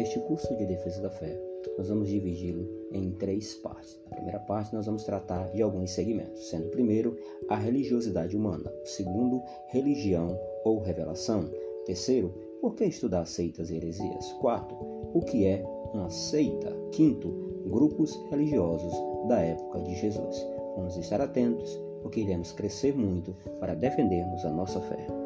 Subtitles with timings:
[0.00, 1.38] Neste curso de defesa da fé,
[1.76, 4.00] nós vamos dividi-lo em três partes.
[4.08, 7.18] Na primeira parte, nós vamos tratar de alguns segmentos, sendo o primeiro
[7.50, 11.50] a religiosidade humana, o segundo, religião ou revelação,
[11.84, 12.32] terceiro,
[12.62, 14.74] por que estudar seitas e heresias, quarto,
[15.12, 15.62] o que é
[15.92, 17.28] uma seita, quinto,
[17.66, 18.94] grupos religiosos
[19.28, 20.48] da época de Jesus.
[20.76, 25.19] Vamos estar atentos, porque iremos crescer muito para defendermos a nossa fé.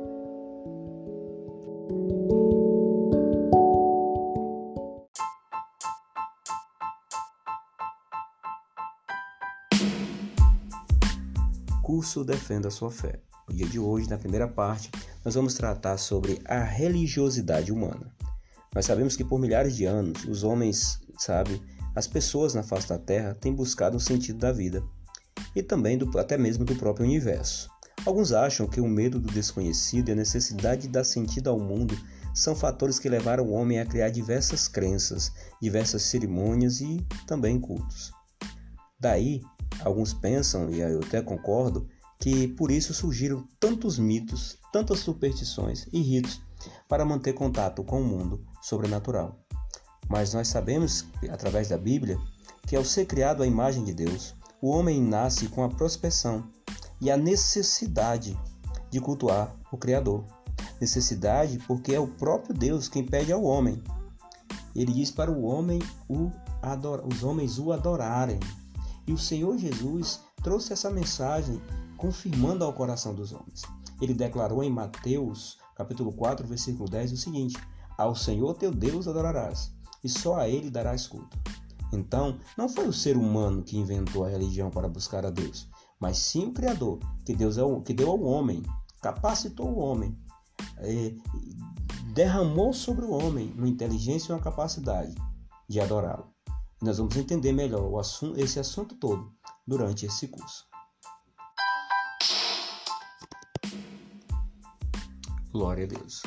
[12.05, 13.19] Curso Defenda a Sua Fé.
[13.49, 14.91] No dia de hoje, na primeira parte,
[15.25, 18.15] nós vamos tratar sobre a religiosidade humana.
[18.75, 21.63] Nós sabemos que por milhares de anos, os homens, sabe,
[21.97, 24.85] as pessoas na face da Terra têm buscado um sentido da vida
[25.57, 27.71] e também do, até mesmo do próprio universo.
[28.05, 31.99] Alguns acham que o medo do desconhecido e a necessidade de dar sentido ao mundo
[32.35, 38.13] são fatores que levaram o homem a criar diversas crenças, diversas cerimônias e também cultos.
[39.01, 39.41] Daí,
[39.81, 41.89] alguns pensam, e eu até concordo,
[42.25, 46.41] que por isso surgiram tantos mitos, tantas superstições e ritos
[46.89, 49.39] para manter contato com o mundo sobrenatural.
[50.09, 52.19] Mas nós sabemos, através da Bíblia,
[52.67, 56.49] que ao ser criado à imagem de Deus, o homem nasce com a prospeção
[56.99, 58.35] e a necessidade
[58.91, 60.25] de cultuar o Criador.
[60.81, 63.83] Necessidade porque é o próprio Deus quem pede ao homem.
[64.75, 65.79] Ele diz para o homem
[66.09, 66.31] o
[66.63, 68.41] adora, os homens o adorarem.
[69.07, 71.61] E o Senhor Jesus trouxe essa mensagem
[72.05, 73.63] confirmando ao coração dos homens.
[73.99, 77.57] Ele declarou em Mateus, capítulo 4, versículo 10 o seguinte:
[77.97, 81.39] Ao Senhor teu Deus adorarás, e só a ele darás culto.
[81.91, 85.67] Então, não foi o ser humano que inventou a religião para buscar a Deus,
[85.99, 88.63] mas sim o Criador, que Deus é o, que deu ao homem,
[89.01, 90.15] capacitou o homem,
[90.77, 91.15] é,
[92.13, 95.15] derramou sobre o homem uma inteligência e uma capacidade
[95.67, 96.27] de adorá-lo.
[96.83, 99.33] Nós vamos entender melhor assunto, esse assunto todo
[99.67, 100.74] durante esse curso.
[105.55, 106.21] Glória a Deus.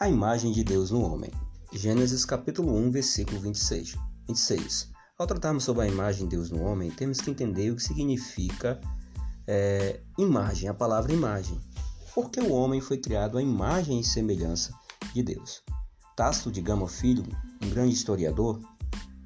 [0.00, 1.30] A imagem de Deus no homem.
[1.72, 3.96] Gênesis capítulo 1, versículo 26.
[4.26, 4.90] 26.
[5.16, 8.80] Ao tratarmos sobre a imagem de Deus no homem, temos que entender o que significa
[9.46, 11.60] é, imagem, a palavra imagem.
[12.12, 14.74] Porque o homem foi criado à imagem e semelhança
[15.14, 15.62] de Deus.
[16.16, 17.22] Tácito de Gama Filho,
[17.62, 18.60] um grande historiador,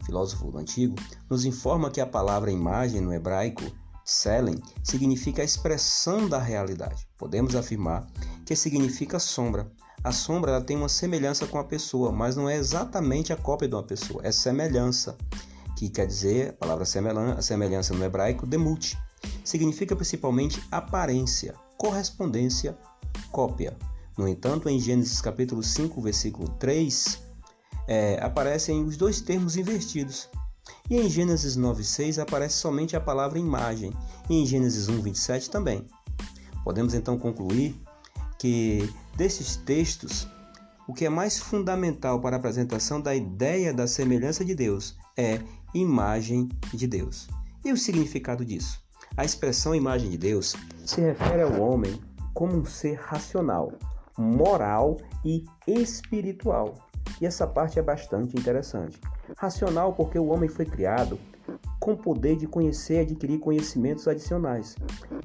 [0.05, 0.97] filósofo antigo,
[1.31, 3.65] nos informa que a palavra imagem no hebraico,
[4.05, 7.09] Selen, significa a expressão da realidade.
[7.21, 8.07] Podemos afirmar
[8.47, 9.71] que significa sombra.
[10.03, 13.69] A sombra ela tem uma semelhança com a pessoa, mas não é exatamente a cópia
[13.69, 15.19] de uma pessoa, é semelhança
[15.77, 18.99] que quer dizer, a palavra semelhança, no hebraico, demut,
[19.45, 22.77] significa principalmente aparência, correspondência,
[23.31, 23.77] cópia.
[24.17, 27.19] No entanto, em Gênesis capítulo 5, versículo 3,
[27.87, 30.31] é, aparecem os dois termos invertidos.
[30.89, 33.93] E em Gênesis 9,6 aparece somente a palavra imagem,
[34.29, 35.87] e em Gênesis 1,27 também.
[36.65, 37.75] Podemos então concluir
[38.39, 40.27] que desses textos,
[40.89, 45.41] o que é mais fundamental para a apresentação da ideia da semelhança de Deus é
[45.75, 47.29] imagem de Deus.
[47.65, 48.83] E o significado disso?
[49.17, 50.55] A expressão imagem de Deus
[50.85, 52.01] se refere ao homem
[52.33, 53.73] como um ser racional,
[54.17, 56.89] moral e espiritual.
[57.21, 58.99] E essa parte é bastante interessante.
[59.37, 61.19] Racional porque o homem foi criado
[61.81, 64.77] com o poder de conhecer e adquirir conhecimentos adicionais.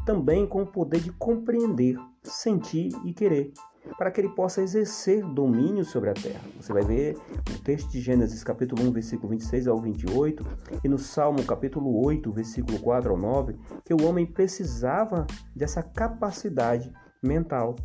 [0.06, 3.52] Também com o poder de compreender, sentir e querer
[3.98, 6.42] para que ele possa exercer domínio sobre a terra.
[6.60, 7.18] Você vai ver
[7.52, 10.44] no texto de Gênesis capítulo 1, versículo 26 ao 28
[10.84, 16.92] e no Salmo capítulo 8, versículo 4 ao 9, que o homem precisava dessa capacidade
[17.24, 17.76] mental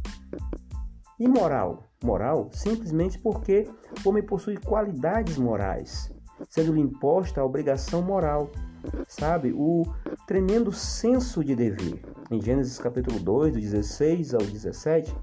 [1.18, 1.84] e moral.
[2.02, 3.68] Moral simplesmente porque
[4.04, 6.10] o homem possui qualidades morais,
[6.48, 8.50] sendo-lhe imposta a obrigação moral,
[9.08, 9.52] sabe?
[9.52, 9.84] O
[10.26, 12.00] tremendo senso de dever.
[12.30, 15.14] Em Gênesis capítulo 2, do 16 ao 17,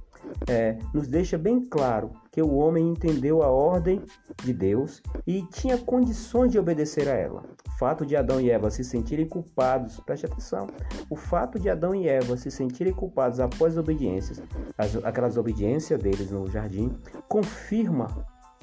[0.48, 4.02] é, nos deixa bem claro que o homem entendeu a ordem
[4.44, 7.44] de Deus e tinha condições de obedecer a ela.
[7.68, 10.68] O fato de Adão e Eva se sentirem culpados, preste atenção,
[11.10, 14.42] o fato de Adão e Eva se sentirem culpados após as obediências,
[14.78, 16.92] as, aquelas obediências deles no jardim,
[17.28, 18.08] confirma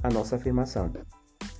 [0.02, 0.92] a nossa afirmação.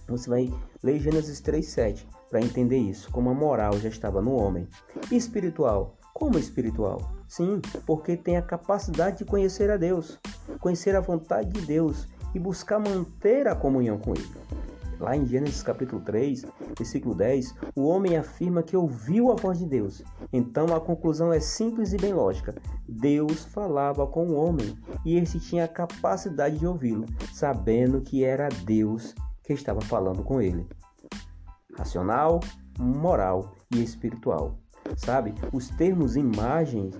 [0.09, 0.53] Você vai
[0.83, 4.69] ler Gênesis 3,7 para entender isso, como a moral já estava no homem.
[5.11, 5.97] E espiritual?
[6.13, 7.01] Como espiritual?
[7.27, 10.21] Sim, porque tem a capacidade de conhecer a Deus,
[10.61, 14.31] conhecer a vontade de Deus e buscar manter a comunhão com Ele.
[15.01, 16.45] Lá em Gênesis capítulo 3,
[16.77, 20.03] versículo 10, o homem afirma que ouviu a voz de Deus.
[20.33, 22.55] Então a conclusão é simples e bem lógica.
[22.89, 28.49] Deus falava com o homem e este tinha a capacidade de ouvi-lo, sabendo que era
[28.65, 30.67] Deus que estava falando com ele.
[31.77, 32.41] Racional,
[32.79, 34.59] moral e espiritual.
[34.97, 35.35] Sabe?
[35.53, 36.91] Os termos imagem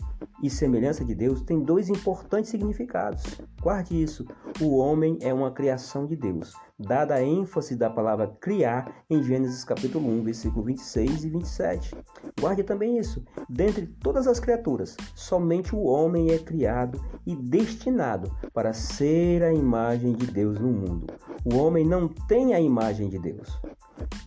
[0.43, 3.23] e semelhança de Deus têm dois importantes significados.
[3.63, 4.27] Guarde isso.
[4.61, 9.65] O homem é uma criação de Deus, dada a ênfase da palavra criar em Gênesis
[9.65, 11.97] capítulo 1, versículo 26 e 27.
[12.39, 13.25] Guarde também isso.
[13.49, 20.13] Dentre todas as criaturas, somente o homem é criado e destinado para ser a imagem
[20.13, 21.07] de Deus no mundo.
[21.45, 23.59] O homem não tem a imagem de Deus.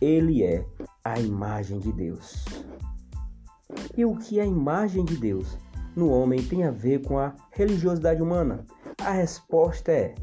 [0.00, 0.66] Ele é
[1.04, 2.44] a imagem de Deus.
[3.96, 5.58] E o que é a imagem de Deus
[5.94, 8.64] no homem tem a ver com a religiosidade humana?
[9.02, 10.14] A resposta é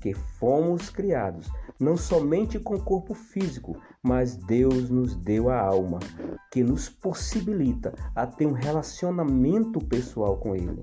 [0.00, 6.00] que fomos criados não somente com corpo físico, mas Deus nos deu a alma,
[6.50, 10.82] que nos possibilita a ter um relacionamento pessoal com Ele.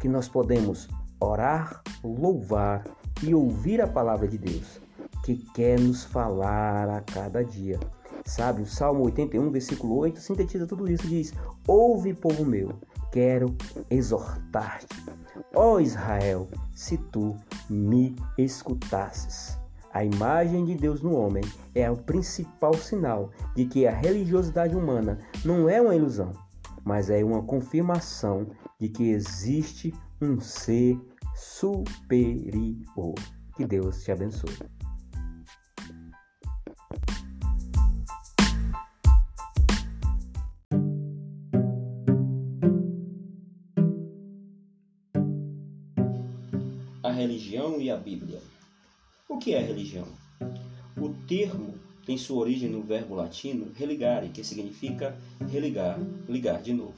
[0.00, 0.88] Que nós podemos
[1.18, 2.84] orar, louvar
[3.22, 4.80] e ouvir a palavra de Deus,
[5.24, 7.78] que quer nos falar a cada dia.
[8.24, 11.32] Sabe, o Salmo 81, versículo 8 sintetiza tudo isso, diz:
[11.66, 12.72] Ouve, povo meu,
[13.12, 13.54] quero
[13.88, 14.86] exortar-te.
[15.54, 17.36] Ó Israel, se tu
[17.68, 19.58] me escutasses.
[19.92, 21.42] A imagem de Deus no homem
[21.74, 26.32] é o principal sinal de que a religiosidade humana não é uma ilusão,
[26.84, 28.46] mas é uma confirmação
[28.78, 30.96] de que existe um ser
[31.34, 33.14] superior.
[33.56, 34.56] Que Deus te abençoe.
[47.80, 48.40] E a Bíblia.
[49.28, 50.06] O que é religião?
[50.96, 51.74] O termo
[52.04, 55.16] tem sua origem no verbo latino religare, que significa
[55.48, 55.98] religar,
[56.28, 56.96] ligar de novo.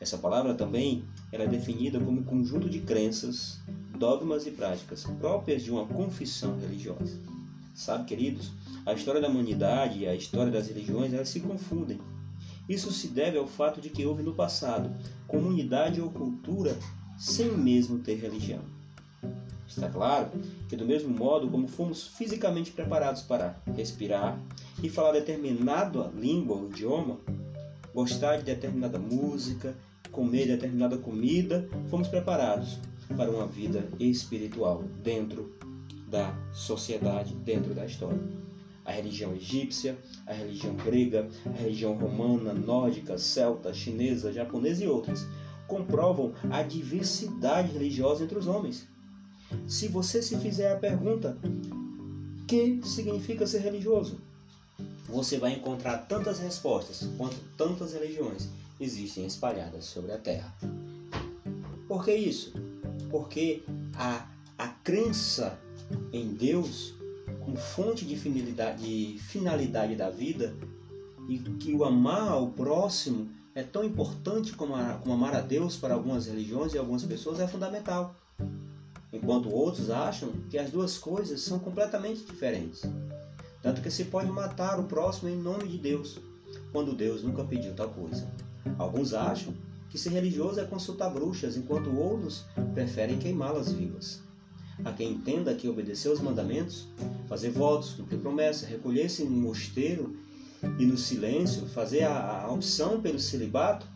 [0.00, 3.60] Essa palavra também era é definida como conjunto de crenças,
[3.98, 7.20] dogmas e práticas próprias de uma confissão religiosa.
[7.74, 8.52] Sabe, queridos,
[8.84, 11.98] a história da humanidade e a história das religiões elas se confundem.
[12.68, 14.94] Isso se deve ao fato de que houve no passado
[15.26, 16.76] comunidade ou cultura
[17.18, 18.73] sem mesmo ter religião.
[19.66, 20.30] Está claro
[20.68, 24.38] que, do mesmo modo como fomos fisicamente preparados para respirar
[24.82, 27.18] e falar determinada língua ou idioma,
[27.94, 29.74] gostar de determinada música,
[30.10, 32.78] comer determinada comida, fomos preparados
[33.16, 35.56] para uma vida espiritual dentro
[36.08, 38.20] da sociedade, dentro da história.
[38.84, 39.96] A religião egípcia,
[40.26, 45.26] a religião grega, a religião romana, nórdica, celta, chinesa, japonesa e outras
[45.66, 48.86] comprovam a diversidade religiosa entre os homens
[49.66, 51.36] se você se fizer a pergunta:
[52.46, 54.18] que significa ser religioso?
[55.08, 58.48] Você vai encontrar tantas respostas quanto tantas religiões
[58.80, 60.54] existem espalhadas sobre a Terra.
[61.86, 62.52] Por que isso?
[63.10, 63.62] Porque
[63.94, 64.26] a,
[64.58, 65.58] a crença
[66.12, 66.94] em Deus
[67.44, 70.54] como fonte de finalidade, de finalidade da vida
[71.28, 75.76] e que o amar ao próximo é tão importante como, a, como amar a Deus
[75.76, 78.14] para algumas religiões e algumas pessoas é fundamental
[79.14, 82.82] enquanto outros acham que as duas coisas são completamente diferentes.
[83.62, 86.18] Tanto que se pode matar o próximo em nome de Deus,
[86.72, 88.28] quando Deus nunca pediu tal coisa.
[88.76, 89.54] Alguns acham
[89.88, 92.44] que ser religioso é consultar bruxas, enquanto outros
[92.74, 94.20] preferem queimá-las vivas.
[94.84, 96.88] Há quem entenda que obedecer aos mandamentos,
[97.28, 100.16] fazer votos, cumprir promessas, recolher-se no mosteiro
[100.78, 103.86] e no silêncio, fazer a, a opção pelo celibato,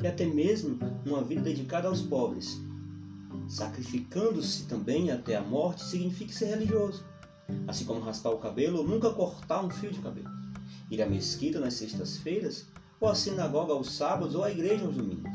[0.00, 2.60] e até mesmo uma vida dedicada aos pobres,
[3.48, 7.04] sacrificando-se também até a morte, significa ser religioso.
[7.66, 10.30] Assim como raspar o cabelo ou nunca cortar um fio de cabelo.
[10.90, 12.66] Ir à mesquita nas sextas-feiras,
[13.00, 15.30] ou à sinagoga aos sábados ou à igreja aos domingos.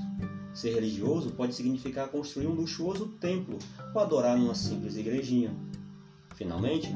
[0.53, 3.57] Ser religioso pode significar construir um luxuoso templo
[3.93, 5.55] ou adorar numa simples igrejinha.
[6.35, 6.93] Finalmente,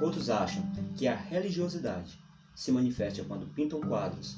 [0.00, 0.62] outros acham
[0.96, 2.18] que a religiosidade
[2.54, 4.34] se manifesta quando pintam quadros,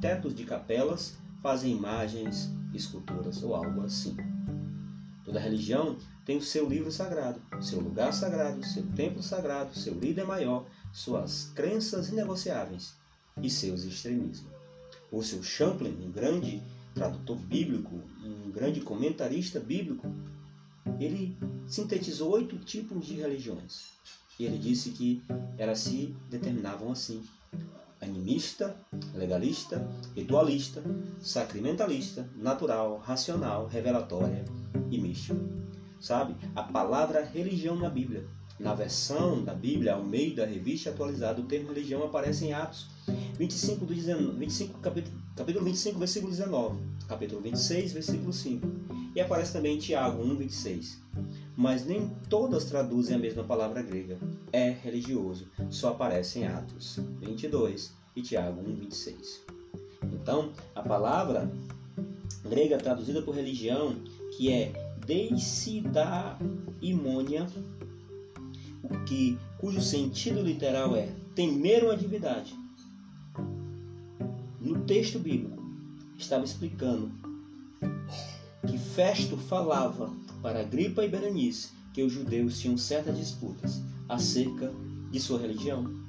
[0.00, 4.16] tetos de capelas, fazem imagens, esculturas ou algo assim.
[5.32, 5.96] Toda religião
[6.26, 11.50] tem o seu livro sagrado, seu lugar sagrado, seu templo sagrado, seu líder maior, suas
[11.54, 12.96] crenças inegociáveis
[13.42, 14.52] e seus extremismos.
[15.10, 16.62] O seu Champlin, um grande
[16.94, 20.06] tradutor bíblico, um grande comentarista bíblico,
[21.00, 21.34] ele
[21.66, 23.86] sintetizou oito tipos de religiões.
[24.38, 25.22] E ele disse que
[25.56, 27.24] elas se determinavam assim:
[28.02, 28.76] animista,
[29.14, 30.82] legalista, ritualista,
[31.20, 34.44] sacramentalista, natural, racional, revelatória
[34.90, 35.40] e místico.
[36.00, 36.36] Sabe?
[36.54, 38.26] A palavra religião na Bíblia.
[38.58, 42.88] Na versão da Bíblia, ao meio da revista atualizada, o termo religião aparece em Atos
[43.38, 48.66] 25, do 19, 25 capítulo, capítulo 25, versículo 19, capítulo 26, versículo 5.
[49.14, 51.02] E aparece também em Tiago 1, 26.
[51.56, 54.18] Mas nem todas traduzem a mesma palavra grega.
[54.52, 59.42] É religioso, só aparece em Atos 22 e Tiago 1, 26.
[60.12, 61.48] Então, a palavra
[62.44, 63.96] grega traduzida por religião,
[64.36, 64.72] que é
[65.06, 67.46] deisidaimônia,
[69.06, 72.54] que, cujo sentido literal é temer uma divindade.
[74.60, 75.62] No texto bíblico,
[76.16, 77.10] estava explicando
[78.66, 80.10] que Festo falava
[80.42, 84.72] para Gripa e Berenice que os judeus tinham certas disputas acerca
[85.10, 86.02] de sua religião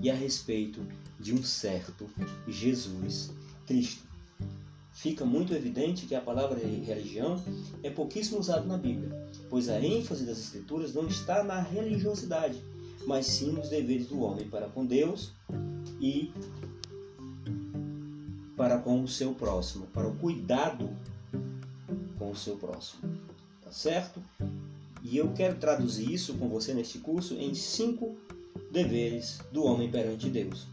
[0.00, 0.80] e a respeito
[1.20, 2.08] de um certo
[2.46, 3.30] Jesus
[3.66, 4.02] Cristo.
[4.92, 7.40] Fica muito evidente que a palavra religião
[7.82, 12.60] é pouquíssimo usada na Bíblia, pois a ênfase das Escrituras não está na religiosidade,
[13.06, 15.32] mas sim nos deveres do homem para com Deus
[16.00, 16.32] e
[18.56, 20.90] para com o seu próximo, para o cuidado
[22.18, 23.27] com o seu próximo.
[23.68, 24.22] Tá certo?
[25.02, 28.16] E eu quero traduzir isso com você neste curso em cinco
[28.72, 30.66] deveres do homem perante Deus.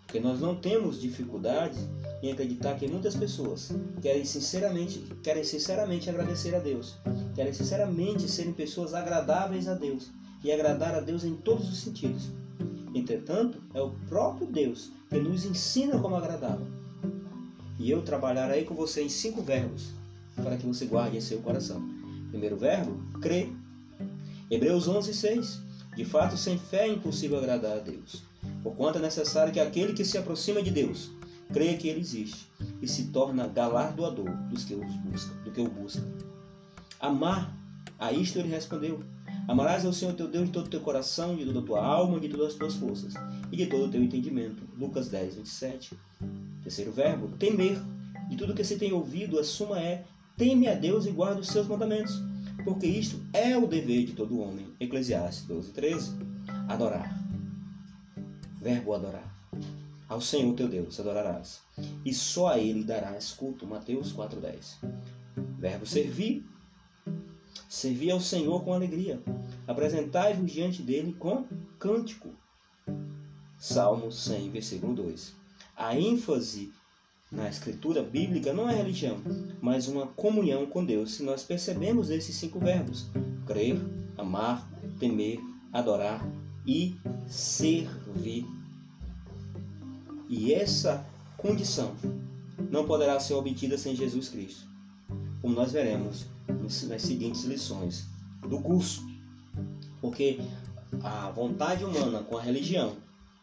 [0.00, 1.76] Porque nós não temos dificuldade
[2.22, 3.70] em acreditar que muitas pessoas
[4.00, 6.96] querem sinceramente, querem sinceramente agradecer a Deus,
[7.34, 10.10] querem sinceramente serem pessoas agradáveis a Deus
[10.42, 12.30] e agradar a Deus em todos os sentidos.
[12.94, 16.66] Entretanto, é o próprio Deus que nos ensina como agradá-lo.
[17.78, 19.88] E eu trabalharei com você em cinco verbos
[20.34, 21.95] para que você guarde em seu coração.
[22.36, 23.50] Primeiro verbo, crer.
[24.50, 25.62] Hebreus 11, 6.
[25.96, 28.24] De fato, sem fé é impossível agradar a Deus.
[28.62, 31.12] Porquanto é necessário que aquele que se aproxima de Deus
[31.50, 32.46] creia que ele existe
[32.82, 36.02] e se torna galardoador dos que os busca, do que o busca.
[37.00, 37.56] Amar,
[37.98, 39.02] a isto ele respondeu:
[39.48, 42.20] Amarás ao Senhor teu Deus de todo o teu coração, de toda a tua alma,
[42.20, 43.14] de todas as tuas forças
[43.50, 44.62] e de todo o teu entendimento.
[44.78, 45.96] Lucas 10, 27.
[46.62, 47.80] Terceiro verbo, temer.
[48.28, 50.04] De tudo que se tem ouvido, a suma é
[50.36, 52.22] teme a Deus e guarda os seus mandamentos,
[52.64, 54.66] porque isto é o dever de todo homem.
[54.78, 56.12] Eclesiastes 12, 13.
[56.68, 57.10] Adorar.
[58.60, 59.34] Verbo adorar.
[60.08, 61.60] Ao Senhor teu Deus adorarás,
[62.04, 63.66] e só a Ele darás culto.
[63.66, 64.76] Mateus 4,10.
[65.58, 66.44] Verbo servir.
[67.68, 69.20] Servir ao Senhor com alegria.
[69.66, 71.44] Apresentai-vos diante dele com
[71.78, 72.30] cântico.
[73.58, 75.34] Salmo 100, versículo 2.
[75.76, 76.72] A ênfase
[77.30, 79.18] na escritura bíblica não é religião,
[79.60, 81.14] mas uma comunhão com Deus.
[81.14, 83.06] Se nós percebemos esses cinco verbos:
[83.46, 83.76] crer,
[84.16, 84.68] amar,
[84.98, 85.40] temer,
[85.72, 86.26] adorar
[86.66, 88.46] e servir.
[90.28, 91.06] E essa
[91.36, 91.94] condição
[92.70, 94.66] não poderá ser obtida sem Jesus Cristo,
[95.40, 96.26] como nós veremos
[96.88, 98.06] nas seguintes lições
[98.48, 99.06] do curso.
[100.00, 100.40] Porque
[101.02, 102.96] a vontade humana com a religião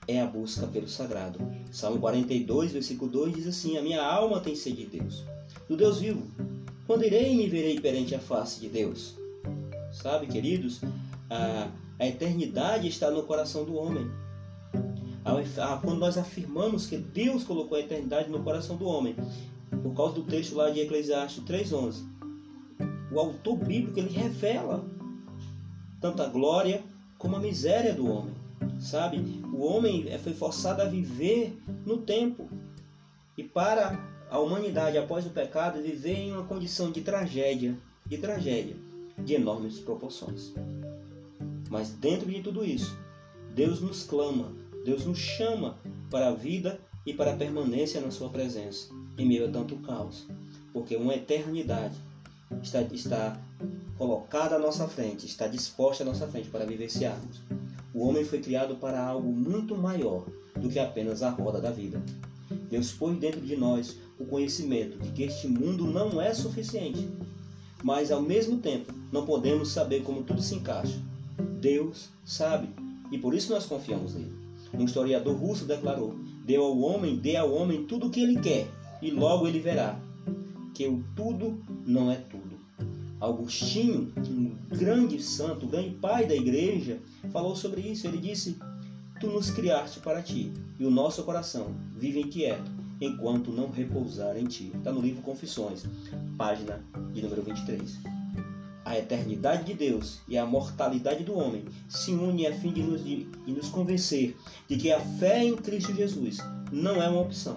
[0.08, 1.40] é a busca pelo sagrado.
[1.72, 5.24] Salmo 42, versículo 2 diz assim: A minha alma tem sede de Deus,
[5.68, 6.24] do Deus vivo.
[6.86, 9.16] Quando irei e me verei perante a face de Deus?
[9.92, 10.82] Sabe, queridos,
[11.30, 11.70] a,
[12.00, 14.10] a eternidade está no coração do homem.
[15.24, 19.16] A, a, quando nós afirmamos que Deus colocou a eternidade no coração do homem,
[19.82, 22.04] por causa do texto lá de Eclesiastes 3,11,
[23.12, 24.84] o autor bíblico ele revela
[26.02, 26.84] tanto a glória
[27.18, 28.43] como a miséria do homem
[28.80, 29.42] sabe?
[29.54, 32.50] O homem é, foi forçado a viver no tempo.
[33.38, 38.76] E para a humanidade, após o pecado, viver em uma condição de tragédia, de tragédia,
[39.18, 40.54] de enormes proporções.
[41.70, 42.98] Mas dentro de tudo isso,
[43.56, 44.52] Deus nos clama,
[44.84, 45.78] Deus nos chama
[46.10, 50.28] para a vida e para a permanência na sua presença, em meio a tanto caos.
[50.72, 51.96] Porque uma eternidade
[52.62, 53.40] está, está
[53.98, 57.42] colocada à nossa frente, está disposta à nossa frente para vivenciarmos.
[57.94, 62.02] O homem foi criado para algo muito maior do que apenas a roda da vida.
[62.70, 67.08] Deus pôs dentro de nós o conhecimento de que este mundo não é suficiente,
[67.84, 71.00] mas ao mesmo tempo não podemos saber como tudo se encaixa.
[71.60, 72.70] Deus sabe
[73.12, 74.34] e por isso nós confiamos nele.
[74.74, 78.68] Um historiador russo declarou: "Dê ao homem, dê ao homem tudo o que ele quer
[79.02, 80.00] e logo ele verá
[80.74, 82.43] que o tudo não é tudo."
[83.24, 87.00] Augustinho, um grande santo, um grande pai da igreja,
[87.32, 88.06] falou sobre isso.
[88.06, 88.58] Ele disse:
[89.22, 94.44] Tu nos criaste para ti, e o nosso coração vive inquieto enquanto não repousar em
[94.44, 94.74] ti.
[94.76, 95.86] Está no livro Confissões,
[96.38, 97.98] página de número 23.
[98.84, 103.06] A eternidade de Deus e a mortalidade do homem se unem a fim de nos,
[103.06, 104.36] de, de nos convencer
[104.68, 106.40] de que a fé em Cristo Jesus
[106.70, 107.56] não é uma opção.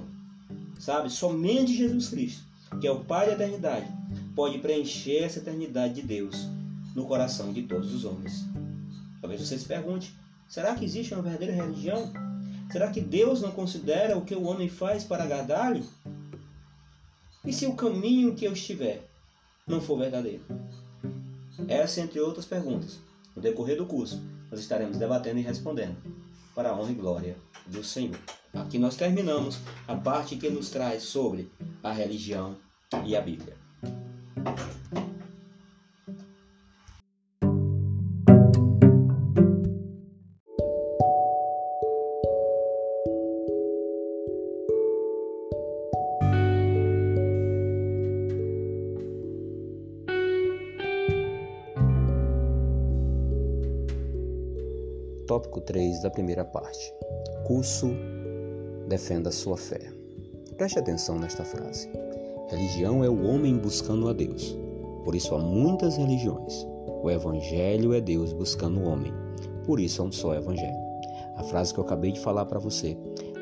[0.78, 1.10] Sabe?
[1.10, 2.44] Somente Jesus Cristo,
[2.80, 3.88] que é o Pai da eternidade,
[4.36, 6.46] pode preencher essa eternidade de Deus
[6.94, 8.44] no coração de todos os homens.
[9.20, 10.14] Talvez você se pergunte:
[10.46, 12.12] será que existe uma verdadeira religião?
[12.70, 15.84] Será que Deus não considera o que o homem faz para agradar-lhe?
[17.44, 19.08] E se o caminho que eu estiver
[19.66, 20.44] não for verdadeiro?
[21.68, 22.98] Essa, entre outras perguntas,
[23.34, 25.96] no decorrer do curso, nós estaremos debatendo e respondendo,
[26.54, 28.18] para a honra e glória do Senhor.
[28.52, 31.50] Aqui nós terminamos a parte que nos traz sobre
[31.82, 32.56] a religião
[33.04, 33.55] e a Bíblia.
[55.26, 56.94] Tópico 3 da primeira parte.
[57.44, 57.88] Curso
[58.88, 59.80] Defenda sua fé.
[60.56, 61.90] Preste atenção nesta frase.
[62.48, 64.56] Religião é o homem buscando a Deus.
[65.04, 66.64] Por isso há muitas religiões.
[67.02, 69.12] O Evangelho é Deus buscando o homem.
[69.64, 70.78] Por isso há um só Evangelho.
[71.36, 72.96] A frase que eu acabei de falar para você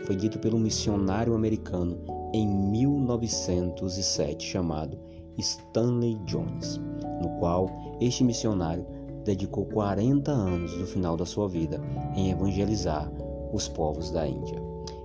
[0.06, 1.98] foi dita pelo missionário americano
[2.32, 4.98] em 1907 chamado
[5.36, 6.80] Stanley Jones,
[7.20, 7.68] no qual
[8.00, 8.86] este missionário
[9.22, 11.78] dedicou 40 anos do final da sua vida
[12.16, 13.12] em evangelizar
[13.52, 14.62] os povos da Índia.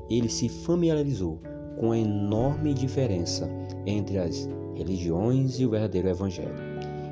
[0.09, 1.37] Ele se familiarizou
[1.79, 3.49] com a enorme diferença
[3.85, 6.69] entre as religiões e o verdadeiro evangelho.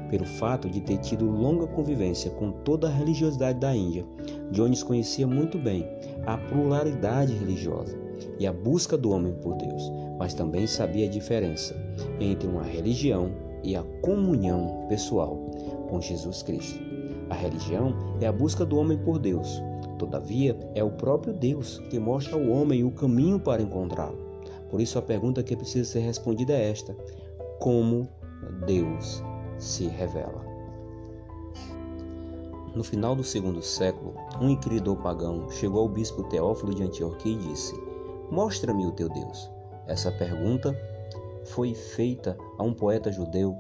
[0.09, 4.05] Pelo fato de ter tido longa convivência com toda a religiosidade da Índia,
[4.51, 5.85] Jones conhecia muito bem
[6.25, 7.97] a pluralidade religiosa
[8.39, 11.75] e a busca do homem por Deus, mas também sabia a diferença
[12.19, 13.31] entre uma religião
[13.63, 15.35] e a comunhão pessoal
[15.89, 16.79] com Jesus Cristo.
[17.29, 19.61] A religião é a busca do homem por Deus.
[19.97, 24.26] Todavia, é o próprio Deus que mostra ao homem o caminho para encontrá-lo.
[24.69, 26.95] Por isso, a pergunta que precisa ser respondida é esta:
[27.59, 28.09] Como
[28.65, 29.23] Deus
[29.57, 30.45] se revela?
[32.75, 37.47] No final do segundo século, um inquiridor pagão chegou ao bispo Teófilo de Antioquia e
[37.49, 37.73] disse:
[38.29, 39.49] Mostra-me o teu Deus.
[39.87, 40.77] Essa pergunta
[41.45, 43.57] foi feita a um poeta judeu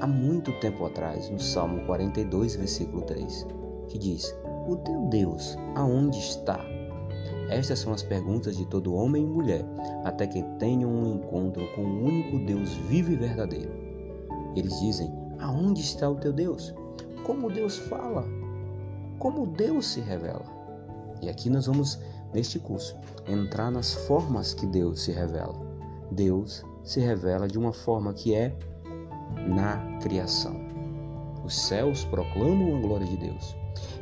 [0.00, 3.46] há muito tempo atrás, no Salmo 42, versículo 3,
[3.88, 6.75] que diz: O teu Deus, aonde está?
[7.48, 9.64] Estas são as perguntas de todo homem e mulher,
[10.04, 13.70] até que tenham um encontro com o único Deus vivo e verdadeiro.
[14.56, 16.74] Eles dizem: Aonde está o teu Deus?
[17.24, 18.24] Como Deus fala?
[19.18, 20.44] Como Deus se revela?
[21.22, 21.98] E aqui nós vamos,
[22.34, 22.96] neste curso,
[23.28, 25.54] entrar nas formas que Deus se revela.
[26.10, 28.56] Deus se revela de uma forma que é
[29.48, 30.56] na criação.
[31.44, 33.56] Os céus proclamam a glória de Deus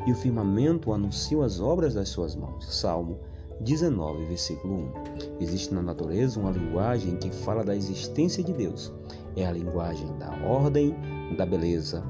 [0.06, 2.66] e o firmamento anuncia as obras das suas mãos.
[2.74, 3.18] Salmo
[3.60, 4.92] 19, versículo 1.
[5.40, 8.92] Existe na natureza uma linguagem que fala da existência de Deus.
[9.36, 10.94] É a linguagem da ordem,
[11.36, 12.04] da beleza,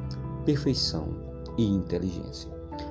[0.44, 1.08] perfeição
[1.56, 2.50] e inteligência.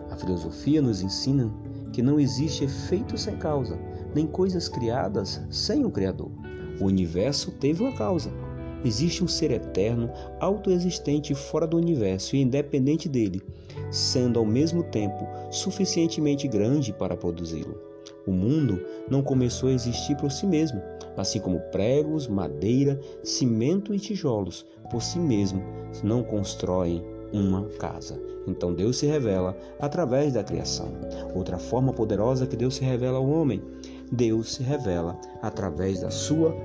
[0.09, 1.51] A filosofia nos ensina
[1.91, 3.77] que não existe efeito sem causa,
[4.15, 6.31] nem coisas criadas sem o Criador.
[6.79, 8.31] O universo teve uma causa,
[8.85, 10.11] Existe um ser eterno,
[10.41, 13.41] autoexistente fora do universo e independente dele,
[13.89, 17.92] sendo ao mesmo tempo suficientemente grande para produzi-lo.
[18.25, 20.81] O mundo não começou a existir por si mesmo,
[21.17, 25.61] assim como pregos, madeira, cimento e tijolos por si mesmo
[26.03, 28.19] não constroem uma casa.
[28.47, 30.89] Então Deus se revela através da criação.
[31.35, 33.61] Outra forma poderosa que Deus se revela ao homem,
[34.11, 36.55] Deus se revela através da sua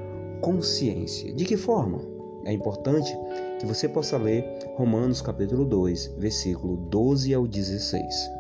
[0.41, 1.33] consciência.
[1.33, 2.01] De que forma?
[2.45, 3.13] É importante
[3.59, 4.45] que você possa ler
[4.77, 8.38] Romanos capítulo 2, versículo 12 ao 16.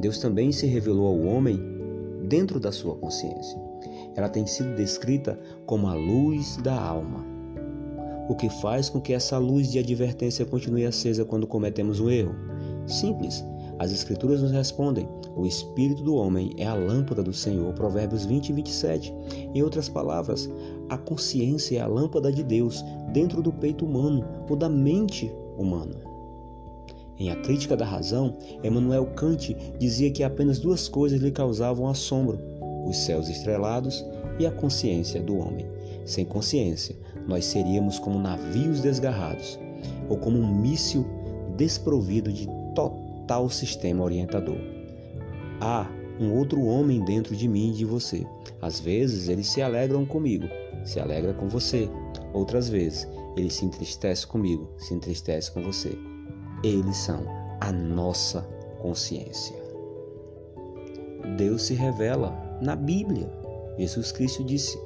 [0.00, 1.58] Deus também se revelou ao homem
[2.28, 3.60] dentro da sua consciência.
[4.16, 7.24] Ela tem sido descrita como a luz da alma,
[8.28, 12.34] o que faz com que essa luz de advertência continue acesa quando cometemos um erro.
[12.86, 13.44] Simples,
[13.78, 18.48] as Escrituras nos respondem: o espírito do homem é a lâmpada do Senhor, Provérbios 20
[18.48, 19.14] e 27.
[19.54, 20.48] Em outras palavras,
[20.88, 26.13] a consciência é a lâmpada de Deus dentro do peito humano ou da mente humana.
[27.18, 32.38] Em A Crítica da Razão, Emmanuel Kant dizia que apenas duas coisas lhe causavam assombro:
[32.86, 34.04] os céus estrelados
[34.38, 35.66] e a consciência do homem.
[36.04, 36.96] Sem consciência,
[37.26, 39.58] nós seríamos como navios desgarrados
[40.08, 41.06] ou como um míssil
[41.56, 44.58] desprovido de total tal sistema orientador.
[45.60, 45.88] Há
[46.20, 48.26] um outro homem dentro de mim e de você.
[48.60, 50.46] Às vezes eles se alegram comigo,
[50.84, 51.88] se alegra com você.
[52.32, 55.96] Outras vezes ele se entristece comigo, se entristece com você.
[56.64, 57.26] Eles são
[57.60, 58.40] a nossa
[58.80, 59.54] consciência.
[61.36, 63.30] Deus se revela na Bíblia.
[63.78, 64.78] Jesus Cristo disse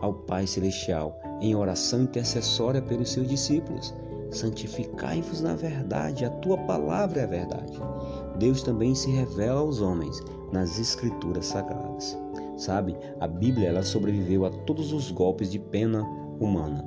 [0.00, 3.94] ao Pai Celestial em oração intercessória pelos seus discípulos:
[4.32, 7.78] santificai-vos na verdade, a tua palavra é a verdade.
[8.40, 10.20] Deus também se revela aos homens
[10.52, 12.18] nas escrituras sagradas.
[12.56, 16.02] Sabe, a Bíblia ela sobreviveu a todos os golpes de pena
[16.40, 16.84] humana.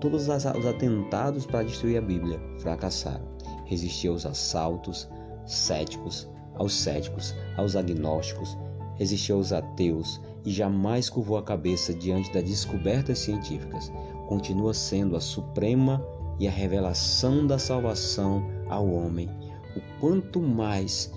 [0.00, 3.33] todos os atentados para destruir a Bíblia fracassaram.
[3.64, 5.08] Resistiu aos assaltos
[5.46, 8.56] céticos, aos céticos, aos agnósticos,
[8.96, 13.92] resistiu aos ateus e jamais curvou a cabeça diante das descobertas científicas.
[14.28, 16.04] Continua sendo a suprema
[16.38, 19.28] e a revelação da salvação ao homem.
[19.76, 21.12] O quanto mais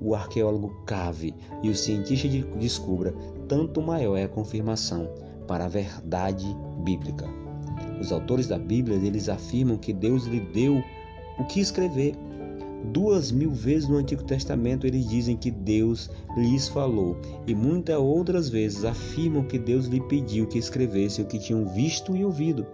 [0.00, 2.28] o arqueólogo cave e o cientista
[2.58, 3.14] descubra,
[3.48, 5.08] tanto maior é a confirmação
[5.46, 6.46] para a verdade
[6.84, 7.26] bíblica.
[8.00, 10.82] Os autores da Bíblia eles afirmam que Deus lhe deu
[11.38, 12.14] o que escrever.
[12.92, 18.48] Duas mil vezes no Antigo Testamento eles dizem que Deus lhes falou, e muitas outras
[18.48, 22.66] vezes afirmam que Deus lhe pediu que escrevesse o que tinham visto e ouvido.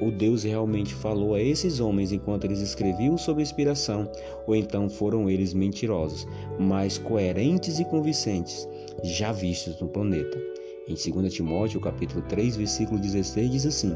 [0.00, 4.10] O Deus realmente falou a esses homens enquanto eles escreviam sob inspiração,
[4.46, 6.26] ou então foram eles mentirosos,
[6.58, 8.66] mas coerentes e convincentes,
[9.02, 10.38] já vistos no planeta.
[10.88, 13.94] Em 2 Timóteo, capítulo 3, versículo 16 diz assim: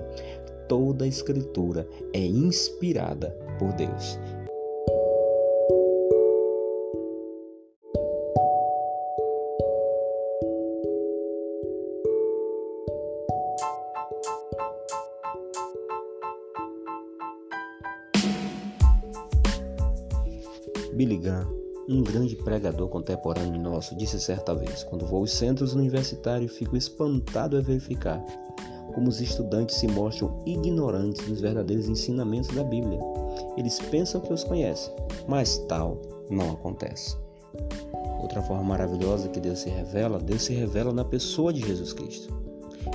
[0.69, 4.19] Toda a escritura é inspirada por Deus.
[20.95, 21.49] Billy Graham,
[21.89, 27.57] um grande pregador contemporâneo nosso, disse certa vez: Quando vou aos centros universitários, fico espantado
[27.57, 28.25] a verificar
[28.95, 33.01] como os estudantes se mostram ignorantes dos verdadeiros ensinamentos da Bíblia.
[33.57, 34.93] Eles pensam que os conhecem,
[35.29, 37.17] mas tal não acontece.
[38.21, 42.35] Outra forma maravilhosa que Deus se revela, Deus se revela na pessoa de Jesus Cristo.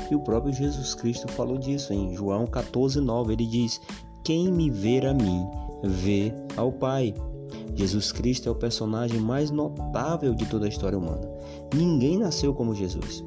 [0.09, 3.31] E o próprio Jesus Cristo falou disso em João 14:9.
[3.33, 3.79] Ele diz:
[4.23, 5.47] Quem me ver a mim,
[5.83, 7.13] vê ao Pai.
[7.75, 11.29] Jesus Cristo é o personagem mais notável de toda a história humana.
[11.73, 13.23] Ninguém nasceu como Jesus.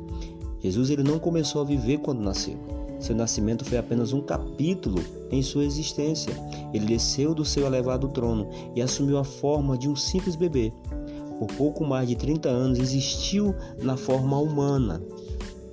[0.60, 2.81] Jesus ele não começou a viver quando nasceu.
[3.02, 6.32] Seu nascimento foi apenas um capítulo em sua existência.
[6.72, 10.72] Ele desceu do seu elevado trono e assumiu a forma de um simples bebê.
[11.36, 15.02] Por pouco mais de 30 anos existiu na forma humana.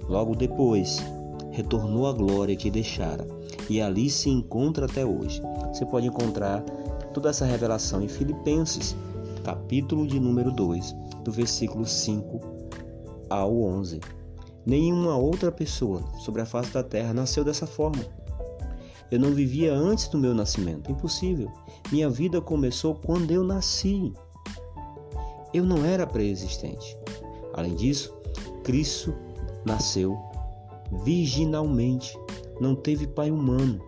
[0.08, 0.98] Logo depois,
[1.52, 3.28] retornou à glória que deixara
[3.70, 5.40] e ali se encontra até hoje.
[5.72, 6.62] Você pode encontrar
[7.14, 8.96] toda essa revelação em Filipenses,
[9.44, 12.40] capítulo de número 2, do versículo 5
[13.30, 14.00] ao 11.
[14.66, 18.04] Nenhuma outra pessoa sobre a face da terra nasceu dessa forma.
[19.12, 21.52] Eu não vivia antes do meu nascimento, impossível.
[21.92, 24.14] Minha vida começou quando eu nasci.
[25.54, 26.96] Eu não era pré-existente.
[27.54, 28.14] Além disso,
[28.64, 29.16] Cristo
[29.66, 30.18] nasceu
[31.04, 32.18] virginalmente,
[32.60, 33.82] não teve pai humano.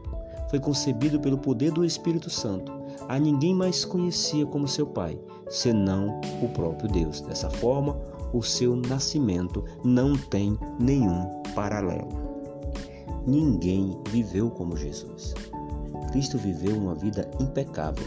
[0.49, 6.21] Foi concebido pelo poder do Espírito Santo a ninguém mais conhecia como seu pai, senão
[6.41, 7.21] o próprio Deus.
[7.21, 7.99] Dessa forma,
[8.33, 12.09] o seu nascimento não tem nenhum paralelo.
[13.25, 15.33] Ninguém viveu como Jesus.
[16.11, 18.05] Cristo viveu uma vida impecável.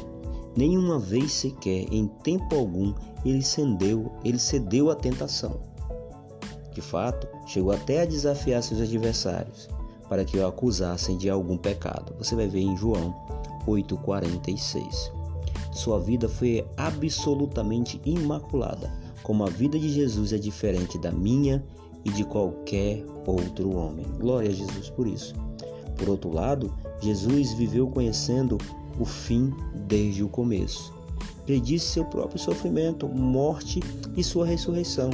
[0.57, 5.61] Nenhuma vez sequer, em tempo algum, ele cedeu, ele cedeu à tentação.
[6.73, 9.69] De fato, chegou até a desafiar seus adversários
[10.09, 12.15] para que o acusassem de algum pecado.
[12.19, 13.15] Você vai ver em João
[13.67, 15.13] 8:46.
[15.73, 18.93] Sua vida foi absolutamente imaculada,
[19.25, 21.65] como a vida de Jesus é diferente da minha
[22.05, 24.07] e de qualquer outro homem.
[24.21, 25.35] Glória a Jesus por isso.
[25.99, 28.59] Por outro lado, Jesus viveu conhecendo
[29.01, 29.53] o fim
[29.89, 30.95] desde o começo.
[31.45, 33.81] Predisse seu próprio sofrimento, morte
[34.17, 35.11] e sua ressurreição.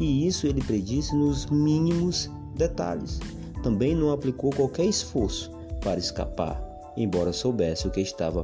[0.00, 3.20] E isso ele predisse nos mínimos detalhes.
[3.62, 5.50] Também não aplicou qualquer esforço
[5.82, 8.40] para escapar embora soubesse o que estava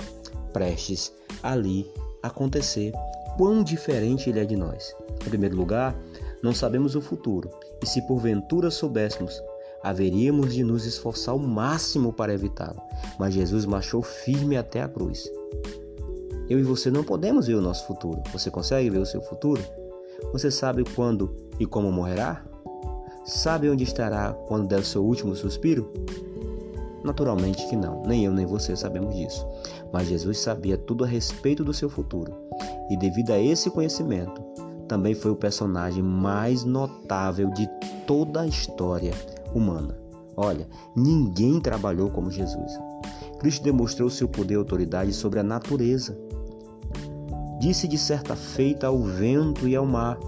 [0.53, 1.87] prestes ali
[2.23, 2.93] acontecer,
[3.39, 4.95] quão diferente ele é de nós.
[5.25, 5.97] Em primeiro lugar,
[6.43, 7.49] não sabemos o futuro,
[7.81, 9.41] e se porventura soubéssemos,
[9.81, 12.83] haveríamos de nos esforçar ao máximo para evitá-lo.
[13.17, 15.31] Mas Jesus marchou firme até a cruz.
[16.51, 18.21] Eu e você não podemos ver o nosso futuro.
[18.33, 19.63] Você consegue ver o seu futuro?
[20.33, 22.45] Você sabe quando e como morrerá?
[23.25, 25.93] Sabe onde estará quando der o seu último suspiro?
[27.05, 29.47] Naturalmente que não, nem eu nem você sabemos disso.
[29.93, 32.33] Mas Jesus sabia tudo a respeito do seu futuro.
[32.91, 34.43] E devido a esse conhecimento,
[34.89, 37.69] também foi o personagem mais notável de
[38.07, 39.13] toda a história
[39.55, 39.97] humana.
[40.37, 42.73] Olha, ninguém trabalhou como Jesus.
[43.39, 46.19] Cristo demonstrou seu poder e autoridade sobre a natureza.
[47.61, 50.19] Disse de certa feita ao vento e ao mar,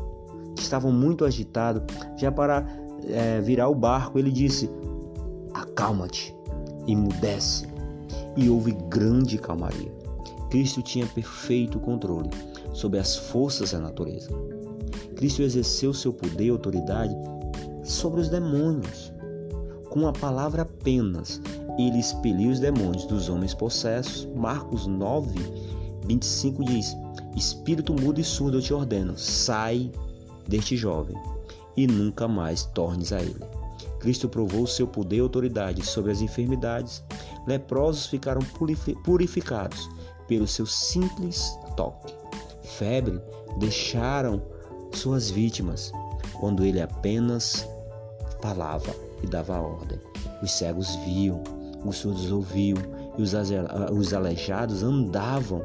[0.54, 1.82] que estavam muito agitados,
[2.16, 2.66] já para
[3.08, 4.68] é, virar o barco, ele disse:
[5.54, 6.34] Acalma-te,
[6.92, 7.66] emudece
[8.36, 9.92] e houve grande calmaria.
[10.50, 12.30] Cristo tinha perfeito controle
[12.72, 14.30] sobre as forças da natureza.
[15.16, 17.14] Cristo exerceu seu poder e autoridade
[17.84, 19.12] sobre os demônios.
[19.90, 21.40] Com a palavra apenas,
[21.78, 24.28] ele expeliu os demônios dos homens possessos.
[24.34, 25.38] Marcos 9,
[26.06, 26.96] 25 diz:
[27.36, 29.90] Espírito mudo e surdo eu te ordeno, sai
[30.48, 31.16] deste jovem
[31.76, 33.59] e nunca mais tornes a ele.
[34.00, 37.04] Cristo provou seu poder e autoridade sobre as enfermidades.
[37.46, 38.40] Leprosos ficaram
[39.04, 39.88] purificados
[40.26, 42.14] pelo seu simples toque.
[42.62, 43.20] Febre
[43.58, 44.42] deixaram
[44.92, 45.92] suas vítimas
[46.40, 47.68] quando ele apenas
[48.40, 50.00] falava e dava ordem.
[50.42, 51.42] Os cegos viam,
[51.84, 52.78] os surdos ouviam
[53.18, 55.62] e os aleijados andavam.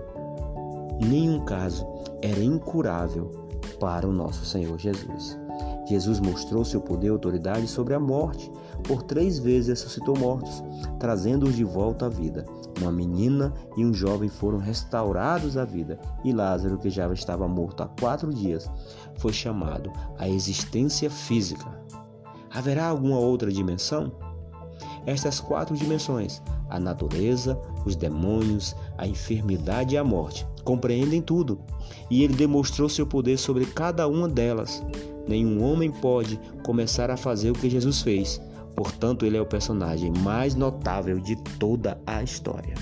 [1.00, 1.86] Nenhum caso
[2.21, 3.32] era incurável
[3.80, 5.38] para o nosso Senhor Jesus.
[5.86, 8.52] Jesus mostrou seu poder e autoridade sobre a morte.
[8.84, 10.63] Por três vezes ressuscitou mortos,
[11.00, 12.45] trazendo-os de volta à vida.
[12.82, 17.84] Uma menina e um jovem foram restaurados à vida, e Lázaro, que já estava morto
[17.84, 18.69] há quatro dias,
[19.17, 21.65] foi chamado à existência física.
[22.52, 24.12] Haverá alguma outra dimensão?
[25.06, 31.60] Estas quatro dimensões, a natureza, os demônios, a enfermidade e a morte, compreendem tudo,
[32.10, 34.84] e ele demonstrou seu poder sobre cada uma delas.
[35.28, 38.41] Nenhum homem pode começar a fazer o que Jesus fez.
[38.75, 42.75] Portanto, ele é o personagem mais notável de toda a história.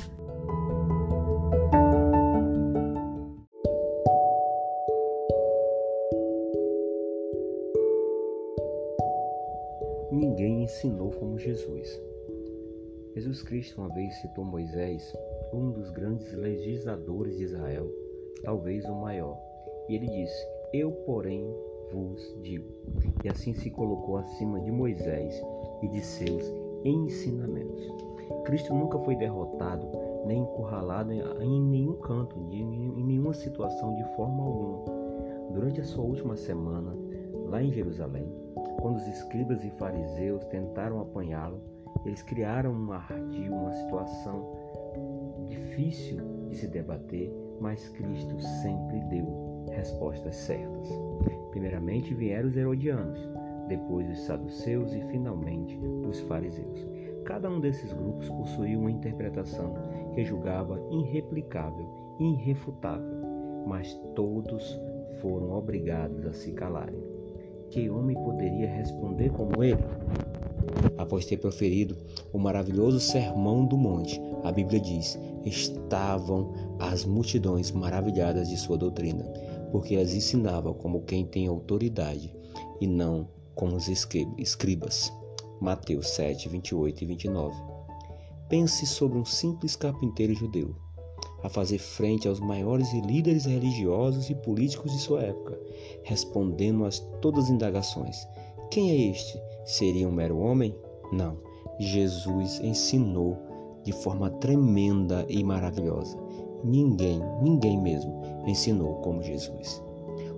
[13.15, 15.15] Jesus Cristo uma vez citou Moisés,
[15.53, 17.87] um dos grandes legisladores de Israel,
[18.43, 19.37] talvez o maior,
[19.87, 21.45] e ele disse: Eu, porém,
[21.91, 22.67] vos digo.
[23.23, 25.39] E assim se colocou acima de Moisés
[25.83, 26.43] e de seus
[26.83, 27.87] ensinamentos.
[28.45, 29.87] Cristo nunca foi derrotado
[30.25, 34.85] nem encurralado em nenhum canto, em nenhuma situação de forma alguma.
[35.51, 36.95] Durante a sua última semana,
[37.47, 38.27] lá em Jerusalém,
[38.81, 41.61] quando os escribas e fariseus tentaram apanhá-lo,
[42.05, 44.63] eles criaram um ardil, uma situação
[45.47, 46.17] difícil
[46.49, 50.89] de se debater, mas Cristo sempre deu respostas certas.
[51.51, 53.19] Primeiramente vieram os herodianos,
[53.67, 55.77] depois os saduceus e finalmente
[56.07, 56.87] os fariseus.
[57.25, 59.73] Cada um desses grupos possuía uma interpretação
[60.13, 61.87] que julgava irreplicável,
[62.19, 64.79] irrefutável, mas todos
[65.21, 67.01] foram obrigados a se calarem.
[67.69, 69.81] Que homem poderia responder como ele?
[70.97, 71.97] Após ter proferido
[72.31, 79.23] o maravilhoso sermão do monte, a Bíblia diz: estavam as multidões maravilhadas de sua doutrina
[79.73, 82.31] porque as ensinava como quem tem autoridade
[82.79, 85.11] e não como os escribas.
[85.59, 87.55] Mateus 7, 28 e 29.
[88.47, 90.75] Pense sobre um simples carpinteiro judeu
[91.41, 95.59] a fazer frente aos maiores líderes religiosos e políticos de sua época,
[96.03, 98.27] respondendo a todas as indagações.
[98.69, 99.41] Quem é este?
[99.65, 100.75] Seria um mero homem?
[101.11, 101.37] Não.
[101.79, 103.37] Jesus ensinou
[103.83, 106.17] de forma tremenda e maravilhosa.
[106.63, 109.83] Ninguém, ninguém mesmo, ensinou como Jesus.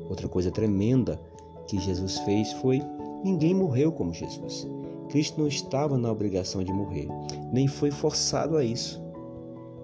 [0.09, 1.19] Outra coisa tremenda
[1.67, 2.81] que Jesus fez foi:
[3.23, 4.67] ninguém morreu como Jesus.
[5.09, 7.07] Cristo não estava na obrigação de morrer,
[7.51, 9.03] nem foi forçado a isso.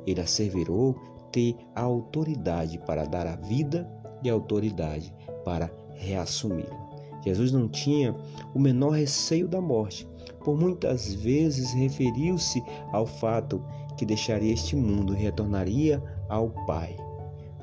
[0.06, 0.96] Ele asseverou
[1.32, 3.90] ter a autoridade para dar a vida
[4.24, 5.14] e a autoridade
[5.46, 6.91] para reassumi-la.
[7.24, 8.16] Jesus não tinha
[8.54, 10.08] o menor receio da morte,
[10.44, 13.64] por muitas vezes referiu-se ao fato
[13.98, 16.96] que deixaria este mundo e retornaria ao Pai.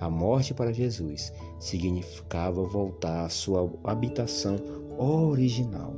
[0.01, 4.57] A morte para Jesus significava voltar à sua habitação
[4.97, 5.95] original.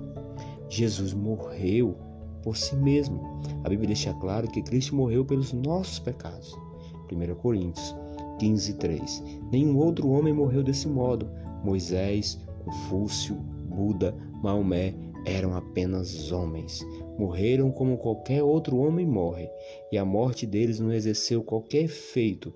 [0.71, 1.97] Jesus morreu
[2.43, 3.21] por si mesmo.
[3.65, 6.57] A Bíblia deixa claro que Cristo morreu pelos nossos pecados.
[7.13, 7.95] 1 Coríntios
[8.39, 9.23] 15, 3.
[9.53, 11.29] Nenhum outro homem morreu desse modo.
[11.63, 13.37] Moisés, Confúcio,
[13.71, 16.81] Buda, Maomé eram apenas homens.
[17.19, 19.49] Morreram como qualquer outro homem morre,
[19.93, 22.53] e a morte deles não exerceu qualquer efeito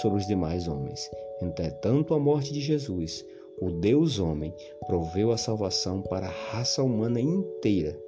[0.00, 1.10] sobre os demais homens.
[1.40, 3.24] Entretanto, a morte de Jesus,
[3.60, 4.54] o Deus homem,
[4.86, 7.98] proveu a salvação para a raça humana inteira.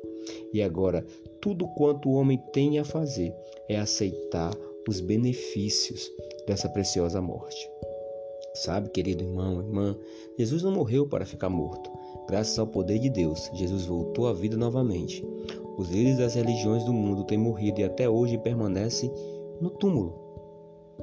[0.53, 1.05] E agora,
[1.41, 3.35] tudo quanto o homem tem a fazer
[3.69, 4.57] é aceitar
[4.89, 6.11] os benefícios
[6.47, 7.69] dessa preciosa morte.
[8.55, 9.99] Sabe, querido irmão, irmã,
[10.39, 11.91] Jesus não morreu para ficar morto.
[12.29, 15.27] Graças ao poder de Deus, Jesus voltou à vida novamente.
[15.77, 19.11] Os líderes das religiões do mundo têm morrido e até hoje permanecem
[19.61, 20.15] no túmulo.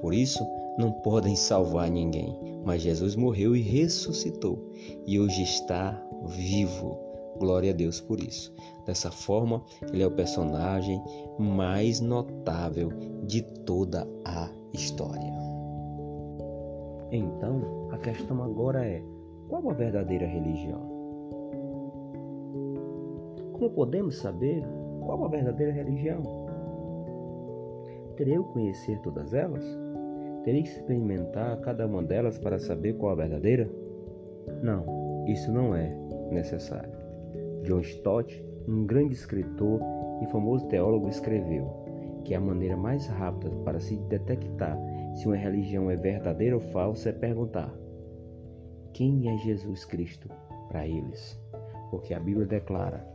[0.02, 0.46] Por isso,
[0.78, 4.72] não podem salvar ninguém, mas Jesus morreu e ressuscitou
[5.06, 6.98] e hoje está vivo.
[7.38, 8.54] Glória a Deus por isso.
[8.86, 11.02] Dessa forma, ele é o personagem
[11.38, 12.90] mais notável
[13.26, 15.32] de toda a história.
[17.12, 19.04] Então, a questão agora é:
[19.50, 20.91] qual a verdadeira religião?
[23.62, 24.64] Como podemos saber
[25.06, 26.24] qual a verdadeira religião?
[28.08, 29.64] poderei eu conhecer todas elas?
[30.44, 33.70] Terei que experimentar cada uma delas para saber qual a verdadeira?
[34.64, 35.96] Não, isso não é
[36.32, 36.92] necessário.
[37.62, 39.80] John Stott, um grande escritor
[40.24, 41.68] e famoso teólogo, escreveu
[42.26, 44.76] que a maneira mais rápida para se detectar
[45.14, 47.72] se uma religião é verdadeira ou falsa é perguntar:
[48.92, 50.30] quem é Jesus Cristo
[50.68, 51.40] para eles?
[51.92, 53.11] Porque a Bíblia declara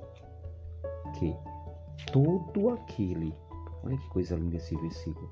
[1.18, 1.34] que
[2.12, 3.34] todo aquele,
[3.84, 5.30] olha que coisa linda esse versículo,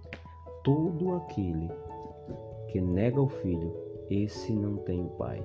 [0.63, 1.71] todo aquele
[2.69, 3.73] que nega o filho,
[4.11, 5.43] esse não tem o pai,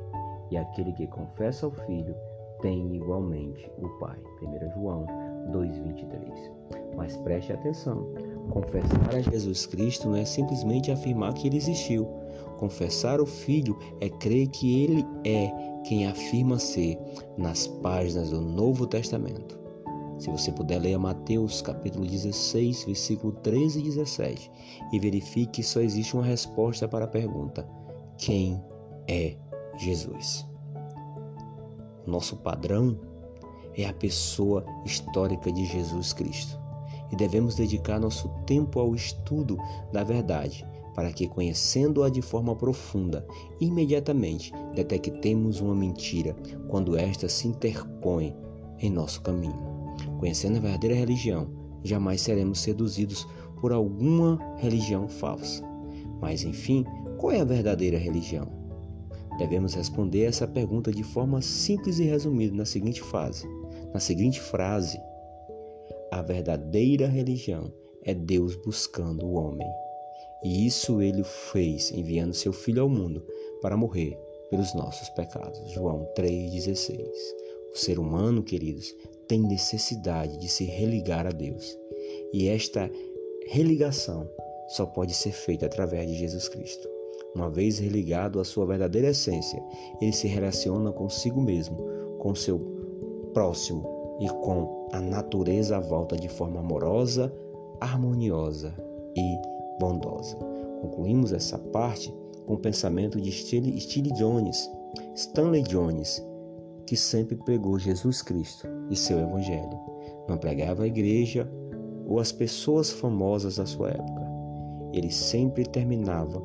[0.52, 2.16] e aquele que confessa o filho
[2.62, 4.18] tem igualmente o pai.
[4.42, 5.06] 1 João
[5.52, 6.52] 2:23.
[6.96, 8.08] Mas preste atenção,
[8.50, 12.08] confessar a Jesus Cristo não é simplesmente afirmar que ele existiu.
[12.58, 15.52] Confessar o filho é crer que ele é
[15.86, 16.98] quem afirma ser
[17.38, 19.58] nas páginas do Novo Testamento.
[20.20, 24.52] Se você puder ler Mateus capítulo 16, versículo 13 e 17
[24.92, 27.66] e verifique que só existe uma resposta para a pergunta:
[28.18, 28.62] quem
[29.08, 29.38] é
[29.78, 30.46] Jesus?
[32.06, 33.00] Nosso padrão
[33.78, 36.60] é a pessoa histórica de Jesus Cristo
[37.14, 39.58] e devemos dedicar nosso tempo ao estudo
[39.94, 43.26] da verdade para que, conhecendo-a de forma profunda,
[43.62, 46.36] imediatamente detectemos uma mentira
[46.68, 48.36] quando esta se interpõe
[48.80, 49.79] em nosso caminho.
[50.20, 51.50] Conhecendo a verdadeira religião,
[51.84, 53.26] jamais seremos seduzidos
[53.62, 55.64] por alguma religião falsa.
[56.22, 56.84] Mas enfim,
[57.18, 58.48] qual é a verdadeira religião?
[59.38, 63.48] Devemos responder essa pergunta de forma simples e resumida na seguinte fase.
[63.94, 65.00] Na seguinte frase:
[66.12, 67.72] A verdadeira religião
[68.04, 69.68] é Deus buscando o homem.
[70.44, 73.26] E isso ele fez enviando seu filho ao mundo
[73.62, 74.18] para morrer
[74.50, 75.72] pelos nossos pecados.
[75.72, 77.00] João 3:16.
[77.74, 78.94] O ser humano, queridos,
[79.30, 81.78] tem necessidade de se religar a Deus.
[82.34, 82.92] E esta
[83.48, 84.28] religação
[84.70, 86.90] só pode ser feita através de Jesus Cristo.
[87.36, 89.64] Uma vez religado à sua verdadeira essência,
[90.02, 91.78] ele se relaciona consigo mesmo,
[92.18, 92.60] com seu
[93.34, 97.32] próximo e com a natureza à volta de forma amorosa,
[97.80, 98.74] harmoniosa
[99.16, 99.38] e
[99.80, 100.36] bondosa.
[100.82, 102.12] Concluímos essa parte
[102.48, 104.70] com o pensamento de Steve Jones,
[105.16, 106.26] Stanley Jones,
[106.90, 109.80] que sempre pregou Jesus Cristo e seu Evangelho.
[110.28, 111.48] Não pregava a igreja
[112.08, 114.28] ou as pessoas famosas da sua época.
[114.92, 116.42] Ele sempre terminava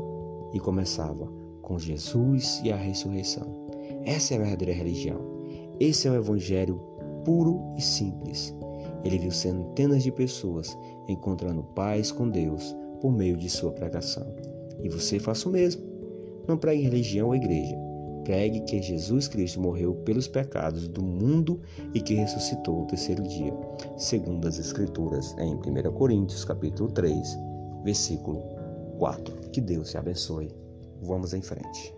[0.53, 1.27] e começava
[1.63, 3.51] com Jesus e a ressurreição.
[4.05, 5.19] Essa é a verdadeira religião.
[5.81, 6.79] Esse é o Evangelho
[7.25, 8.55] puro e simples.
[9.03, 10.77] Ele viu centenas de pessoas
[11.09, 14.27] encontrando paz com Deus por meio de sua pregação.
[14.83, 15.83] E você faça o mesmo.
[16.47, 17.84] Não pregue religião ou igreja
[18.25, 21.61] pregue que Jesus Cristo morreu pelos pecados do mundo
[21.93, 23.55] e que ressuscitou o terceiro dia,
[23.97, 27.39] segundo as Escrituras, em 1 Coríntios capítulo 3,
[27.85, 28.43] versículo
[28.99, 29.51] 4.
[29.51, 30.51] Que Deus te abençoe.
[31.03, 31.95] Vamos em frente.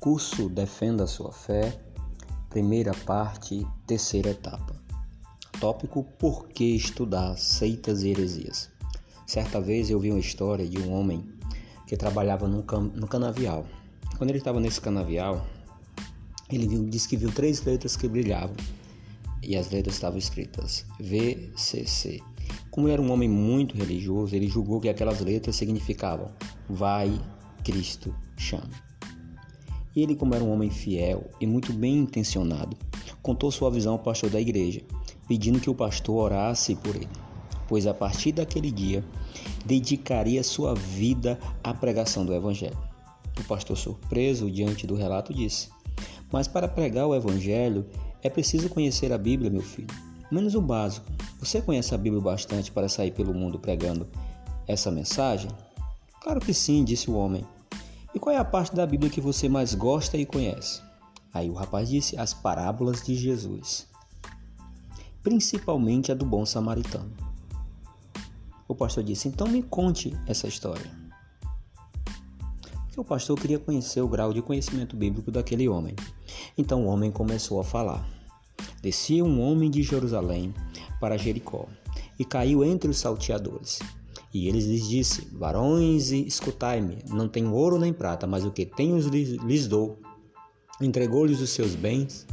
[0.00, 1.78] Curso Defenda Sua Fé,
[2.48, 4.89] primeira parte, terceira etapa.
[5.60, 8.70] Tópico Por que estudar seitas e heresias?
[9.26, 11.22] Certa vez eu vi uma história de um homem
[11.86, 13.66] que trabalhava no, can no canavial.
[14.16, 15.46] Quando ele estava nesse canavial,
[16.50, 18.56] ele viu, disse que viu três letras que brilhavam
[19.42, 22.22] e as letras estavam escritas VCC.
[22.70, 26.30] Como ele era um homem muito religioso, ele julgou que aquelas letras significavam
[26.70, 27.20] Vai,
[27.62, 28.70] Cristo chama.
[29.94, 32.78] E ele, como era um homem fiel e muito bem intencionado,
[33.20, 34.80] contou sua visão ao pastor da igreja
[35.30, 37.08] pedindo que o pastor orasse por ele,
[37.68, 39.04] pois a partir daquele dia
[39.64, 42.76] dedicaria sua vida à pregação do Evangelho.
[43.38, 45.68] O pastor, surpreso diante do relato, disse:
[46.32, 47.86] Mas para pregar o Evangelho
[48.24, 49.86] é preciso conhecer a Bíblia, meu filho.
[50.32, 51.06] Menos o básico.
[51.38, 54.08] Você conhece a Bíblia bastante para sair pelo mundo pregando
[54.66, 55.48] essa mensagem?
[56.20, 57.46] Claro que sim, disse o homem.
[58.12, 60.82] E qual é a parte da Bíblia que você mais gosta e conhece?
[61.32, 63.88] Aí o rapaz disse: As parábolas de Jesus
[65.22, 67.12] principalmente a do bom samaritano.
[68.66, 70.90] O pastor disse: Então me conte essa história.
[72.96, 75.94] O pastor queria conhecer o grau de conhecimento bíblico daquele homem.
[76.56, 78.06] Então o homem começou a falar.
[78.82, 80.54] Descia um homem de Jerusalém
[81.00, 81.66] para Jericó
[82.18, 83.78] e caiu entre os salteadores.
[84.32, 88.98] E eles lhes disse: Varões, escutai-me, não tenho ouro nem prata, mas o que tenho
[88.98, 89.98] lhes dou.
[90.80, 92.26] Entregou-lhes os seus bens,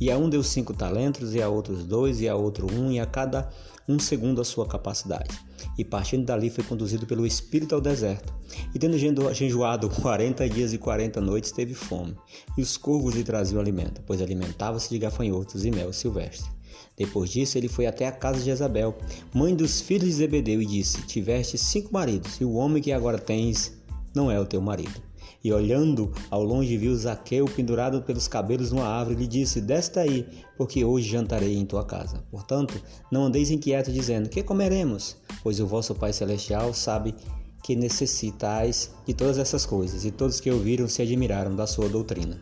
[0.00, 2.98] e a um deu cinco talentos, e a outros dois, e a outro um, e
[2.98, 3.48] a cada
[3.88, 5.38] um segundo a sua capacidade.
[5.78, 8.32] E partindo dali foi conduzido pelo Espírito ao deserto.
[8.74, 12.16] E tendo jejuado quarenta dias e quarenta noites, teve fome.
[12.56, 16.50] E os corvos lhe traziam alimento, pois alimentava-se de gafanhotos e mel silvestre.
[16.96, 18.96] Depois disso, ele foi até a casa de Jezabel,
[19.32, 23.18] mãe dos filhos de Zebedeu, e disse: Tiveste cinco maridos, e o homem que agora
[23.18, 23.72] tens
[24.14, 25.02] não é o teu marido.
[25.44, 29.98] E olhando ao longe viu Zaqueu pendurado pelos cabelos numa árvore e lhe disse: Desce
[29.98, 30.26] aí,
[30.56, 32.24] porque hoje jantarei em tua casa.
[32.30, 32.80] Portanto,
[33.12, 35.18] não andeis inquietos dizendo: Que comeremos?
[35.42, 37.14] Pois o vosso Pai celestial sabe
[37.62, 42.40] que necessitais de todas essas coisas, e todos que ouviram se admiraram da sua doutrina.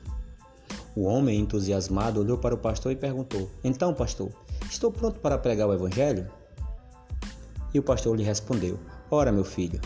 [0.94, 4.30] O homem, entusiasmado, olhou para o pastor e perguntou: Então, pastor,
[4.70, 6.30] estou pronto para pregar o evangelho?
[7.74, 8.78] E o pastor lhe respondeu:
[9.10, 9.80] Ora, meu filho,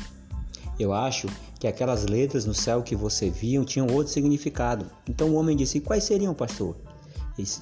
[0.78, 1.28] eu acho
[1.66, 4.86] que aquelas letras no céu que você viu tinham outro significado.
[5.08, 6.76] Então o homem disse: Quais seriam, pastor?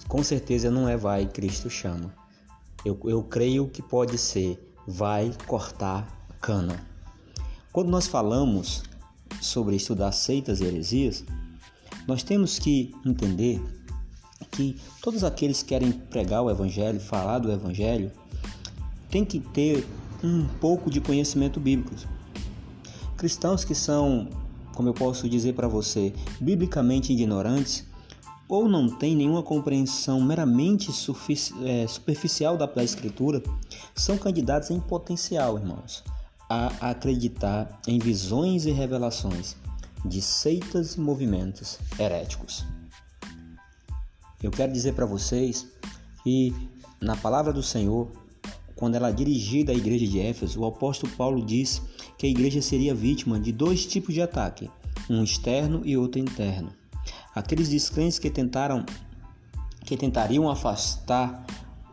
[0.06, 2.14] Com certeza não é vai, Cristo chama.
[2.84, 6.84] Eu, eu creio que pode ser vai cortar cana.
[7.72, 8.82] Quando nós falamos
[9.40, 11.24] sobre estudar seitas e heresias,
[12.06, 13.62] nós temos que entender
[14.50, 18.12] que todos aqueles que querem pregar o Evangelho, falar do Evangelho,
[19.10, 19.86] tem que ter
[20.22, 22.13] um pouco de conhecimento bíblico.
[23.24, 24.28] Cristãos que são,
[24.74, 27.82] como eu posso dizer para você, biblicamente ignorantes
[28.46, 30.90] ou não têm nenhuma compreensão meramente
[31.64, 33.42] é, superficial da, da Escritura,
[33.94, 36.04] são candidatos em potencial, irmãos,
[36.50, 39.56] a acreditar em visões e revelações
[40.04, 42.66] de seitas e movimentos heréticos.
[44.42, 45.66] Eu quero dizer para vocês
[46.22, 46.54] que
[47.00, 48.12] na palavra do Senhor
[48.74, 51.80] quando ela é dirigida à igreja de Éfeso, o apóstolo Paulo diz
[52.18, 54.70] que a igreja seria vítima de dois tipos de ataque,
[55.08, 56.72] um externo e outro interno.
[57.34, 58.84] Aqueles descrentes que tentaram
[59.84, 61.44] que tentariam afastar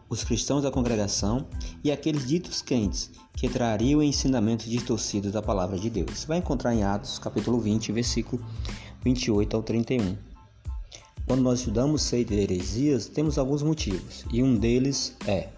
[0.09, 1.45] os cristãos da congregação
[1.83, 6.19] e aqueles ditos crentes que trariam ensinamentos distorcidos da palavra de Deus.
[6.19, 8.43] Você vai encontrar em Atos, capítulo 20, versículo
[9.03, 10.17] 28 ao 31.
[11.25, 15.49] Quando nós estudamos seita e heresias, temos alguns motivos, e um deles é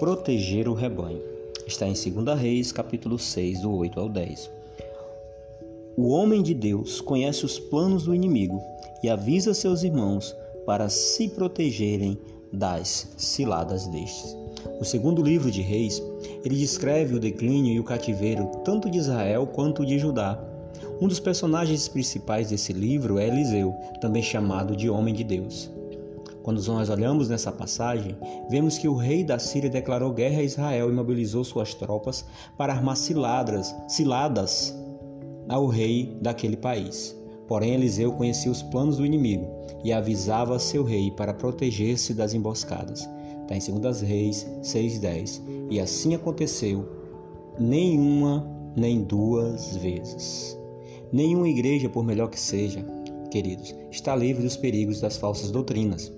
[0.00, 1.20] proteger o rebanho.
[1.66, 4.50] Está em 2 Reis, capítulo 6, do 8 ao 10.
[5.94, 8.62] O homem de Deus conhece os planos do inimigo
[9.02, 10.34] e avisa seus irmãos
[10.64, 12.18] para se protegerem
[12.50, 14.34] das ciladas destes.
[14.78, 16.02] No segundo livro de Reis,
[16.46, 20.42] ele descreve o declínio e o cativeiro tanto de Israel quanto de Judá.
[20.98, 25.70] Um dos personagens principais desse livro é Eliseu, também chamado de Homem de Deus.
[26.42, 28.16] Quando nós olhamos nessa passagem,
[28.48, 32.24] vemos que o rei da Síria declarou guerra a Israel e mobilizou suas tropas
[32.56, 34.74] para armar ciladas, ciladas
[35.48, 37.14] ao rei daquele país.
[37.46, 39.46] Porém, Eliseu conhecia os planos do inimigo
[39.84, 43.08] e avisava seu rei para proteger-se das emboscadas.
[43.42, 45.42] Está em 2 Reis 6,10.
[45.70, 46.88] E assim aconteceu,
[47.58, 50.56] nenhuma nem duas vezes.
[51.12, 52.84] Nenhuma igreja, por melhor que seja,
[53.30, 56.12] queridos, está livre dos perigos das falsas doutrinas.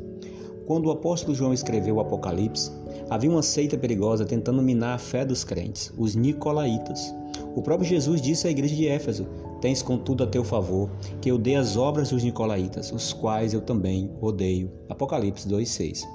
[0.67, 2.71] Quando o apóstolo João escreveu o Apocalipse,
[3.11, 7.13] havia uma seita perigosa tentando minar a fé dos crentes, os nicolaítas.
[7.57, 9.27] O próprio Jesus disse à igreja de Éfeso:
[9.61, 10.89] Tens contudo a teu favor
[11.21, 14.71] que eu dê as obras dos nicolaítas, os quais eu também odeio.
[14.89, 16.07] Apocalipse 2:6.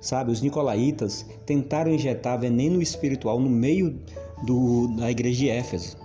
[0.00, 3.98] Sabe, os nicolaítas tentaram injetar veneno espiritual no meio
[4.44, 5.96] do, da igreja de Éfeso.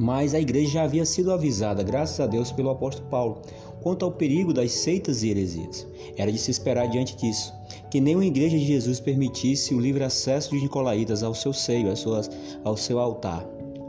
[0.00, 3.42] Mas a igreja já havia sido avisada, graças a Deus, pelo apóstolo Paulo
[3.82, 5.86] quanto ao perigo das seitas e heresias.
[6.16, 7.52] Era de se esperar diante disso
[7.90, 12.30] que nenhuma igreja de Jesus permitisse o livre acesso dos nicolaítas ao seu seio, suas,
[12.64, 13.46] ao seu altar,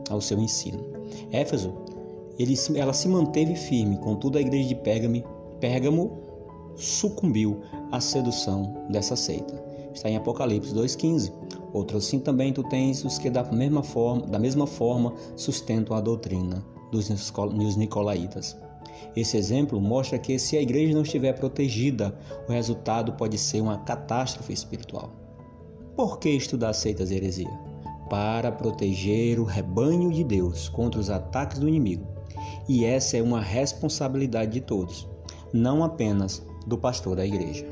[0.10, 0.84] ao seu ensino.
[1.32, 1.74] Éfeso,
[2.38, 5.24] ele, ela se manteve firme, contudo a igreja de Pérgamo,
[5.62, 6.12] Pérgamo
[6.76, 7.62] sucumbiu
[7.94, 9.64] à sedução dessa seita.
[9.94, 11.32] Está em Apocalipse 2,15.
[11.72, 16.02] Outro assim também tu tens os que da mesma forma, da mesma forma sustentam a
[16.02, 18.58] doutrina dos nicolaítas.
[19.16, 22.18] Esse exemplo mostra que se a igreja não estiver protegida,
[22.48, 25.12] o resultado pode ser uma catástrofe espiritual.
[25.96, 27.52] Por que estudar seitas e heresia?
[28.10, 32.08] Para proteger o rebanho de Deus contra os ataques do inimigo.
[32.68, 35.08] E essa é uma responsabilidade de todos,
[35.52, 37.66] não apenas do pastor da igreja.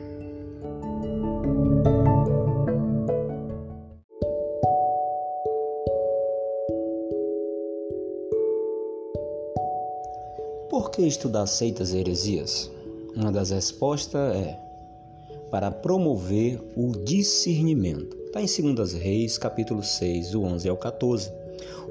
[10.91, 12.69] Que estudar seitas e heresias?
[13.15, 14.59] Uma das respostas é:
[15.49, 18.17] para promover o discernimento.
[18.25, 21.31] Está em 2 Reis, capítulo 6, do 11 ao 14.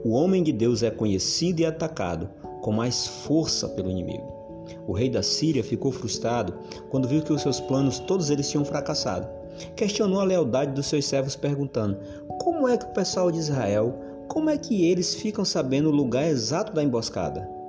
[0.05, 2.29] O homem de Deus é conhecido e atacado
[2.61, 4.39] com mais força pelo inimigo.
[4.87, 6.55] O rei da Síria ficou frustrado
[6.91, 9.29] quando viu que os seus planos todos eles tinham fracassado.
[9.75, 11.99] Questionou a lealdade dos seus servos perguntando:
[12.43, 13.95] "Como é que o pessoal de Israel,
[14.29, 17.60] como é que eles ficam sabendo o lugar exato da emboscada?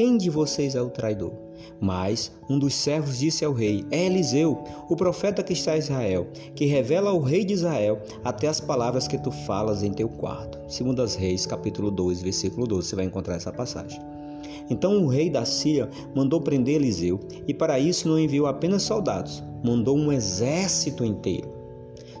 [0.00, 1.30] Quem de vocês é o traidor?"
[1.78, 6.26] Mas um dos servos disse ao rei: É Eliseu, o profeta que está em Israel,
[6.54, 10.58] que revela ao rei de Israel até as palavras que tu falas em teu quarto.
[10.68, 14.00] Segundo as Reis, capítulo 2, versículo 12, você vai encontrar essa passagem.
[14.70, 19.44] Então o rei da Síria mandou prender Eliseu, e para isso não enviou apenas soldados,
[19.62, 21.52] mandou um exército inteiro.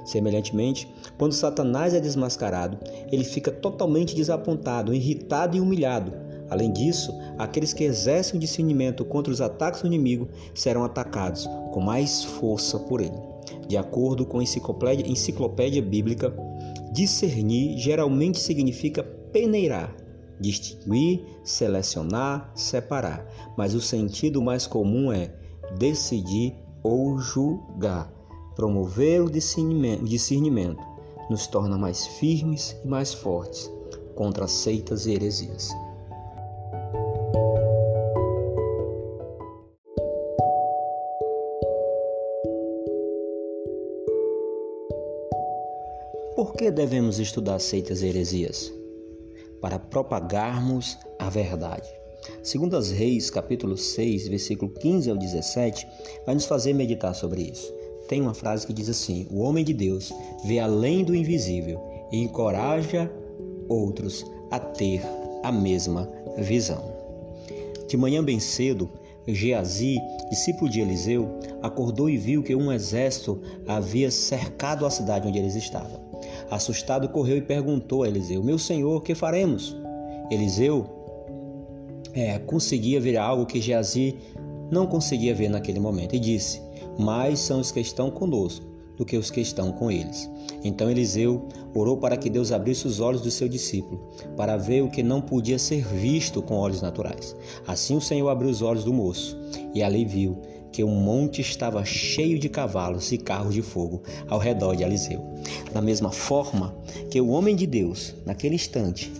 [0.04, 2.76] Semelhantemente, quando Satanás é desmascarado,
[3.10, 6.28] ele fica totalmente desapontado, irritado e humilhado.
[6.50, 11.80] Além disso, aqueles que exercem o discernimento contra os ataques do inimigo serão atacados com
[11.80, 13.18] mais força por ele.
[13.68, 16.34] De acordo com a enciclopédia, enciclopédia bíblica,
[16.92, 19.94] discernir geralmente significa peneirar,
[20.40, 23.24] distinguir, selecionar, separar,
[23.56, 25.32] mas o sentido mais comum é
[25.78, 28.12] decidir ou julgar.
[28.56, 30.82] Promover o discernimento, o discernimento
[31.30, 33.70] nos torna mais firmes e mais fortes
[34.16, 35.70] contra seitas e heresias.
[46.60, 48.70] Que devemos estudar seitas e heresias?
[49.62, 51.88] para propagarmos a verdade.
[52.42, 55.86] Segundo as Reis, capítulo 6, versículo 15 ao 17,
[56.26, 57.72] vai nos fazer meditar sobre isso.
[58.08, 60.12] Tem uma frase que diz assim: O homem de Deus
[60.44, 61.80] vê além do invisível
[62.12, 63.10] e encoraja
[63.66, 65.00] outros a ter
[65.42, 66.92] a mesma visão.
[67.88, 68.90] De manhã bem cedo,
[69.26, 69.96] Geazi,
[70.28, 75.54] discípulo de Eliseu, acordou e viu que um exército havia cercado a cidade onde eles
[75.54, 76.09] estavam.
[76.50, 79.76] Assustado, correu e perguntou a Eliseu: Meu senhor, que faremos?
[80.30, 80.86] Eliseu
[82.12, 84.16] é, conseguia ver algo que Geazi
[84.70, 86.60] não conseguia ver naquele momento e disse:
[86.98, 90.30] Mais são os que estão conosco do que os que estão com eles.
[90.62, 94.90] Então Eliseu orou para que Deus abrisse os olhos do seu discípulo, para ver o
[94.90, 97.34] que não podia ser visto com olhos naturais.
[97.66, 99.38] Assim o Senhor abriu os olhos do moço,
[99.74, 100.36] e ali viu
[100.72, 105.24] que o monte estava cheio de cavalos e carros de fogo ao redor de Eliseu.
[105.72, 106.74] Da mesma forma
[107.10, 109.12] que o homem de Deus, naquele instante,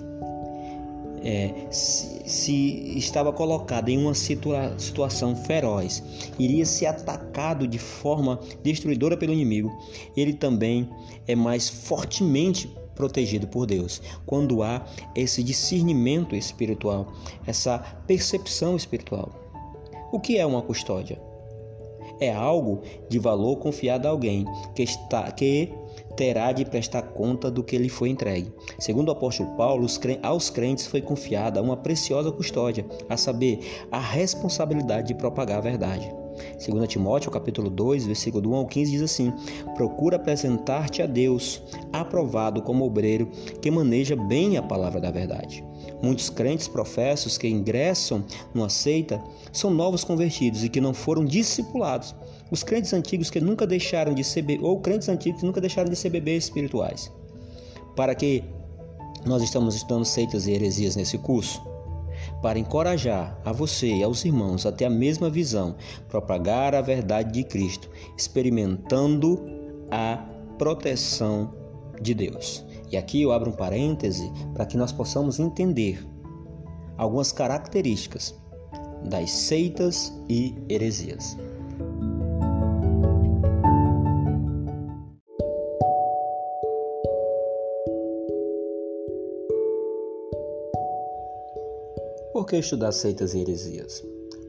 [1.22, 6.02] é, se, se, estava colocado em uma situa situação feroz,
[6.38, 9.70] iria ser atacado de forma destruidora pelo inimigo,
[10.16, 10.88] ele também
[11.26, 14.00] é mais fortemente protegido por Deus.
[14.26, 14.84] Quando há
[15.14, 17.12] esse discernimento espiritual,
[17.46, 19.30] essa percepção espiritual.
[20.12, 21.29] O que é uma custódia?
[22.20, 24.44] É algo de valor confiado a alguém
[24.74, 25.72] que, está, que
[26.16, 28.52] terá de prestar conta do que lhe foi entregue.
[28.78, 29.86] Segundo o apóstolo Paulo,
[30.22, 33.60] aos crentes foi confiada uma preciosa custódia, a saber,
[33.90, 36.12] a responsabilidade de propagar a verdade.
[36.64, 39.32] 2 Timóteo capítulo 2, versículo 1 ao 15 diz assim:
[39.74, 41.62] Procura apresentar-te a Deus,
[41.92, 45.64] aprovado como obreiro que maneja bem a palavra da verdade.
[46.02, 48.24] Muitos crentes professos que ingressam
[48.54, 49.22] numa seita
[49.52, 52.14] são novos convertidos e que não foram discipulados.
[52.50, 55.96] Os crentes antigos que nunca deixaram de ser ou crentes antigos que nunca deixaram de
[55.96, 57.12] ser bebês espirituais.
[57.94, 58.42] Para que
[59.26, 61.62] nós estamos estudando seitas e heresias nesse curso?
[62.42, 65.76] Para encorajar a você e aos irmãos a ter a mesma visão,
[66.08, 69.40] propagar a verdade de Cristo, experimentando
[69.90, 70.16] a
[70.58, 71.54] proteção
[72.00, 72.64] de Deus.
[72.90, 76.04] E aqui eu abro um parêntese para que nós possamos entender
[76.96, 78.34] algumas características
[79.08, 81.36] das seitas e heresias.
[92.32, 94.02] Por que estudar seitas e heresias?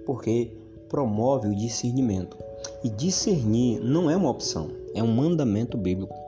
[0.05, 0.51] Porque
[0.89, 2.37] promove o discernimento.
[2.83, 6.20] E discernir não é uma opção, é um mandamento bíblico.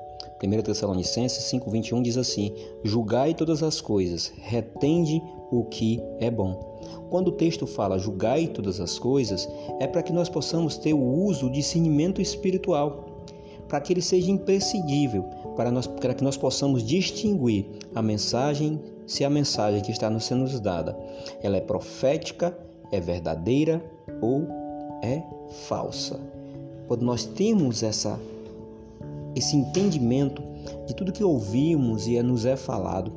[0.43, 6.73] 1 Tessalonicenses 5,21 diz assim: Julgai todas as coisas, retende o que é bom.
[7.09, 9.47] Quando o texto fala julgai todas as coisas,
[9.79, 13.05] é para que nós possamos ter o uso, o discernimento espiritual,
[13.69, 15.23] para que ele seja imprescindível,
[15.55, 17.65] para, nós, para que nós possamos distinguir
[17.95, 20.97] a mensagem, se a mensagem que está nos sendo dada,
[21.41, 22.57] ela é profética,
[22.91, 23.83] é verdadeira
[24.21, 24.45] ou
[25.01, 25.23] é
[25.67, 26.19] falsa.
[26.87, 28.19] Quando nós temos essa
[29.35, 30.41] esse entendimento
[30.87, 33.11] de tudo que ouvimos e nos é falado,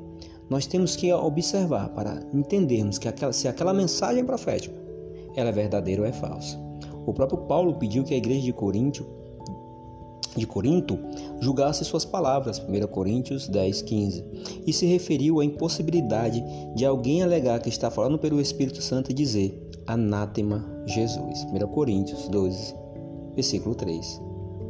[0.48, 4.74] nós temos que observar para entendermos que aquela, se aquela mensagem profética
[5.34, 6.58] ela é verdadeira ou é falsa.
[7.06, 9.06] O próprio Paulo pediu que a igreja de Coríntio
[10.36, 10.98] de Corinto
[11.40, 14.24] julgasse suas palavras, 1 Coríntios 10, 15,
[14.66, 16.44] e se referiu à impossibilidade
[16.74, 22.28] de alguém alegar que está falando pelo Espírito Santo e dizer anátema Jesus, 1 Coríntios
[22.28, 22.74] 12,
[23.34, 24.20] versículo 3.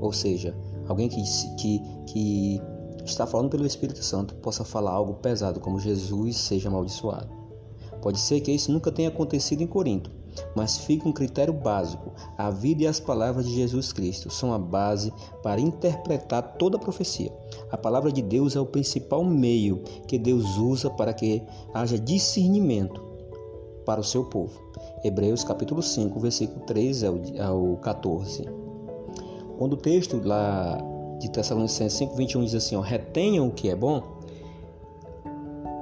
[0.01, 0.57] Ou seja,
[0.89, 1.23] alguém que,
[1.57, 2.63] que, que
[3.05, 7.29] está falando pelo Espírito Santo possa falar algo pesado como Jesus seja amaldiçoado.
[8.03, 10.11] Pode ser que isso nunca tenha acontecido em Corinto,
[10.55, 12.13] mas fica um critério básico.
[12.37, 15.13] A vida e as palavras de Jesus Cristo são a base
[15.43, 17.33] para interpretar toda a profecia.
[17.71, 23.03] A palavra de Deus é o principal meio que Deus usa para que haja discernimento
[23.85, 24.61] para o seu povo.
[25.05, 28.66] Hebreus capítulo 5, versículo 3 ao 14.
[29.59, 30.79] Quando o texto lá
[31.19, 34.03] de Tessalonicenses 5, 21 diz assim, ó, retenham o que é bom,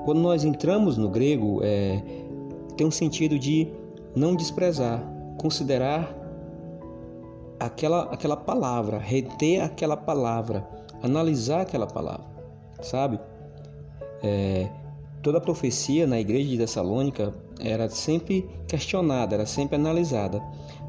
[0.04, 2.02] quando nós entramos no grego, é,
[2.76, 3.68] tem um sentido de
[4.14, 5.02] não desprezar,
[5.38, 6.14] considerar
[7.58, 10.68] aquela, aquela palavra, reter aquela palavra,
[11.02, 12.26] analisar aquela palavra,
[12.82, 13.18] sabe?
[14.22, 14.68] É,
[15.22, 20.40] toda a profecia na igreja de Tessalônica era sempre questionada, era sempre analisada,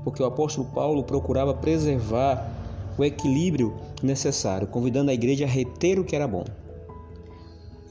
[0.04, 2.65] porque o apóstolo Paulo procurava preservar
[2.98, 6.46] o equilíbrio necessário, convidando a igreja a reter o que era bom.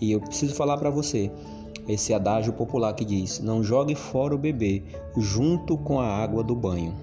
[0.01, 1.31] E eu preciso falar para você,
[1.89, 4.83] esse adágio popular que diz: não jogue fora o bebê
[5.17, 6.95] junto com a água do banho.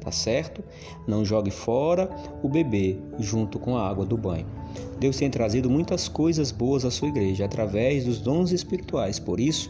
[0.00, 0.62] Tá certo?
[1.06, 2.08] Não jogue fora
[2.42, 4.46] o bebê junto com a água do banho.
[5.00, 9.18] Deus tem trazido muitas coisas boas à sua igreja através dos dons espirituais.
[9.18, 9.68] Por isso,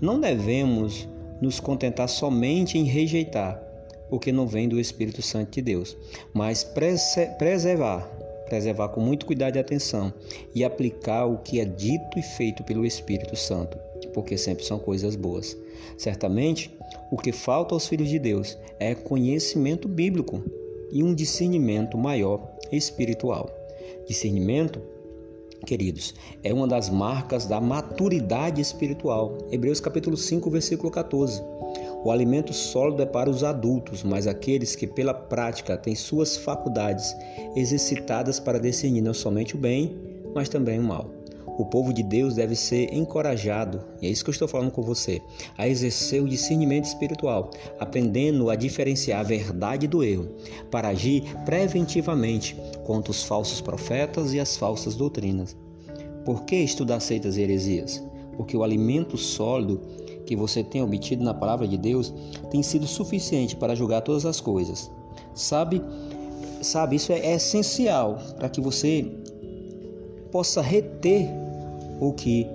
[0.00, 1.08] não devemos
[1.40, 3.71] nos contentar somente em rejeitar
[4.12, 5.96] o que não vem do Espírito Santo de Deus,
[6.34, 8.06] mas preservar
[8.46, 10.12] preservar com muito cuidado e atenção
[10.54, 13.78] e aplicar o que é dito e feito pelo Espírito Santo,
[14.12, 15.56] porque sempre são coisas boas.
[15.96, 16.70] Certamente,
[17.10, 20.44] o que falta aos filhos de Deus é conhecimento bíblico
[20.90, 23.50] e um discernimento maior espiritual.
[24.06, 24.82] Discernimento
[25.64, 29.38] queridos, é uma das marcas da maturidade espiritual.
[29.50, 31.40] Hebreus capítulo 5, versículo 14.
[32.04, 37.14] O alimento sólido é para os adultos, mas aqueles que pela prática têm suas faculdades
[37.54, 39.96] exercitadas para discernir não somente o bem,
[40.34, 41.10] mas também o mal.
[41.58, 44.82] O povo de Deus deve ser encorajado, e é isso que eu estou falando com
[44.82, 45.20] você,
[45.56, 50.28] a exercer o discernimento espiritual, aprendendo a diferenciar a verdade do erro,
[50.70, 55.54] para agir preventivamente contra os falsos profetas e as falsas doutrinas.
[56.24, 58.02] Por que estudar seitas e heresias?
[58.36, 59.80] Porque o alimento sólido
[60.26, 62.12] que você tem obtido na palavra de Deus
[62.50, 64.90] tem sido suficiente para julgar todas as coisas.
[65.34, 65.82] Sabe?
[66.60, 69.10] Sabe, isso é essencial para que você
[70.30, 71.28] possa reter
[72.00, 72.46] o que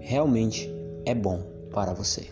[0.00, 0.72] realmente
[1.04, 2.26] é bom para você.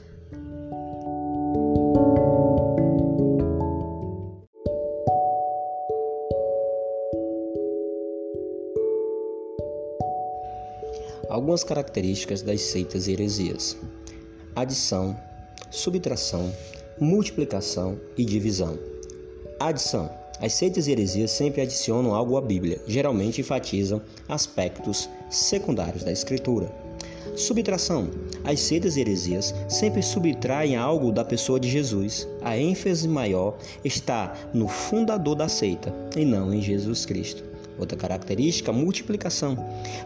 [11.29, 13.77] Algumas características das seitas e heresias
[14.57, 15.17] adição,
[15.71, 16.53] subtração,
[17.01, 18.79] multiplicação e divisão.
[19.59, 20.11] Adição.
[20.41, 26.71] As seitas e heresias sempre adicionam algo à Bíblia, geralmente enfatizam aspectos secundários da Escritura.
[27.37, 28.11] Subtração.
[28.45, 32.29] As seitas e heresias sempre subtraem algo da pessoa de Jesus.
[32.43, 37.54] A ênfase maior está no fundador da seita e não em Jesus Cristo.
[37.79, 39.57] Outra característica, multiplicação.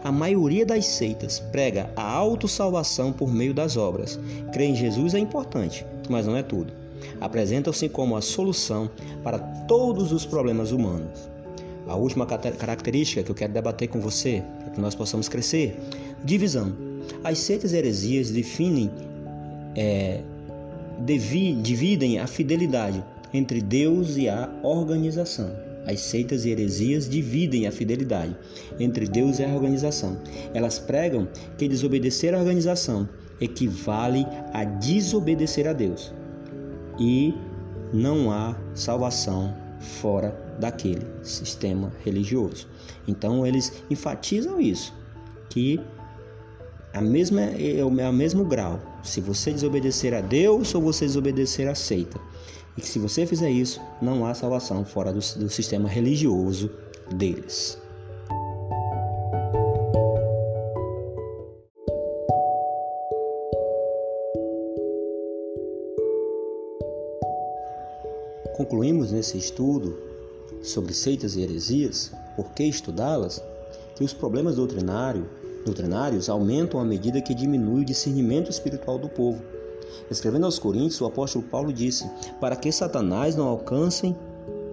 [0.03, 4.19] A maioria das seitas prega a autossalvação por meio das obras.
[4.51, 6.73] Crer em Jesus é importante, mas não é tudo.
[7.21, 8.89] Apresentam-se como a solução
[9.23, 11.29] para todos os problemas humanos.
[11.87, 15.79] A última característica que eu quero debater com você, para que nós possamos crescer,
[16.23, 16.75] divisão.
[17.23, 18.91] As seitas heresias definem,
[19.75, 20.21] é,
[21.61, 23.03] dividem a fidelidade
[23.33, 25.68] entre Deus e a organização.
[25.85, 28.35] As seitas e heresias dividem a fidelidade
[28.79, 30.17] entre Deus e a organização.
[30.53, 31.27] Elas pregam
[31.57, 33.07] que desobedecer à organização
[33.41, 36.13] equivale a desobedecer a Deus.
[36.99, 37.33] E
[37.93, 42.67] não há salvação fora daquele sistema religioso.
[43.07, 44.93] Então eles enfatizam isso,
[45.49, 45.79] que
[46.93, 48.79] a mesma é o mesmo grau.
[49.03, 52.19] Se você desobedecer a Deus ou você desobedecer à seita
[52.77, 56.69] e que se você fizer isso, não há salvação fora do, do sistema religioso
[57.13, 57.77] deles.
[68.55, 69.97] Concluímos nesse estudo
[70.61, 73.41] sobre seitas e heresias, por que estudá-las,
[73.95, 75.29] que os problemas doutrinário,
[75.65, 79.41] doutrinários aumentam à medida que diminui o discernimento espiritual do povo
[80.09, 82.09] Escrevendo aos Coríntios, o apóstolo Paulo disse:
[82.39, 84.15] Para que Satanás não alcance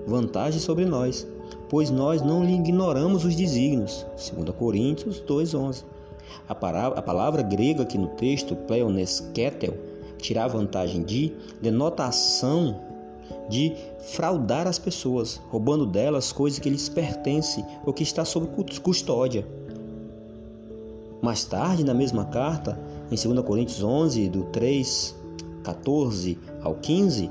[0.06, 1.26] vantagem sobre nós,
[1.68, 4.06] pois nós não lhe ignoramos os desígnios.
[4.34, 5.84] 2 Coríntios 2,11.
[6.48, 9.76] A palavra, grega aqui no texto, pleonesketel,
[10.18, 12.80] tirar vantagem de denotação
[13.48, 18.48] de fraudar as pessoas, roubando delas coisas que lhes pertencem ou que está sob
[18.80, 19.46] custódia.
[21.22, 22.78] Mais tarde, na mesma carta,
[23.10, 25.14] em 2 Coríntios 11, do 3,
[25.62, 27.30] 14 ao 15,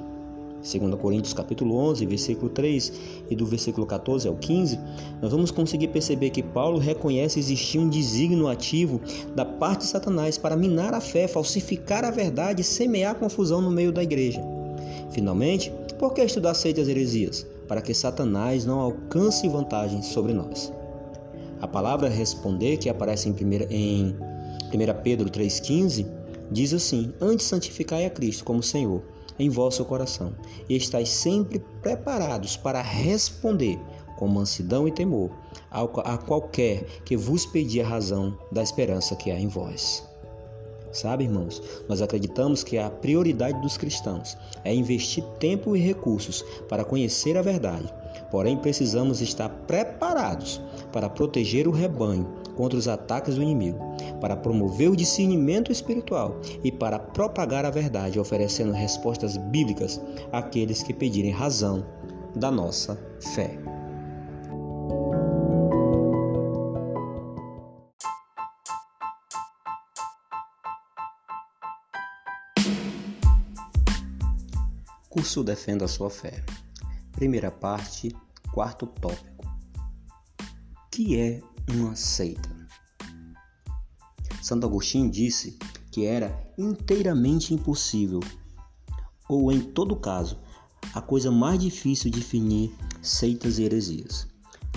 [0.61, 2.91] 2 Coríntios capítulo 11, versículo 3
[3.29, 4.79] e do versículo 14 ao 15,
[5.21, 8.99] nós vamos conseguir perceber que Paulo reconhece existir um desígnio ativo
[9.35, 13.69] da parte de Satanás para minar a fé, falsificar a verdade e semear confusão no
[13.69, 14.41] meio da igreja.
[15.11, 17.45] Finalmente, por que estudar seitas heresias?
[17.67, 20.73] Para que Satanás não alcance vantagens sobre nós.
[21.61, 23.35] A palavra responder, que aparece em 1
[23.69, 24.15] em
[24.73, 26.05] 1 Pedro 3,15,
[26.51, 29.01] diz assim: Antes santificai a Cristo como Senhor
[29.37, 30.33] em vosso coração,
[30.69, 33.79] e estáis sempre preparados para responder
[34.17, 35.29] com mansidão e temor
[35.69, 40.07] a qualquer que vos pedir a razão da esperança que há em vós.
[40.93, 46.85] Sabe, irmãos, nós acreditamos que a prioridade dos cristãos é investir tempo e recursos para
[46.85, 47.93] conhecer a verdade.
[48.31, 50.61] Porém, precisamos estar preparados
[50.93, 52.25] para proteger o rebanho
[52.55, 53.79] contra os ataques do inimigo,
[54.19, 60.01] para promover o discernimento espiritual e para propagar a verdade, oferecendo respostas bíblicas
[60.31, 61.85] àqueles que pedirem razão
[62.35, 63.57] da nossa fé.
[75.09, 76.43] Curso Defenda a Sua Fé.
[77.13, 78.13] Primeira parte,
[78.51, 79.45] quarto tópico.
[80.91, 82.49] Que é uma seita?
[84.41, 85.57] Santo Agostinho disse
[85.91, 88.19] que era inteiramente impossível,
[89.27, 90.37] ou em todo caso,
[90.93, 94.27] a coisa mais difícil de definir seitas e heresias.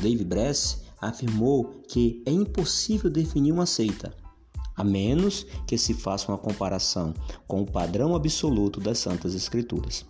[0.00, 4.14] David Bress afirmou que é impossível definir uma seita,
[4.76, 7.12] a menos que se faça uma comparação
[7.46, 10.06] com o padrão absoluto das Santas Escrituras.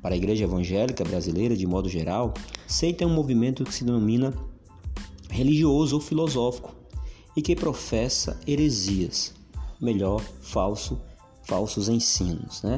[0.00, 2.34] Para a Igreja Evangélica Brasileira, de modo geral,
[2.66, 4.34] seita é um movimento que se denomina
[5.32, 6.74] religioso ou filosófico
[7.34, 9.34] e que professa heresias,
[9.80, 11.00] melhor, falso,
[11.44, 12.76] falsos ensinos, né?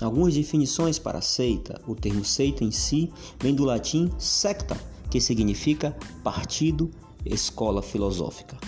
[0.00, 1.80] Algumas definições para seita.
[1.86, 4.76] O termo seita em si vem do latim secta,
[5.08, 6.90] que significa partido,
[7.24, 8.58] escola filosófica.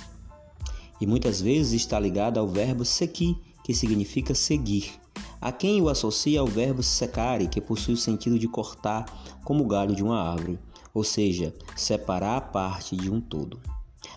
[1.00, 4.92] E muitas vezes está ligada ao verbo sequi, que significa seguir.
[5.40, 9.04] A quem o associa ao verbo secare, que possui o sentido de cortar,
[9.44, 10.58] como o galho de uma árvore,
[10.94, 13.60] ou seja, separar a parte de um todo.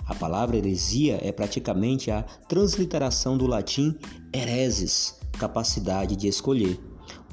[0.05, 3.97] A palavra heresia é praticamente a transliteração do latim
[4.31, 6.79] hereses, capacidade de escolher,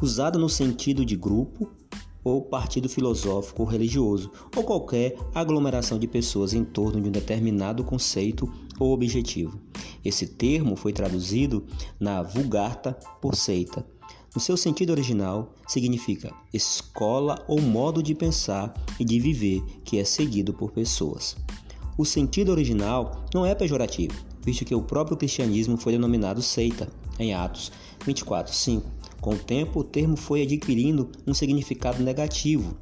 [0.01, 1.70] usada no sentido de grupo
[2.24, 7.84] ou partido filosófico ou religioso, ou qualquer aglomeração de pessoas em torno de um determinado
[7.84, 9.61] conceito ou objetivo.
[10.03, 11.66] Esse termo foi traduzido
[12.01, 13.86] na Vulgata por seita.
[14.35, 20.05] No seu sentido original, significa escola ou modo de pensar e de viver que é
[20.05, 21.37] seguido por pessoas.
[21.97, 24.14] O sentido original não é pejorativo,
[24.45, 27.70] visto que o próprio cristianismo foi denominado seita em Atos
[28.05, 28.82] 24:5.
[29.20, 32.76] Com o tempo, o termo foi adquirindo um significado negativo,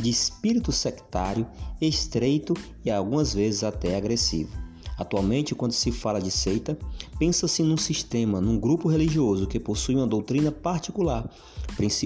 [0.00, 1.46] de espírito sectário,
[1.80, 2.52] estreito
[2.84, 4.65] e algumas vezes até agressivo.
[4.96, 6.78] Atualmente, quando se fala de seita,
[7.18, 11.30] pensa-se num sistema, num grupo religioso que possui uma doutrina particular,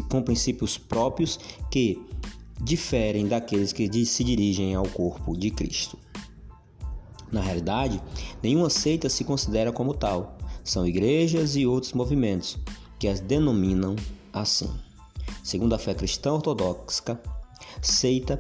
[0.09, 1.39] com princípios próprios
[1.71, 2.05] que
[2.61, 5.97] diferem daqueles que se dirigem ao corpo de Cristo.
[7.31, 8.03] Na realidade,
[8.43, 10.37] nenhuma seita se considera como tal.
[10.65, 12.59] São igrejas e outros movimentos
[12.99, 13.95] que as denominam
[14.33, 14.69] assim.
[15.43, 17.21] Segundo a fé cristã ortodoxa,
[17.81, 18.37] seita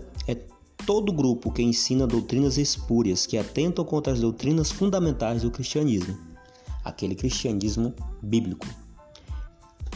[0.90, 6.18] todo grupo que ensina doutrinas espúrias que atentam contra as doutrinas fundamentais do cristianismo,
[6.84, 8.66] aquele cristianismo bíblico,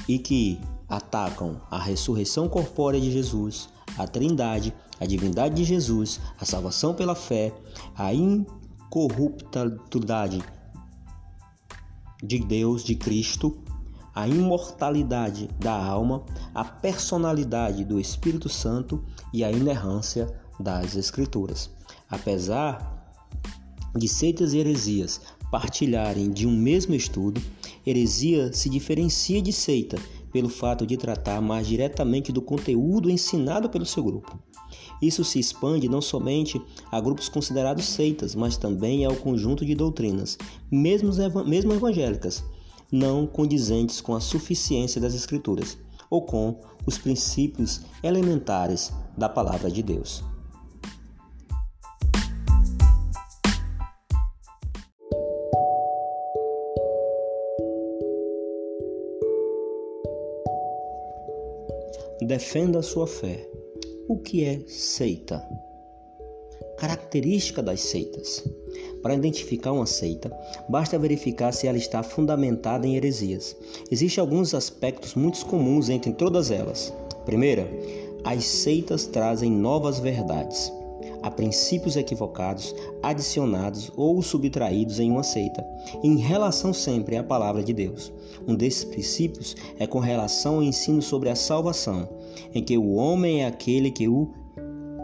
[0.07, 3.69] e que atacam a ressurreição corpórea de Jesus,
[3.99, 7.53] a trindade, a divindade de Jesus, a salvação pela fé,
[7.97, 10.45] a incorruptibilidade
[12.23, 13.59] de Deus, de Cristo,
[14.15, 16.25] a imortalidade da alma,
[16.55, 21.71] a personalidade do Espírito Santo e a inerrância das Escrituras.
[22.09, 22.95] Apesar
[23.97, 27.41] de seitas e heresias partilharem de um mesmo estudo,
[27.87, 29.97] heresia se diferencia de seita
[30.33, 34.37] pelo fato de tratar mais diretamente do conteúdo ensinado pelo seu grupo.
[35.01, 40.37] Isso se expande não somente a grupos considerados seitas, mas também ao conjunto de doutrinas,
[40.71, 41.13] mesmo,
[41.47, 42.43] mesmo evangélicas,
[42.91, 45.79] não condizentes com a suficiência das Escrituras
[46.11, 50.25] ou com os princípios elementares da Palavra de Deus.
[62.35, 63.49] Defenda a sua fé.
[64.09, 65.41] O que é seita?
[66.79, 68.43] Característica das seitas.
[69.05, 70.37] Para identificar uma seita,
[70.69, 73.57] basta verificar se ela está fundamentada em heresias.
[73.89, 76.93] Existem alguns aspectos muito comuns entre todas elas.
[77.25, 77.69] Primeira,
[78.25, 80.73] as seitas trazem novas verdades.
[81.25, 85.67] Há princípios equivocados, adicionados ou subtraídos em uma seita,
[86.03, 88.13] em relação sempre à palavra de Deus.
[88.47, 92.07] Um desses princípios é com relação ao ensino sobre a salvação,
[92.55, 94.29] em que o homem é aquele que o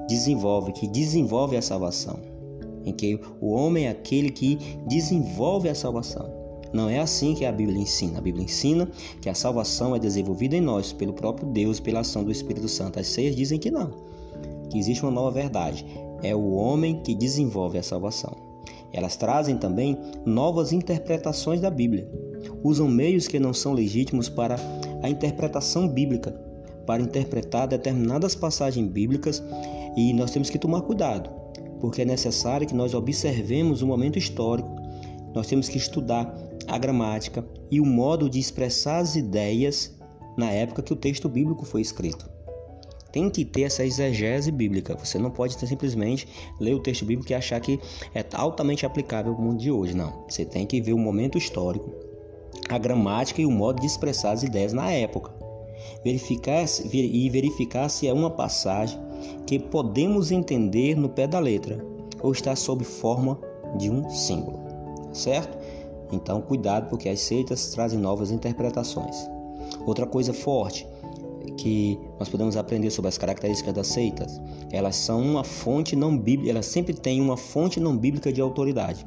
[0.06, 2.20] desenvolve, que desenvolve a salvação.
[2.84, 6.30] Em que o homem é aquele que desenvolve a salvação.
[6.70, 8.18] Não é assim que a Bíblia ensina.
[8.18, 8.86] A Bíblia ensina
[9.22, 13.00] que a salvação é desenvolvida em nós pelo próprio Deus, pela ação do Espírito Santo.
[13.00, 13.90] As ceias dizem que não,
[14.68, 15.86] que existe uma nova verdade.
[16.22, 18.36] É o homem que desenvolve a salvação.
[18.92, 22.10] Elas trazem também novas interpretações da Bíblia.
[22.62, 24.56] Usam meios que não são legítimos para
[25.02, 26.32] a interpretação bíblica,
[26.86, 29.42] para interpretar determinadas passagens bíblicas,
[29.96, 31.30] e nós temos que tomar cuidado,
[31.80, 34.70] porque é necessário que nós observemos o momento histórico.
[35.34, 39.96] Nós temos que estudar a gramática e o modo de expressar as ideias
[40.36, 42.28] na época que o texto bíblico foi escrito.
[43.12, 44.96] Tem que ter essa exegese bíblica.
[44.96, 47.80] Você não pode simplesmente ler o texto bíblico e achar que
[48.14, 49.94] é altamente aplicável ao mundo de hoje.
[49.94, 50.24] Não.
[50.28, 51.90] Você tem que ver o momento histórico,
[52.68, 55.32] a gramática e o modo de expressar as ideias na época.
[56.04, 58.98] Verificar e verificar se é uma passagem
[59.46, 61.84] que podemos entender no pé da letra
[62.22, 63.38] ou está sob forma
[63.76, 64.60] de um símbolo.
[65.12, 65.58] Certo?
[66.12, 69.16] Então, cuidado, porque as seitas trazem novas interpretações.
[69.86, 70.86] Outra coisa forte
[71.56, 76.50] que nós podemos aprender sobre as características das seitas, elas são uma fonte não bíblica,
[76.50, 79.06] elas sempre têm uma fonte não bíblica de autoridade.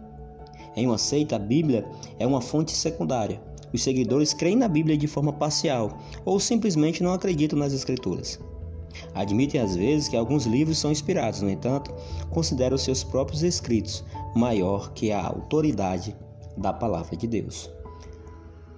[0.76, 1.86] Em uma seita, a Bíblia
[2.18, 3.42] é uma fonte secundária.
[3.72, 8.40] Os seguidores creem na Bíblia de forma parcial ou simplesmente não acreditam nas Escrituras.
[9.14, 11.94] Admitem às vezes que alguns livros são inspirados, no entanto,
[12.30, 14.04] consideram seus próprios escritos
[14.36, 16.16] maior que a autoridade
[16.56, 17.73] da palavra de Deus.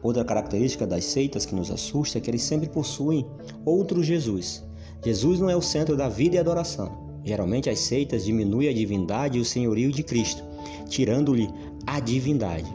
[0.05, 3.25] Outra característica das seitas que nos assusta é que eles sempre possuem
[3.65, 4.63] outro Jesus.
[5.03, 7.19] Jesus não é o centro da vida e adoração.
[7.23, 10.43] Geralmente as seitas diminuem a divindade e o senhorio de Cristo,
[10.87, 11.49] tirando-lhe
[11.87, 12.71] a divindade.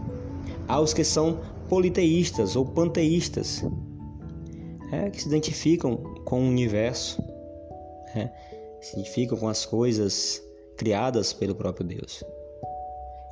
[0.66, 3.62] Há os que são politeístas ou panteístas,
[4.90, 7.22] é, que se identificam com o universo,
[8.12, 8.28] é,
[8.80, 10.42] se identificam com as coisas
[10.76, 12.24] criadas pelo próprio Deus.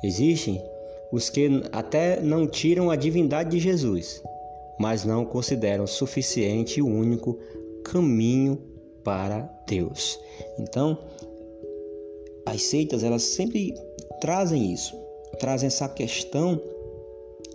[0.01, 0.63] Existem
[1.11, 4.21] os que até não tiram a divindade de Jesus,
[4.79, 7.37] mas não consideram suficiente o único
[7.83, 8.61] caminho
[9.03, 10.19] para Deus.
[10.57, 10.97] Então,
[12.45, 13.73] as seitas elas sempre
[14.21, 14.95] trazem isso,
[15.39, 16.61] trazem essa questão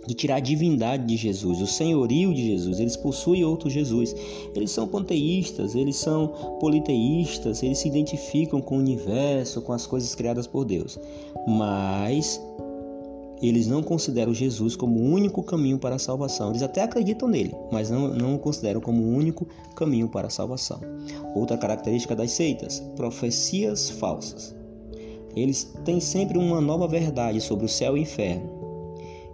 [0.07, 2.79] de tirar a divindade de Jesus, o senhorio de Jesus.
[2.79, 4.15] Eles possuem outro Jesus.
[4.55, 6.27] Eles são panteístas, eles são
[6.59, 10.99] politeístas, eles se identificam com o universo, com as coisas criadas por Deus.
[11.47, 12.39] Mas
[13.41, 16.49] eles não consideram Jesus como o único caminho para a salvação.
[16.49, 20.31] Eles até acreditam nele, mas não, não o consideram como o único caminho para a
[20.31, 20.79] salvação.
[21.35, 24.55] Outra característica das seitas: profecias falsas.
[25.35, 28.55] Eles têm sempre uma nova verdade sobre o céu e o inferno.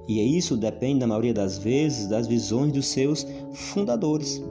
[0.08, 4.42] E isso depende, na maioria das vezes, das visões dos seus fundadores,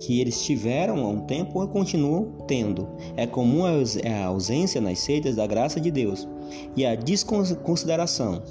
[0.00, 2.88] que eles tiveram há um tempo e continuam tendo.
[3.16, 6.26] É comum a ausência nas seitas da graça de Deus
[6.74, 8.42] e a desconsideração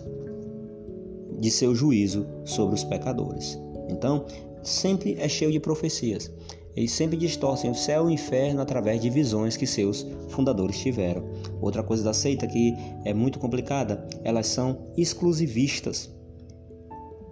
[1.39, 3.60] de seu juízo sobre os pecadores.
[3.89, 4.26] Então,
[4.62, 6.32] sempre é cheio de profecias.
[6.76, 11.24] Eles sempre distorcem o céu e o inferno através de visões que seus fundadores tiveram.
[11.60, 12.74] Outra coisa da seita que
[13.04, 16.10] é muito complicada, elas são exclusivistas.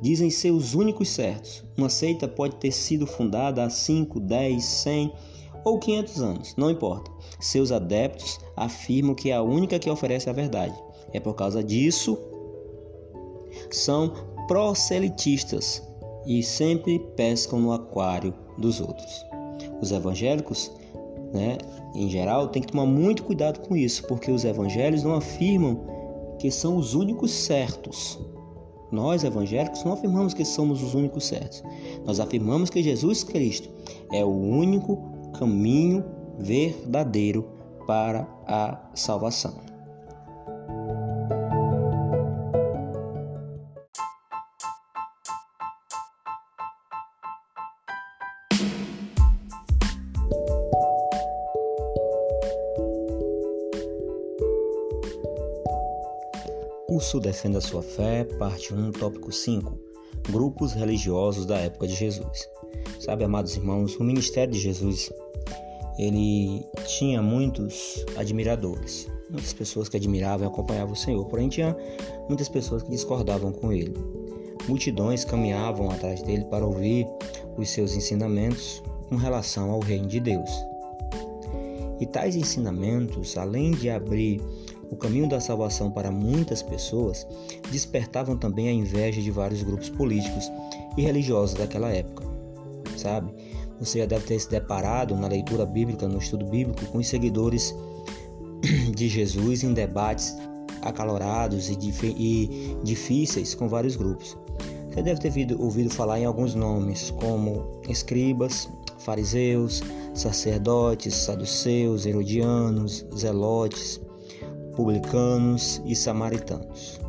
[0.02, 1.64] Dizem ser os únicos certos.
[1.78, 5.14] Uma seita pode ter sido fundada há 5, 10, 100
[5.64, 7.12] ou 500 anos, não importa.
[7.40, 10.76] Seus adeptos afirmam que é a única que oferece a verdade.
[11.14, 12.18] É por causa disso
[13.72, 14.14] são
[14.48, 15.84] proselitistas
[16.26, 19.26] e sempre pescam no aquário dos outros.
[19.82, 20.72] Os evangélicos,
[21.34, 21.58] né,
[21.96, 25.86] em geral, têm que tomar muito cuidado com isso, porque os evangelhos não afirmam
[26.40, 28.20] que são os únicos certos.
[28.92, 31.64] Nós, evangélicos, não afirmamos que somos os únicos certos.
[32.06, 33.70] Nós afirmamos que Jesus Cristo
[34.12, 34.98] é o único
[35.38, 36.04] caminho
[36.38, 37.48] verdadeiro
[37.86, 39.56] para a salvação.
[57.08, 59.80] Curso Defenda Sua Fé, parte 1, tópico 5
[60.30, 62.50] Grupos religiosos da época de Jesus.
[63.00, 65.10] Sabe, amados irmãos, o ministério de Jesus,
[65.98, 71.78] ele tinha muitos admiradores, muitas pessoas que admiravam e acompanhavam o Senhor, porém tinha
[72.28, 73.94] muitas pessoas que discordavam com ele.
[74.68, 77.08] Multidões caminhavam atrás dele para ouvir
[77.58, 80.50] os seus ensinamentos com relação ao reino de Deus.
[82.02, 84.42] E tais ensinamentos, além de abrir
[84.90, 87.28] o caminho da salvação para muitas pessoas,
[87.72, 90.52] despertavam também a inveja de vários grupos políticos
[90.96, 92.26] e religiosos daquela época.
[92.96, 93.32] Sabe?
[93.80, 97.76] Você já deve ter se deparado na leitura bíblica, no estudo bíblico, com os seguidores
[98.96, 100.36] de Jesus em debates
[100.82, 104.38] acalorados e, difíceis com vários grupos.
[104.90, 108.68] Você deve ter ouvido falar em alguns nomes, como escribas,
[108.98, 109.84] fariseus,
[110.16, 114.02] sacerdotes, saduceus, herodianos, zelotes,
[114.78, 117.02] publicanos e samaritanos.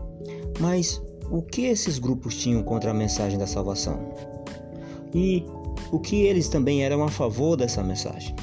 [0.58, 1.00] Mas
[1.30, 4.14] o que esses grupos tinham contra a mensagem da salvação?
[5.14, 5.44] E
[5.92, 8.34] o que eles também eram a favor dessa mensagem?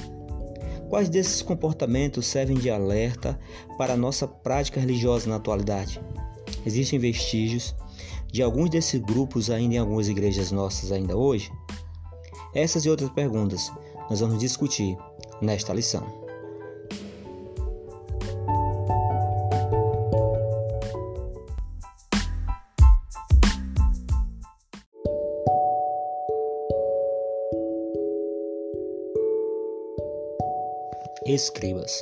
[0.89, 3.38] Quais desses comportamentos servem de alerta
[3.80, 5.99] para a nossa prática religiosa na atualidade?
[6.63, 7.76] Existem vestígios
[8.32, 11.51] de alguns desses grupos ainda em algumas igrejas nossas ainda hoje?
[12.53, 13.71] Essas e outras perguntas
[14.07, 14.95] nós vamos discutir
[15.41, 16.24] nesta lição.
[31.36, 32.01] Escribas.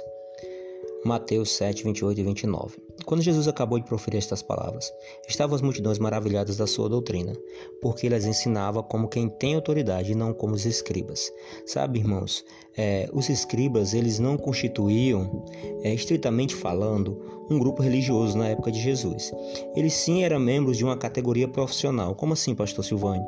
[1.03, 2.77] Mateus 7, 28 e 29.
[3.03, 4.93] Quando Jesus acabou de proferir estas palavras,
[5.27, 7.33] estavam as multidões maravilhadas da sua doutrina,
[7.81, 11.31] porque ele as ensinava como quem tem autoridade e não como os escribas.
[11.65, 12.45] Sabe, irmãos,
[12.77, 15.43] é, os escribas eles não constituíam,
[15.81, 17.19] é, estritamente falando,
[17.49, 19.33] um grupo religioso na época de Jesus.
[19.75, 22.13] Eles sim eram membros de uma categoria profissional.
[22.13, 23.25] Como assim, pastor Silvânio?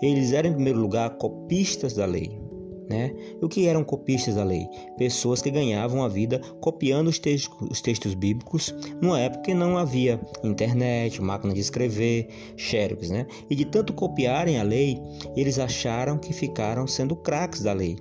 [0.00, 2.40] Eles eram, em primeiro lugar, copistas da lei.
[2.88, 3.14] Né?
[3.40, 4.66] O que eram copistas da lei?
[4.98, 9.78] Pessoas que ganhavam a vida copiando os textos, os textos bíblicos numa época que não
[9.78, 13.26] havia internet, máquina de escrever, xerox, né?
[13.48, 15.00] E de tanto copiarem a lei,
[15.36, 17.96] eles acharam que ficaram sendo craques da lei.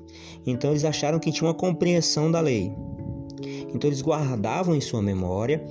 [0.46, 2.74] Então eles acharam que tinham uma compreensão da lei.
[3.74, 5.64] Então eles guardavam em sua memória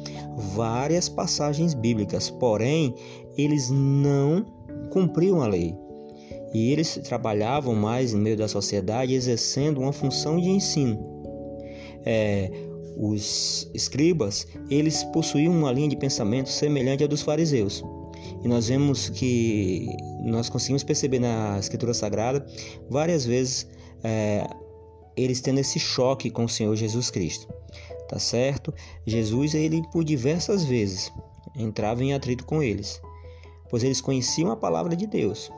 [0.55, 2.95] várias passagens bíblicas, porém
[3.37, 4.45] eles não
[4.91, 5.77] cumpriam a lei
[6.53, 10.99] e eles trabalhavam mais no meio da sociedade exercendo uma função de ensino.
[12.05, 12.51] É,
[12.97, 17.85] os escribas eles possuíam uma linha de pensamento semelhante à dos fariseus.
[18.43, 19.87] E nós vemos que
[20.25, 22.45] nós conseguimos perceber na escritura sagrada
[22.89, 23.69] várias vezes
[24.03, 24.47] é,
[25.17, 27.47] eles tendo esse choque com o Senhor Jesus Cristo.
[28.09, 28.75] Tá certo?
[29.07, 31.13] Jesus ele por diversas vezes
[31.57, 33.01] entrava em atrito com eles
[33.71, 35.51] pois eles conheciam a palavra de Deus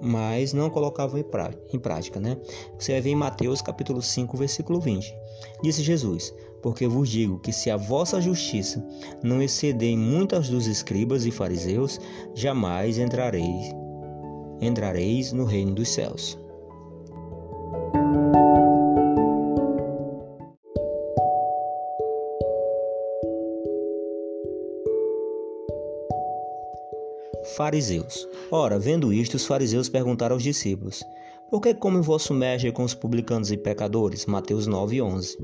[0.00, 2.36] mas não colocavam em prática, né?
[2.78, 5.14] Você vai ver em Mateus capítulo 5, versículo 20.
[5.62, 8.84] Disse Jesus: Porque vos digo que se a vossa justiça
[9.22, 12.00] não exceder em muitas dos escribas e fariseus,
[12.34, 13.74] jamais entrareis
[14.60, 16.38] entrareis no reino dos céus.
[27.56, 28.28] Fariseus.
[28.50, 31.02] Ora, vendo isto, os fariseus perguntaram aos discípulos:
[31.50, 34.26] Por que come vosso mestre com os publicanos e pecadores?
[34.26, 35.38] Mateus 9, 11.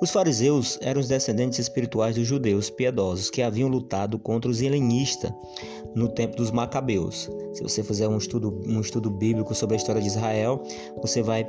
[0.00, 5.32] Os fariseus eram os descendentes espirituais dos judeus piedosos que haviam lutado contra os helenistas
[5.94, 7.30] no tempo dos macabeus.
[7.54, 10.62] Se você fizer um estudo, um estudo bíblico sobre a história de Israel,
[11.00, 11.48] você vai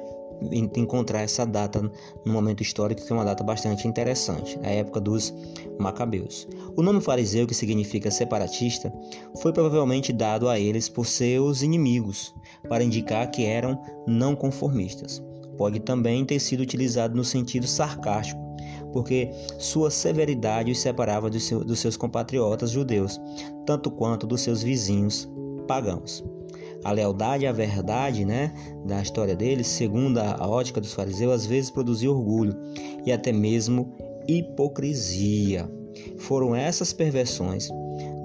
[0.75, 1.81] encontrar essa data
[2.25, 5.33] no momento histórico que é uma data bastante interessante, a época dos
[5.79, 6.47] Macabeus.
[6.75, 8.93] O nome fariseu, que significa separatista,
[9.41, 12.33] foi provavelmente dado a eles por seus inimigos,
[12.69, 15.23] para indicar que eram não conformistas.
[15.57, 18.39] Pode também ter sido utilizado no sentido sarcástico,
[18.93, 23.19] porque sua severidade os separava dos seus compatriotas judeus,
[23.65, 25.27] tanto quanto dos seus vizinhos
[25.67, 26.23] pagãos
[26.83, 28.53] a lealdade à verdade, né,
[28.85, 32.55] da história deles, segundo a ótica dos fariseus, às vezes produzia orgulho
[33.05, 33.95] e até mesmo
[34.27, 35.69] hipocrisia.
[36.17, 37.69] Foram essas perversões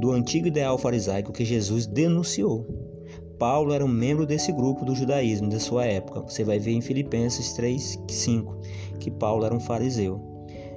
[0.00, 2.66] do antigo ideal farisaico que Jesus denunciou.
[3.38, 6.20] Paulo era um membro desse grupo do judaísmo da sua época.
[6.20, 8.56] Você vai ver em Filipenses 3:5
[9.00, 10.31] que Paulo era um fariseu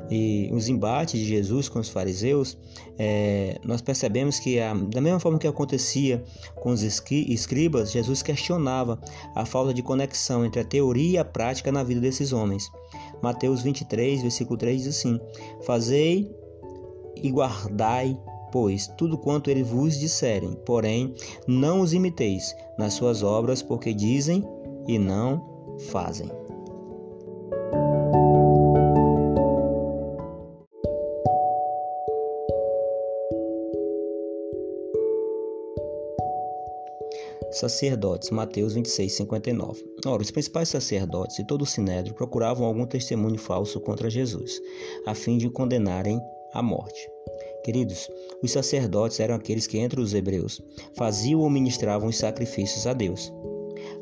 [0.09, 2.57] e os embates de Jesus com os fariseus,
[2.97, 6.23] é, nós percebemos que, a, da mesma forma que acontecia
[6.55, 8.99] com os escribas, Jesus questionava
[9.33, 12.69] a falta de conexão entre a teoria e a prática na vida desses homens.
[13.21, 15.19] Mateus 23, versículo 3 diz assim:
[15.65, 16.31] Fazei
[17.15, 18.17] e guardai
[18.51, 21.13] pois, tudo quanto eles vos disserem, porém,
[21.45, 24.47] não os imiteis nas suas obras, porque dizem
[24.87, 26.44] e não fazem.
[37.67, 39.83] Sacerdotes, Mateus 26, 59.
[40.05, 44.61] Ora, os principais sacerdotes e todo o sinédrio procuravam algum testemunho falso contra Jesus,
[45.07, 46.21] a fim de o condenarem
[46.53, 47.09] à morte.
[47.63, 48.07] Queridos,
[48.43, 50.61] os sacerdotes eram aqueles que entre os hebreus
[50.95, 53.33] faziam ou ministravam os sacrifícios a Deus.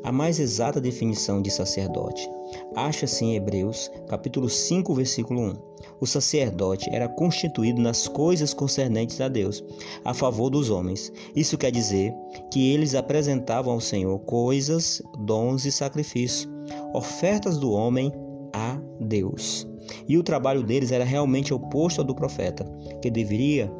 [0.04, 2.28] A mais exata definição de sacerdote
[2.76, 5.54] acha-se em Hebreus, capítulo 5, versículo 1.
[5.98, 9.64] O sacerdote era constituído nas coisas concernentes a Deus,
[10.04, 11.10] a favor dos homens.
[11.34, 12.12] Isso quer dizer
[12.52, 16.52] que eles apresentavam ao Senhor coisas, dons e sacrifícios,
[16.92, 18.12] ofertas do homem
[18.52, 19.66] a Deus.
[20.06, 22.64] E o trabalho deles era realmente oposto ao do profeta,
[23.00, 23.72] que deveria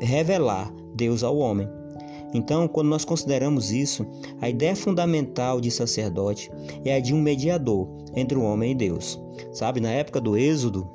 [0.00, 1.68] revelar Deus ao homem.
[2.34, 4.06] Então, quando nós consideramos isso,
[4.40, 6.50] a ideia fundamental de sacerdote
[6.84, 9.20] é a de um mediador entre o homem e Deus.
[9.52, 10.88] Sabe, na época do Êxodo,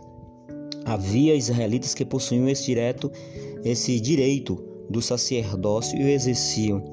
[0.86, 3.12] havia israelitas que possuíam esse direto,
[3.64, 6.84] esse direito do sacerdócio e o exerciam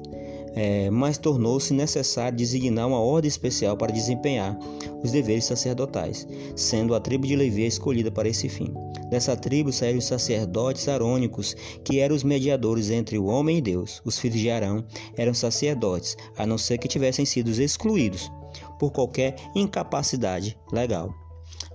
[0.55, 4.57] é, mas tornou-se necessário designar uma ordem especial para desempenhar
[5.03, 8.73] os deveres sacerdotais, sendo a tribo de Levi escolhida para esse fim.
[9.09, 14.01] Dessa tribo saíram os sacerdotes arônicos, que eram os mediadores entre o homem e Deus.
[14.05, 14.85] Os filhos de Arão
[15.17, 18.31] eram sacerdotes, a não ser que tivessem sido excluídos
[18.77, 21.13] por qualquer incapacidade legal.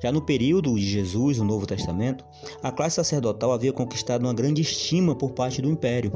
[0.05, 2.27] Já no período de Jesus, no Novo Testamento,
[2.63, 6.13] a classe sacerdotal havia conquistado uma grande estima por parte do império,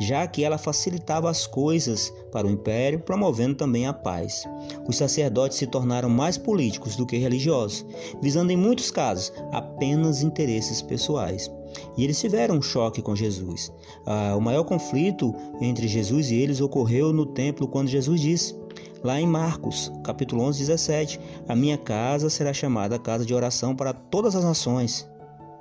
[0.00, 4.42] já que ela facilitava as coisas para o império, promovendo também a paz.
[4.88, 7.86] Os sacerdotes se tornaram mais políticos do que religiosos,
[8.20, 11.48] visando em muitos casos apenas interesses pessoais.
[11.96, 13.72] E eles tiveram um choque com Jesus.
[14.04, 18.54] Ah, o maior conflito entre Jesus e eles ocorreu no templo quando Jesus disse:
[19.02, 21.20] lá em Marcos, capítulo 11, 17.
[21.48, 25.08] A minha casa será chamada casa de oração para todas as nações.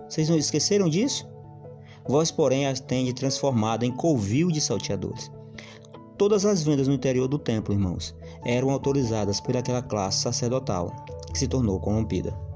[0.07, 1.27] Vocês não esqueceram disso?
[2.07, 5.31] Vós, porém, as tende transformado em covil de salteadores.
[6.17, 8.15] Todas as vendas no interior do templo, irmãos,
[8.45, 10.93] eram autorizadas por aquela classe sacerdotal
[11.31, 12.50] que se tornou corrompida.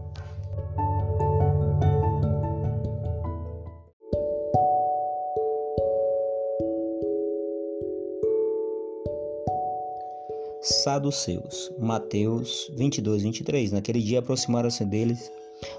[10.66, 11.72] Saduceus.
[11.80, 13.72] Mateus 22, 23.
[13.72, 15.32] Naquele dia aproximaram-se deles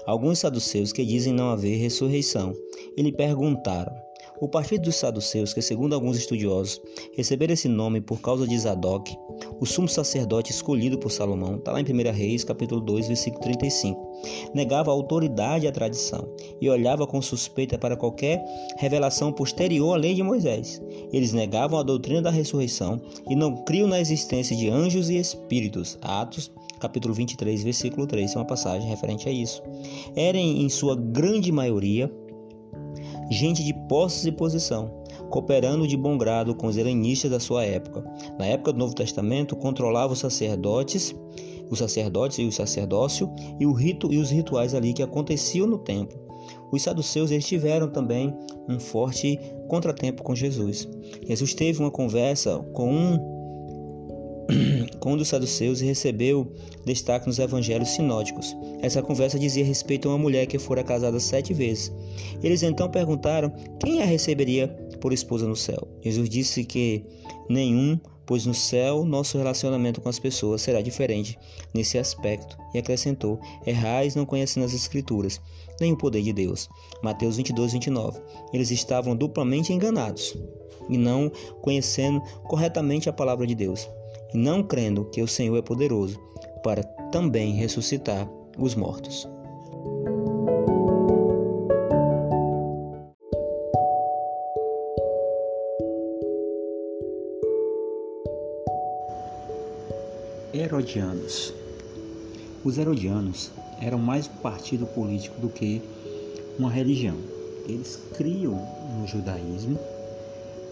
[0.05, 2.53] alguns saduceus que dizem não haver ressurreição
[2.95, 3.93] e lhe perguntaram:
[4.39, 6.81] o partido dos saduceus, que segundo alguns estudiosos
[7.15, 9.15] receberam esse nome por causa de Zadok,
[9.59, 13.99] o sumo sacerdote escolhido por Salomão, está lá em 1 Reis, capítulo 2, versículo 35,
[14.53, 16.27] negava a autoridade à tradição
[16.61, 18.43] e olhava com suspeita para qualquer
[18.77, 20.81] revelação posterior à lei de Moisés.
[21.11, 25.97] Eles negavam a doutrina da ressurreição e não criam na existência de anjos e espíritos.
[26.01, 29.61] Atos capítulo 23, versículo 3, é uma passagem referente a isso.
[30.15, 32.11] Eram, em sua grande maioria,
[33.29, 38.03] gente de posses e posição, cooperando de bom grado com os helenistas da sua época.
[38.37, 41.15] Na época do Novo Testamento, controlava os sacerdotes,
[41.69, 45.77] os sacerdotes e o sacerdócio e o rito e os rituais ali que aconteciam no
[45.77, 46.27] templo.
[46.71, 48.33] Os saduceus eles tiveram também
[48.69, 50.87] um forte contratempo com Jesus.
[51.27, 53.36] Jesus teve uma conversa com um
[54.99, 56.51] com um dos saduceus e recebeu
[56.85, 58.55] destaque nos evangelhos sinóticos.
[58.81, 61.91] Essa conversa dizia respeito a uma mulher que fora casada sete vezes.
[62.41, 64.67] Eles então perguntaram quem a receberia
[65.01, 65.87] por esposa no céu.
[66.01, 67.05] Jesus disse que
[67.49, 71.37] nenhum, pois no céu nosso relacionamento com as pessoas será diferente
[71.73, 72.57] nesse aspecto.
[72.73, 75.41] E acrescentou: Errais não conhecendo as Escrituras,
[75.79, 76.69] nem o poder de Deus.
[77.03, 78.19] Mateus 22, 29.
[78.53, 80.35] Eles estavam duplamente enganados
[80.89, 81.29] e não
[81.61, 83.89] conhecendo corretamente a palavra de Deus
[84.33, 86.19] não crendo que o Senhor é poderoso
[86.63, 89.27] para também ressuscitar os mortos.
[100.53, 101.53] Herodianos.
[102.63, 103.51] Os Herodianos
[103.81, 105.81] eram mais um partido político do que
[106.57, 107.15] uma religião.
[107.67, 108.59] Eles criam
[108.97, 109.77] no judaísmo,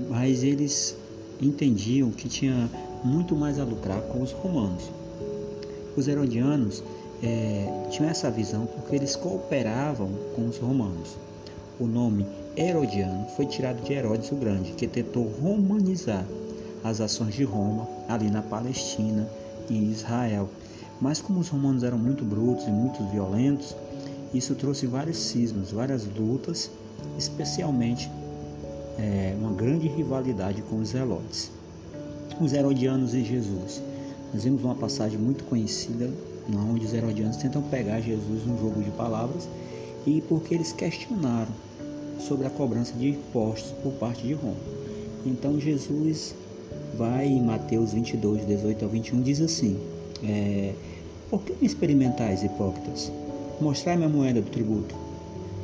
[0.09, 0.97] mas eles
[1.41, 2.69] entendiam que tinha
[3.05, 4.89] muito mais a lucrar com os romanos.
[5.95, 6.83] Os herodianos
[7.21, 11.15] é, tinham essa visão porque eles cooperavam com os romanos.
[11.79, 12.25] O nome
[12.57, 16.25] Herodiano foi tirado de Herodes o Grande, que tentou romanizar
[16.83, 19.29] as ações de Roma ali na Palestina
[19.69, 20.49] e Israel.
[20.99, 23.75] Mas como os romanos eram muito brutos e muito violentos,
[24.33, 26.71] isso trouxe vários cismas, várias lutas,
[27.17, 28.09] especialmente
[28.97, 31.51] é, uma grande rivalidade com os zelotes
[32.39, 33.81] os herodianos e Jesus.
[34.33, 36.09] nós vemos uma passagem muito conhecida
[36.69, 39.47] onde os herodianos tentam pegar Jesus num jogo de palavras
[40.05, 41.51] e porque eles questionaram
[42.19, 44.55] sobre a cobrança de impostos por parte de Roma.
[45.25, 46.35] Então Jesus
[46.97, 49.79] vai em Mateus 22, 18 ao 21, diz assim:
[50.23, 50.73] é,
[51.29, 53.11] Por que me experimentais, hipócritas?
[53.59, 54.95] Mostrai-me a moeda do tributo.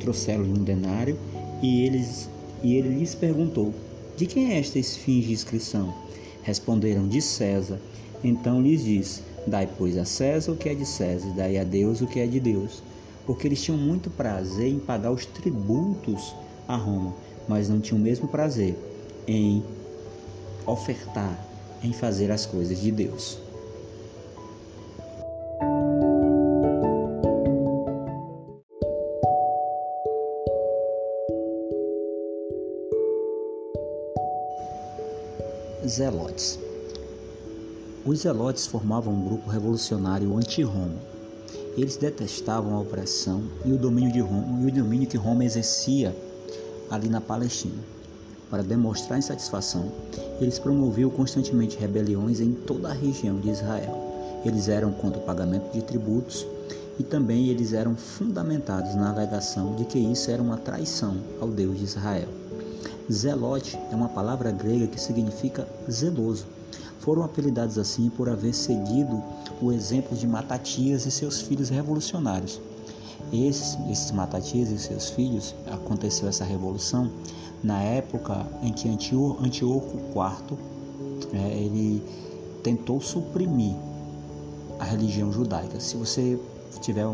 [0.00, 1.16] Trouxeram-lhe um denário
[1.62, 2.28] e, eles,
[2.62, 3.72] e ele lhes perguntou:
[4.16, 5.94] De quem é esta esfinge de inscrição?
[6.42, 7.80] Responderam: De César.
[8.22, 11.64] Então lhes disse: Dai, pois, a César o que é de César, e dai a
[11.64, 12.82] Deus o que é de Deus.
[13.26, 16.34] Porque eles tinham muito prazer em pagar os tributos
[16.66, 17.14] a Roma,
[17.48, 18.76] mas não tinham o mesmo prazer
[19.26, 19.64] em
[20.66, 21.46] ofertar,
[21.82, 23.41] em fazer as coisas de Deus.
[35.92, 36.58] Zelotes.
[38.06, 40.96] Os zelotes formavam um grupo revolucionário anti-Roma.
[41.76, 46.16] Eles detestavam a opressão e o domínio de Roma e o domínio que Roma exercia
[46.90, 47.76] ali na Palestina.
[48.48, 49.92] Para demonstrar insatisfação,
[50.40, 54.40] eles promoviam constantemente rebeliões em toda a região de Israel.
[54.46, 56.46] Eles eram contra o pagamento de tributos
[56.98, 61.76] e também eles eram fundamentados na alegação de que isso era uma traição ao Deus
[61.76, 62.28] de Israel.
[63.10, 66.46] Zelote é uma palavra grega que significa zeloso.
[67.00, 69.22] Foram apelidados assim por haver seguido
[69.60, 72.60] o exemplo de Matatias e seus filhos revolucionários.
[73.32, 77.10] Esses, esses Matatias e seus filhos, aconteceu essa revolução
[77.62, 80.58] na época em que Antíoco IV
[81.32, 82.02] é, ele
[82.62, 83.74] tentou suprimir
[84.78, 85.80] a religião judaica.
[85.80, 86.38] Se você
[86.80, 87.06] tiver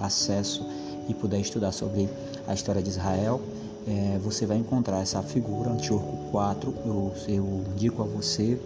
[0.00, 0.66] acesso
[1.08, 2.08] e puder estudar sobre
[2.46, 3.40] a história de Israel,
[3.86, 6.74] é, você vai encontrar essa figura, Antíoco IV.
[6.84, 8.58] Eu, eu indico a você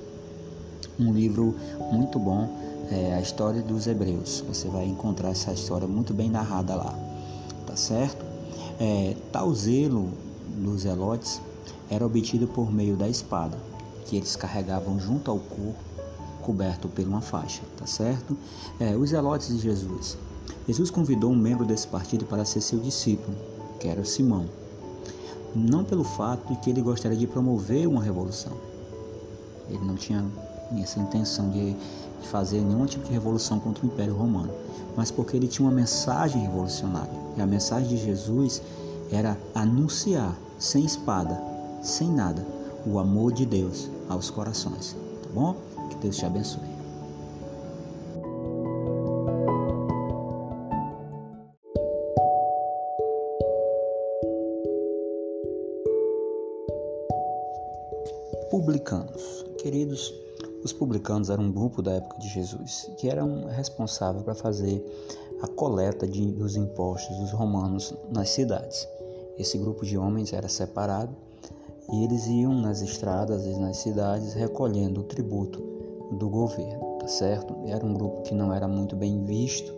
[0.99, 1.55] um livro
[1.93, 2.49] muito bom,
[2.91, 4.45] é, A História dos Hebreus.
[4.49, 6.95] Você vai encontrar essa história muito bem narrada lá,
[7.67, 8.25] tá certo?
[8.79, 10.11] É, tal zelo
[10.59, 11.41] dos zelotes
[11.91, 13.59] era obtido por meio da espada,
[14.05, 15.75] que eles carregavam junto ao corpo,
[16.43, 18.37] coberto por uma faixa, tá certo?
[18.79, 20.17] É, os zelotes de Jesus.
[20.67, 23.37] Jesus convidou um membro desse partido para ser seu discípulo,
[23.81, 24.47] que era Simão.
[25.55, 28.53] Não pelo fato de que ele gostaria de promover uma revolução.
[29.69, 30.25] Ele não tinha
[30.83, 31.77] essa intenção de
[32.31, 34.53] fazer nenhum tipo de revolução contra o Império Romano,
[34.97, 37.13] mas porque ele tinha uma mensagem revolucionária.
[37.37, 38.63] E a mensagem de Jesus
[39.11, 41.41] era anunciar sem espada,
[41.83, 42.47] sem nada,
[42.87, 44.97] o amor de Deus aos corações.
[45.23, 45.57] Tá bom?
[45.91, 46.76] Que Deus te abençoe.
[59.67, 60.15] Queridos,
[60.63, 64.81] os publicanos eram um grupo da época de Jesus que eram responsáveis para fazer
[65.43, 68.87] a coleta de, dos impostos dos romanos nas cidades.
[69.37, 71.13] Esse grupo de homens era separado
[71.93, 75.61] e eles iam nas estradas e nas cidades recolhendo o tributo
[76.13, 77.53] do governo, tá certo?
[77.67, 79.75] Era um grupo que não era muito bem visto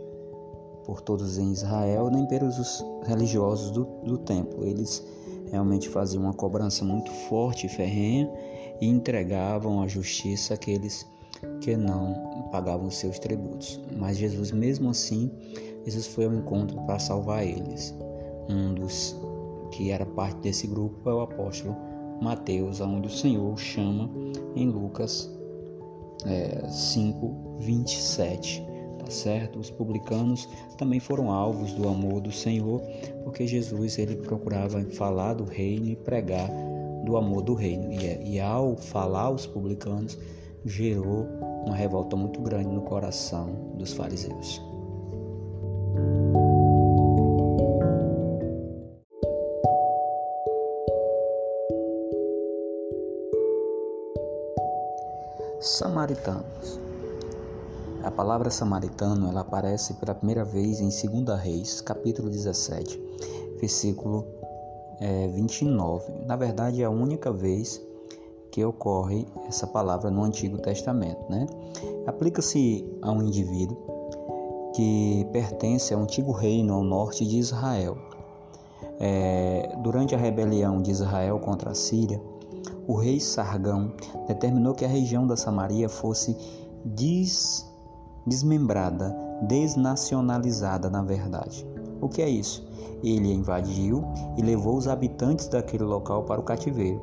[0.85, 4.67] por todos em Israel, nem pelos religiosos do, do templo.
[4.67, 5.03] Eles
[5.51, 8.31] realmente faziam uma cobrança muito forte e ferrenha
[8.81, 11.07] e entregavam à justiça aqueles
[11.61, 13.81] que não pagavam seus tributos.
[13.97, 15.31] Mas Jesus, mesmo assim,
[15.85, 17.95] Jesus foi ao encontro para salvar eles.
[18.49, 19.17] Um dos
[19.71, 21.77] que era parte desse grupo é o apóstolo
[22.21, 24.11] Mateus, onde o Senhor o chama
[24.57, 25.31] em Lucas
[26.27, 28.67] é, 5, 27.
[28.99, 29.59] Tá certo?
[29.59, 32.83] Os publicanos também foram alvos do amor do Senhor,
[33.25, 36.51] porque Jesus ele procurava falar do reino e pregar
[37.05, 37.93] do amor do reino.
[37.93, 40.19] E, e ao falar aos publicanos,
[40.65, 41.27] gerou
[41.67, 44.61] uma revolta muito grande no coração dos fariseus.
[55.61, 56.81] Samaritanos.
[58.05, 62.99] A palavra samaritano ela aparece pela primeira vez em 2 Reis, capítulo 17,
[63.61, 64.38] versículo
[65.01, 66.13] é, 29.
[66.27, 67.81] Na verdade, é a única vez
[68.51, 71.21] que ocorre essa palavra no Antigo Testamento.
[71.29, 71.47] Né?
[72.07, 73.77] Aplica-se a um indivíduo
[74.75, 77.97] que pertence ao antigo reino ao norte de Israel.
[79.01, 82.21] É, durante a rebelião de Israel contra a Síria,
[82.87, 83.93] o rei Sargão
[84.27, 86.37] determinou que a região da Samaria fosse
[86.85, 87.67] des,
[88.27, 91.67] desmembrada, desnacionalizada, na verdade.
[92.01, 92.67] O que é isso?
[93.03, 94.05] Ele invadiu
[94.37, 97.01] e levou os habitantes daquele local para o cativeiro.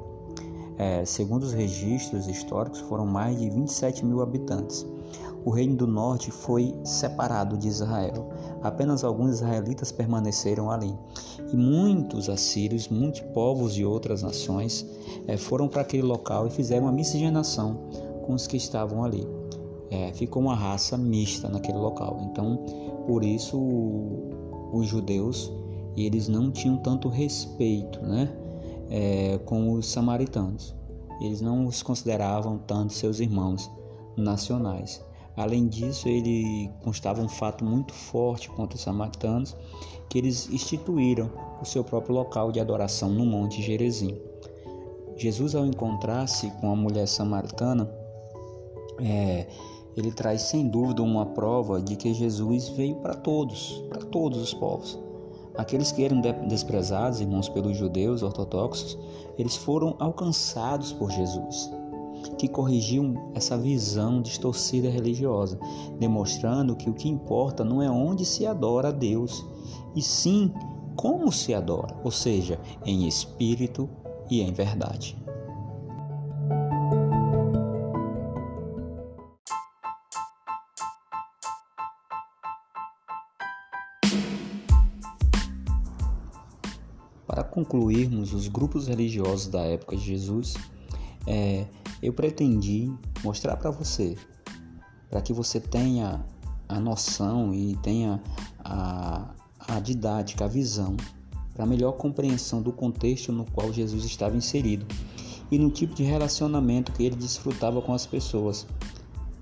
[0.77, 4.85] É, segundo os registros históricos, foram mais de 27 mil habitantes.
[5.45, 8.29] O reino do norte foi separado de Israel.
[8.63, 10.93] Apenas alguns israelitas permaneceram ali.
[11.53, 14.85] E muitos assírios, muitos povos de outras nações
[15.27, 17.77] é, foram para aquele local e fizeram uma miscigenação
[18.25, 19.25] com os que estavam ali.
[19.91, 22.19] É, ficou uma raça mista naquele local.
[22.23, 22.57] Então,
[23.05, 23.55] por isso,
[24.71, 25.51] os judeus
[25.95, 28.29] eles não tinham tanto respeito, né?
[28.89, 30.75] é, com os samaritanos.
[31.21, 33.71] Eles não os consideravam tanto seus irmãos
[34.17, 35.03] nacionais.
[35.37, 39.55] Além disso, ele constava um fato muito forte contra os samaritanos,
[40.09, 41.29] que eles instituíram
[41.61, 44.17] o seu próprio local de adoração no Monte Gerezim.
[45.17, 47.89] Jesus, ao encontrar-se com a mulher samaritana,
[48.99, 49.47] é,
[49.95, 54.53] ele traz sem dúvida uma prova de que Jesus veio para todos, para todos os
[54.53, 54.99] povos.
[55.57, 58.97] Aqueles que eram desprezados, irmãos, pelos judeus ortodoxos,
[59.37, 61.71] eles foram alcançados por Jesus,
[62.37, 65.57] que corrigiu essa visão distorcida religiosa,
[65.97, 69.45] demonstrando que o que importa não é onde se adora a Deus,
[69.95, 70.51] e sim
[70.95, 73.89] como se adora, ou seja, em espírito
[74.29, 75.15] e em verdade.
[87.55, 90.55] Concluirmos os grupos religiosos da época de Jesus,
[91.25, 91.65] é,
[92.03, 92.91] eu pretendi
[93.23, 94.17] mostrar para você,
[95.09, 96.25] para que você tenha
[96.67, 98.21] a noção e tenha
[98.59, 100.97] a, a didática, a visão,
[101.53, 104.85] para melhor compreensão do contexto no qual Jesus estava inserido
[105.49, 108.67] e no tipo de relacionamento que ele desfrutava com as pessoas,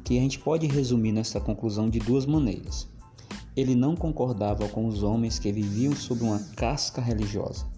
[0.04, 2.88] que a gente pode resumir nessa conclusão de duas maneiras.
[3.56, 7.73] Ele não concordava com os homens que viviam sob uma casca religiosa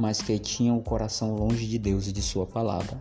[0.00, 2.98] mas que tinham o coração longe de Deus e de Sua palavra.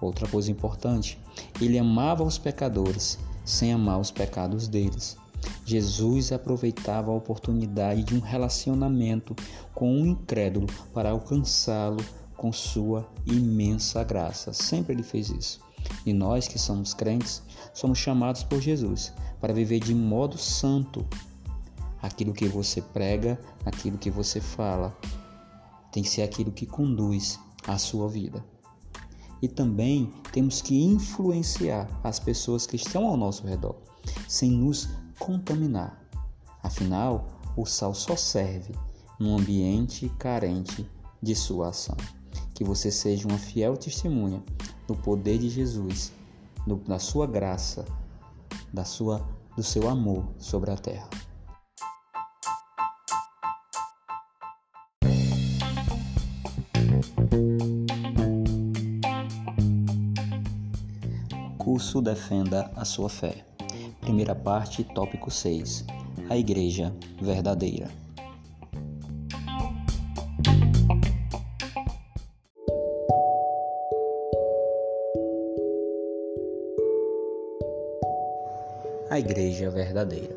[0.00, 1.18] Outra coisa importante,
[1.60, 5.16] ele amava os pecadores sem amar os pecados deles.
[5.66, 9.34] Jesus aproveitava a oportunidade de um relacionamento
[9.74, 12.02] com um incrédulo para alcançá-lo
[12.36, 14.52] com sua imensa graça.
[14.52, 15.60] Sempre ele fez isso.
[16.06, 17.42] E nós que somos crentes,
[17.74, 21.04] somos chamados por Jesus para viver de modo santo
[22.00, 23.36] aquilo que você prega,
[23.66, 24.96] aquilo que você fala,
[25.94, 27.38] tem que ser aquilo que conduz
[27.68, 28.44] a sua vida.
[29.40, 33.76] E também temos que influenciar as pessoas que estão ao nosso redor,
[34.26, 34.88] sem nos
[35.20, 36.04] contaminar.
[36.64, 38.74] Afinal, o sal só serve
[39.20, 40.84] num ambiente carente
[41.22, 41.96] de sua ação.
[42.54, 44.42] Que você seja uma fiel testemunha
[44.88, 46.12] do poder de Jesus,
[46.66, 47.84] do, da sua graça,
[48.72, 51.08] da sua, do seu amor sobre a terra.
[61.74, 63.44] Curso Defenda a Sua Fé.
[64.00, 65.84] Primeira parte, tópico 6.
[66.30, 67.90] A Igreja Verdadeira.
[79.10, 80.36] A Igreja Verdadeira.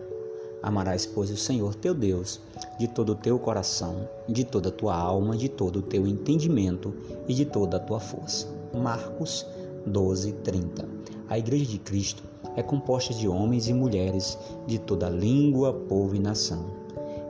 [0.64, 2.42] Amarás, pois, o Senhor teu Deus
[2.80, 6.92] de todo o teu coração, de toda a tua alma, de todo o teu entendimento
[7.28, 8.48] e de toda a tua força.
[8.74, 9.46] Marcos
[9.86, 10.97] 12, 30.
[11.30, 12.24] A Igreja de Cristo
[12.56, 16.66] é composta de homens e mulheres de toda língua, povo e nação.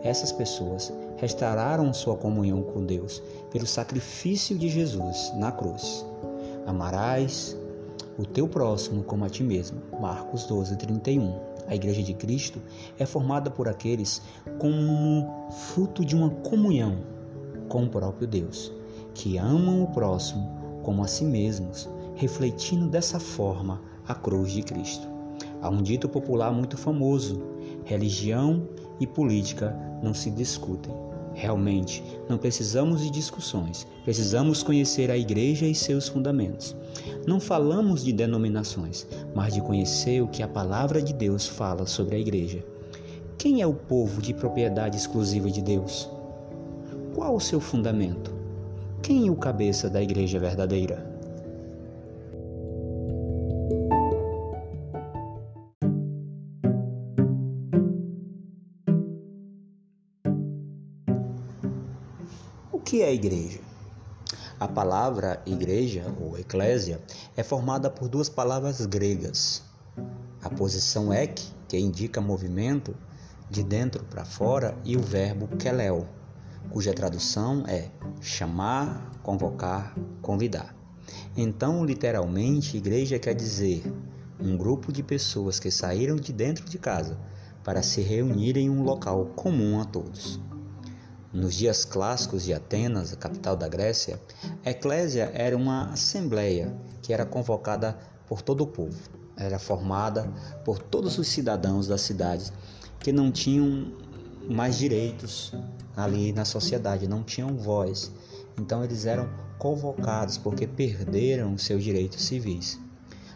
[0.03, 6.05] Essas pessoas restauraram sua comunhão com Deus pelo sacrifício de Jesus na cruz.
[6.67, 7.57] Amarás
[8.19, 9.81] o teu próximo como a ti mesmo.
[9.99, 11.33] Marcos 12, 31.
[11.67, 12.61] A Igreja de Cristo
[12.99, 14.21] é formada por aqueles
[14.59, 16.99] como fruto de uma comunhão
[17.67, 18.71] com o próprio Deus,
[19.15, 25.07] que amam o próximo como a si mesmos, refletindo dessa forma a cruz de Cristo.
[25.61, 27.41] Há um dito popular muito famoso:
[27.85, 28.67] religião
[28.99, 30.93] e política não se discutem.
[31.33, 36.75] Realmente, não precisamos de discussões, precisamos conhecer a igreja e seus fundamentos.
[37.27, 42.15] Não falamos de denominações, mas de conhecer o que a palavra de Deus fala sobre
[42.15, 42.65] a igreja.
[43.37, 46.09] Quem é o povo de propriedade exclusiva de Deus?
[47.13, 48.33] Qual o seu fundamento?
[49.03, 51.06] Quem é o cabeça da igreja verdadeira?
[63.07, 63.59] A igreja?
[64.59, 67.01] A palavra igreja ou eclésia
[67.35, 69.63] é formada por duas palavras gregas.
[70.43, 72.95] A posição ek, que indica movimento
[73.49, 76.05] de dentro para fora, e o verbo kelel,
[76.69, 77.89] cuja tradução é
[78.19, 80.75] chamar, convocar, convidar.
[81.35, 83.83] Então, literalmente, igreja quer dizer
[84.39, 87.17] um grupo de pessoas que saíram de dentro de casa
[87.63, 90.39] para se reunir em um local comum a todos.
[91.33, 94.21] Nos dias clássicos de Atenas, a capital da Grécia,
[94.65, 98.97] a eclésia era uma assembleia que era convocada por todo o povo.
[99.35, 100.31] Era formada
[100.63, 102.51] por todos os cidadãos da cidade
[102.99, 103.91] que não tinham
[104.49, 105.53] mais direitos
[105.95, 108.11] ali na sociedade, não tinham voz.
[108.57, 109.29] Então eles eram
[109.59, 112.79] convocados porque perderam seus direitos civis.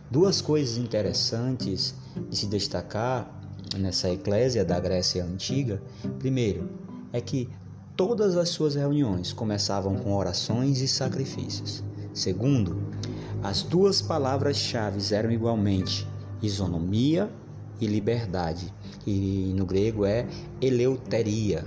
[0.09, 1.93] Duas coisas interessantes
[2.29, 3.29] de se destacar
[3.77, 5.81] nessa eclésia da Grécia antiga.
[6.19, 6.69] Primeiro,
[7.13, 7.49] é que
[7.95, 11.83] todas as suas reuniões começavam com orações e sacrifícios.
[12.13, 12.81] Segundo,
[13.43, 16.07] as duas palavras-chave eram igualmente
[16.41, 17.31] isonomia
[17.79, 18.73] e liberdade,
[19.05, 20.27] e no grego é
[20.61, 21.65] eleuteria.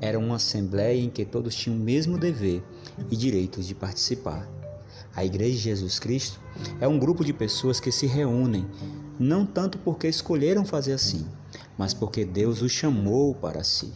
[0.00, 2.62] Era uma assembleia em que todos tinham o mesmo dever
[3.10, 4.48] e direitos de participar.
[5.14, 6.40] A Igreja de Jesus Cristo
[6.80, 8.66] é um grupo de pessoas que se reúnem
[9.18, 11.26] não tanto porque escolheram fazer assim,
[11.76, 13.92] mas porque Deus os chamou para si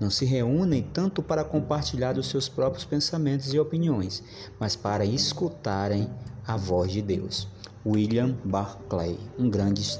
[0.00, 4.22] não se reúnem tanto para compartilhar dos seus próprios pensamentos e opiniões,
[4.58, 6.10] mas para escutarem
[6.46, 7.48] a voz de Deus.
[7.86, 9.98] William Barclay, um grande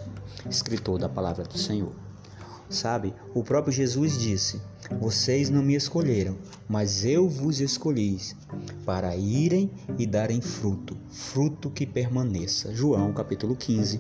[0.49, 1.93] escritor da palavra do Senhor.
[2.69, 4.61] Sabe, o próprio Jesus disse:
[5.01, 6.37] Vocês não me escolheram,
[6.69, 8.19] mas eu vos escolhi
[8.85, 12.75] para irem e darem fruto, fruto que permaneça.
[12.75, 13.99] João capítulo 15,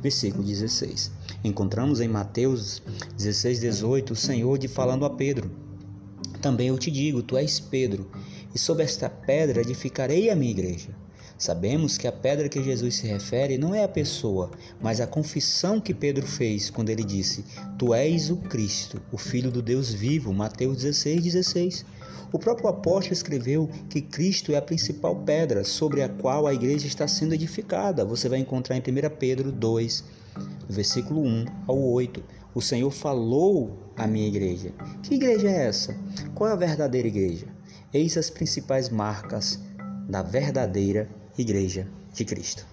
[0.00, 1.10] versículo 16.
[1.42, 2.80] Encontramos em Mateus
[3.16, 5.50] 16, 18 o Senhor de falando a Pedro.
[6.40, 8.08] Também eu te digo, tu és Pedro,
[8.54, 10.90] e sobre esta pedra edificarei a minha igreja
[11.40, 15.80] Sabemos que a pedra que Jesus se refere não é a pessoa, mas a confissão
[15.80, 17.46] que Pedro fez quando ele disse:
[17.78, 20.34] Tu és o Cristo, o Filho do Deus vivo.
[20.34, 21.86] Mateus 16, 16.
[22.30, 26.86] O próprio apóstolo escreveu que Cristo é a principal pedra sobre a qual a igreja
[26.86, 28.04] está sendo edificada.
[28.04, 28.82] Você vai encontrar em 1
[29.18, 30.04] Pedro 2,
[30.68, 32.22] versículo 1 ao 8.
[32.54, 34.74] O Senhor falou à minha igreja.
[35.02, 35.96] Que igreja é essa?
[36.34, 37.46] Qual é a verdadeira igreja?
[37.94, 39.58] Eis as principais marcas
[40.06, 41.08] da verdadeira
[41.38, 42.66] Igreja de Cristo.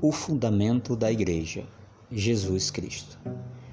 [0.00, 1.64] O fundamento da igreja,
[2.10, 3.18] Jesus Cristo.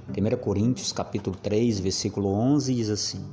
[0.07, 3.25] 1 Coríntios capítulo 3, versículo 11 diz assim: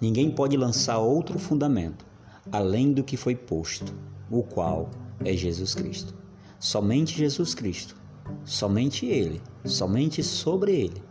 [0.00, 2.06] Ninguém pode lançar outro fundamento
[2.52, 3.92] além do que foi posto,
[4.30, 4.88] o qual
[5.24, 6.14] é Jesus Cristo.
[6.60, 8.01] Somente Jesus Cristo
[8.44, 11.02] Somente Ele, somente sobre Ele,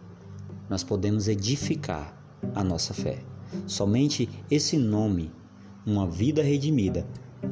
[0.70, 2.18] nós podemos edificar
[2.56, 3.20] a nossa fé.
[3.68, 5.32] Somente esse nome,
[5.86, 7.06] uma vida redimida,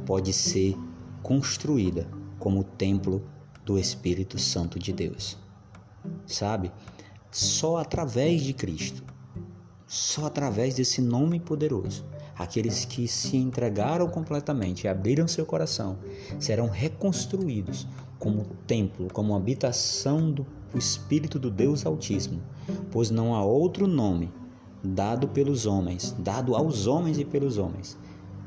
[0.06, 0.76] pode ser
[1.22, 3.24] construída como o templo
[3.66, 5.38] do Espírito Santo de Deus.
[6.26, 6.72] Sabe?
[7.32, 9.04] Só através de Cristo,
[9.86, 12.06] só através desse nome poderoso,
[12.38, 16.00] aqueles que se entregaram completamente e abriram seu coração
[16.40, 17.88] serão reconstruídos
[18.20, 22.42] como templo, como habitação do Espírito do Deus Altíssimo,
[22.92, 24.32] pois não há outro nome
[24.84, 27.98] dado pelos homens, dado aos homens e pelos homens,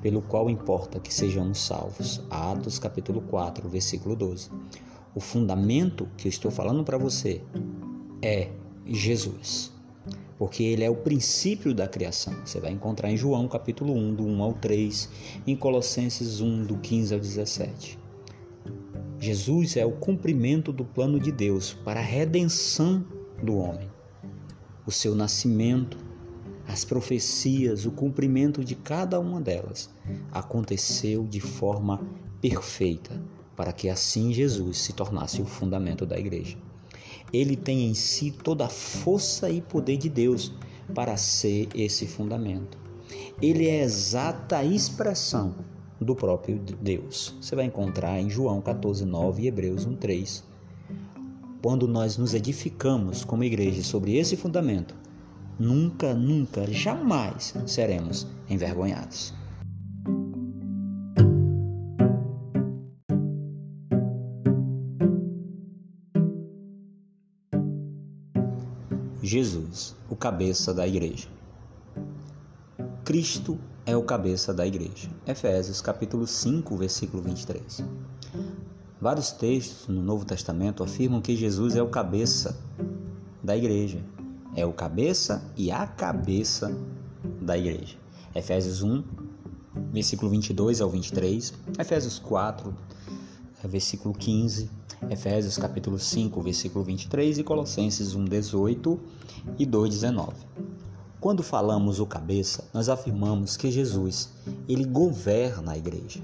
[0.01, 2.23] pelo qual importa que sejamos salvos.
[2.31, 4.51] Atos capítulo 4, versículo 12.
[5.15, 7.43] O fundamento que eu estou falando para você
[8.21, 8.51] é
[8.87, 9.73] Jesus.
[10.39, 12.35] Porque ele é o princípio da criação.
[12.45, 15.09] Você vai encontrar em João capítulo 1, do 1 ao 3,
[15.47, 18.02] em Colossenses 1, do 15 ao 17.
[19.23, 23.07] Jesus é o cumprimento do plano de Deus para a redenção
[23.41, 23.89] do homem.
[24.85, 25.97] O seu nascimento,
[26.67, 29.89] as profecias, o cumprimento de cada uma delas
[30.33, 32.05] aconteceu de forma
[32.41, 33.23] perfeita,
[33.55, 36.59] para que assim Jesus se tornasse o fundamento da igreja.
[37.33, 40.53] Ele tem em si toda a força e poder de Deus
[40.93, 42.77] para ser esse fundamento.
[43.41, 45.55] Ele é a exata expressão
[46.05, 47.35] do próprio Deus.
[47.41, 50.45] Você vai encontrar em João 14:9 e Hebreus 1:3.
[51.63, 54.95] Quando nós nos edificamos como igreja sobre esse fundamento,
[55.59, 59.33] nunca, nunca, jamais seremos envergonhados.
[69.23, 71.29] Jesus, o cabeça da igreja.
[73.05, 75.09] Cristo é o cabeça da igreja.
[75.27, 77.85] Efésios capítulo 5, versículo 23.
[79.01, 82.57] Vários textos no Novo Testamento afirmam que Jesus é o cabeça
[83.43, 84.01] da igreja.
[84.55, 86.77] É o cabeça e a cabeça
[87.41, 87.97] da igreja.
[88.35, 89.03] Efésios 1,
[89.93, 92.73] versículo 22 ao 23, Efésios 4,
[93.65, 94.71] versículo 15,
[95.11, 99.01] Efésios capítulo 5, versículo 23 e Colossenses 1, 18
[99.59, 100.33] e 2, 19.
[101.23, 104.29] Quando falamos o cabeça, nós afirmamos que Jesus,
[104.69, 106.21] ele governa a igreja.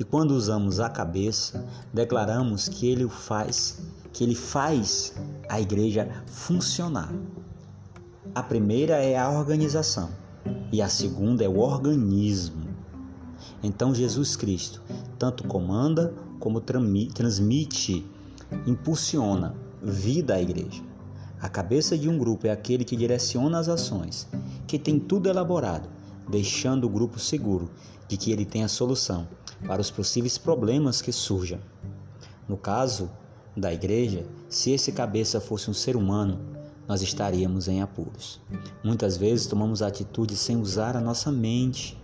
[0.00, 1.64] E quando usamos a cabeça,
[1.94, 3.78] declaramos que ele faz,
[4.12, 5.14] que ele faz
[5.48, 7.14] a igreja funcionar.
[8.34, 10.10] A primeira é a organização
[10.72, 12.66] e a segunda é o organismo.
[13.62, 14.82] Então Jesus Cristo
[15.20, 18.04] tanto comanda como transmite,
[18.66, 20.91] impulsiona vida à igreja.
[21.42, 24.28] A cabeça de um grupo é aquele que direciona as ações,
[24.64, 25.88] que tem tudo elaborado,
[26.30, 27.68] deixando o grupo seguro
[28.06, 29.26] de que ele tem a solução
[29.66, 31.58] para os possíveis problemas que surjam.
[32.48, 33.10] No caso
[33.56, 36.38] da igreja, se esse cabeça fosse um ser humano,
[36.86, 38.40] nós estaríamos em apuros.
[38.84, 42.00] Muitas vezes tomamos atitudes sem usar a nossa mente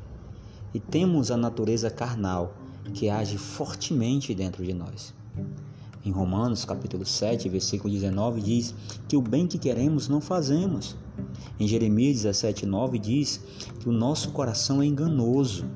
[0.74, 2.56] e temos a natureza carnal
[2.92, 5.14] que age fortemente dentro de nós.
[6.08, 8.74] Em Romanos capítulo 7, versículo 19 diz
[9.06, 10.96] que o bem que queremos não fazemos.
[11.60, 13.44] Em Jeremias 17, 9 diz
[13.78, 15.66] que o nosso coração é enganoso.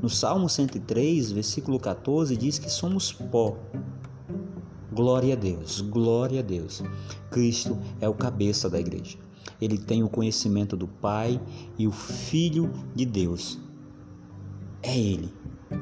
[0.00, 3.58] No Salmo 103, versículo 14 diz que somos pó.
[4.90, 6.82] Glória a Deus, glória a Deus.
[7.30, 9.18] Cristo é o cabeça da igreja.
[9.60, 11.38] Ele tem o conhecimento do Pai
[11.76, 13.58] e o Filho de Deus.
[14.82, 15.30] É Ele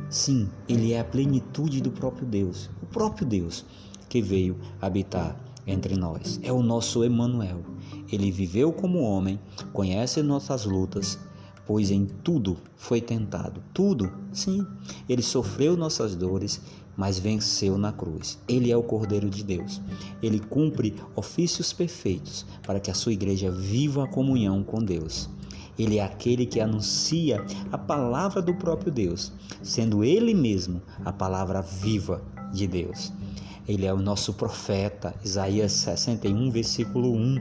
[0.09, 3.65] Sim, ele é a plenitude do próprio Deus, o próprio Deus
[4.09, 5.37] que veio habitar
[5.67, 6.39] entre nós.
[6.43, 7.63] É o nosso Emanuel.
[8.11, 9.41] Ele viveu como homem,
[9.73, 11.19] conhece nossas lutas,
[11.67, 13.63] pois em tudo foi tentado.
[13.73, 14.65] Tudo, sim.
[15.09, 16.61] Ele sofreu nossas dores,
[16.97, 18.39] mas venceu na cruz.
[18.47, 19.81] Ele é o Cordeiro de Deus.
[20.23, 25.29] Ele cumpre ofícios perfeitos para que a sua igreja viva a comunhão com Deus.
[25.79, 29.33] Ele é aquele que anuncia a palavra do próprio Deus,
[29.63, 32.23] sendo ele mesmo a palavra viva
[32.53, 33.13] de Deus.
[33.67, 37.41] Ele é o nosso profeta, Isaías 61, versículo 1.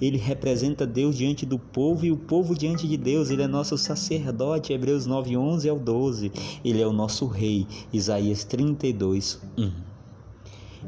[0.00, 3.28] Ele representa Deus diante do povo e o povo diante de Deus.
[3.28, 6.32] Ele é nosso sacerdote, Hebreus 9, 11 ao 12.
[6.64, 9.70] Ele é o nosso rei, Isaías 32, 1.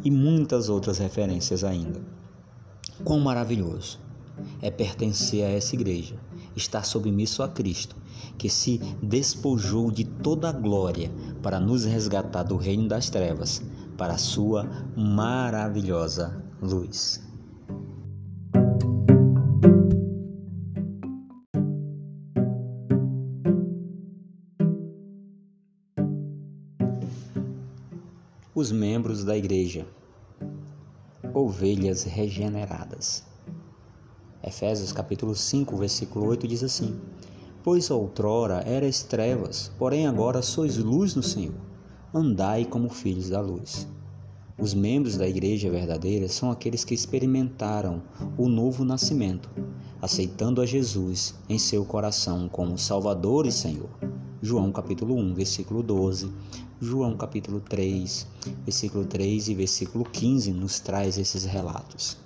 [0.02, 2.00] E muitas outras referências ainda.
[3.04, 4.00] Quão maravilhoso
[4.62, 6.14] é pertencer a essa igreja
[6.56, 7.96] está submisso a Cristo,
[8.36, 11.10] que se despojou de toda a glória
[11.42, 13.62] para nos resgatar do reino das trevas
[13.96, 14.64] para a sua
[14.96, 17.22] maravilhosa luz.
[28.54, 29.86] Os membros da igreja,
[31.32, 33.29] ovelhas regeneradas.
[34.42, 36.98] Efésios capítulo 5, versículo 8 diz assim:
[37.62, 41.54] Pois outrora eras trevas, porém agora sois luz no Senhor.
[42.12, 43.86] Andai como filhos da luz.
[44.58, 48.02] Os membros da igreja verdadeira são aqueles que experimentaram
[48.38, 49.50] o novo nascimento,
[50.00, 53.90] aceitando a Jesus em seu coração como Salvador e Senhor.
[54.40, 56.32] João capítulo 1, versículo 12,
[56.80, 58.26] João capítulo 3,
[58.64, 62.16] versículo 3 e versículo 15 nos traz esses relatos.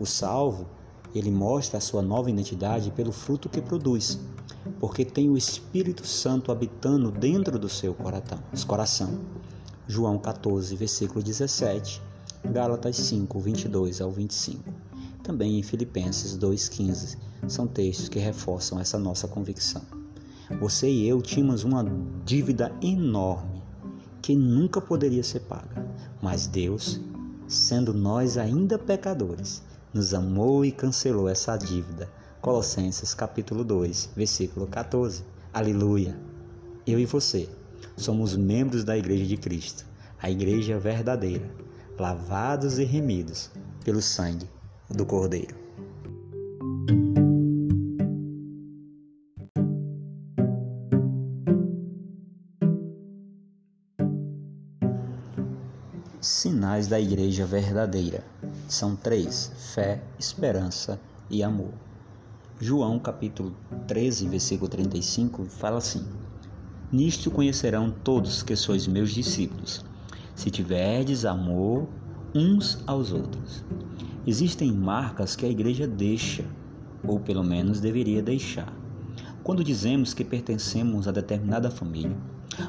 [0.00, 0.66] O salvo
[1.14, 4.18] ele mostra a sua nova identidade pelo fruto que produz,
[4.80, 9.18] porque tem o Espírito Santo habitando dentro do seu coração.
[9.86, 12.02] João 14, versículo 17,
[12.50, 14.62] Gálatas 5, 22 ao 25.
[15.22, 17.16] Também em Filipenses 2,15
[17.48, 19.82] são textos que reforçam essa nossa convicção.
[20.60, 21.84] Você e eu tínhamos uma
[22.24, 23.62] dívida enorme
[24.20, 25.86] que nunca poderia ser paga,
[26.20, 27.00] mas Deus,
[27.46, 29.62] sendo nós ainda pecadores,
[29.94, 32.10] nos amou e cancelou essa dívida.
[32.40, 35.22] Colossenses capítulo 2, versículo 14.
[35.52, 36.18] Aleluia.
[36.84, 37.48] Eu e você
[37.96, 39.86] somos membros da igreja de Cristo,
[40.20, 41.48] a igreja verdadeira,
[41.96, 43.50] lavados e remidos
[43.84, 44.48] pelo sangue
[44.90, 45.54] do Cordeiro.
[56.20, 58.33] Sinais da igreja verdadeira.
[58.68, 61.72] São três: fé, esperança e amor.
[62.58, 63.54] João capítulo
[63.86, 66.02] 13, versículo 35 fala assim:
[66.90, 69.84] Nisto conhecerão todos que sois meus discípulos,
[70.34, 71.86] se tiverdes amor
[72.34, 73.62] uns aos outros.
[74.26, 76.46] Existem marcas que a igreja deixa,
[77.06, 78.72] ou pelo menos deveria deixar.
[79.42, 82.16] Quando dizemos que pertencemos a determinada família,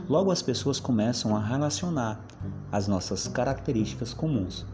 [0.10, 2.20] logo as pessoas começam a relacionar
[2.70, 4.66] as nossas características comuns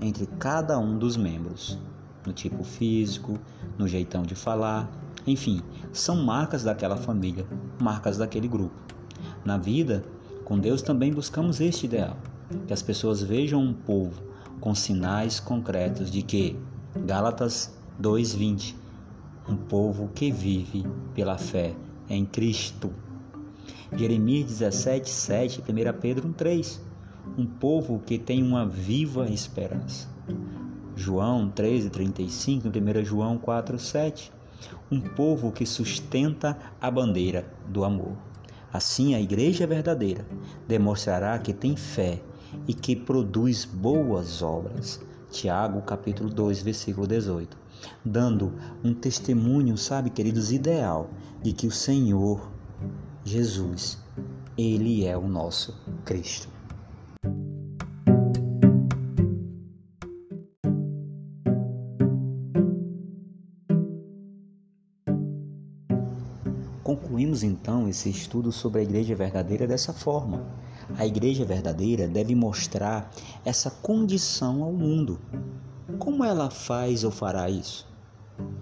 [0.00, 1.78] entre cada um dos membros,
[2.26, 3.38] no tipo físico,
[3.76, 4.90] no jeitão de falar,
[5.26, 5.60] enfim,
[5.92, 7.46] são marcas daquela família,
[7.80, 8.74] marcas daquele grupo.
[9.44, 10.04] Na vida,
[10.44, 12.16] com Deus também buscamos este ideal,
[12.66, 14.22] que as pessoas vejam um povo
[14.60, 16.58] com sinais concretos de que
[17.04, 18.74] Gálatas 2:20,
[19.48, 21.74] um povo que vive pela fé
[22.08, 22.90] em Cristo.
[23.96, 26.80] Jeremias 17:7, 1 Pedro 1:3,
[27.36, 30.08] um povo que tem uma viva esperança.
[30.96, 34.32] João 13:35, 1 João 4:7,
[34.90, 38.16] um povo que sustenta a bandeira do amor.
[38.72, 40.26] Assim, a igreja verdadeira
[40.66, 42.20] demonstrará que tem fé
[42.66, 45.00] e que produz boas obras.
[45.30, 47.56] Tiago, capítulo 2, versículo 18.
[48.04, 48.52] Dando
[48.82, 51.10] um testemunho, sabe, queridos, ideal
[51.42, 52.50] de que o Senhor
[53.24, 53.98] Jesus,
[54.56, 55.74] ele é o nosso
[56.04, 56.57] Cristo.
[67.42, 70.46] Então esse estudo sobre a igreja verdadeira dessa forma.
[70.96, 73.10] A igreja verdadeira deve mostrar
[73.44, 75.20] essa condição ao mundo.
[75.98, 77.86] Como ela faz ou fará isso?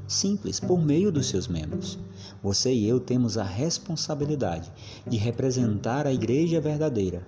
[0.06, 1.98] Simples, por meio dos seus membros.
[2.42, 4.72] Você e eu temos a responsabilidade
[5.06, 7.26] de representar a igreja verdadeira,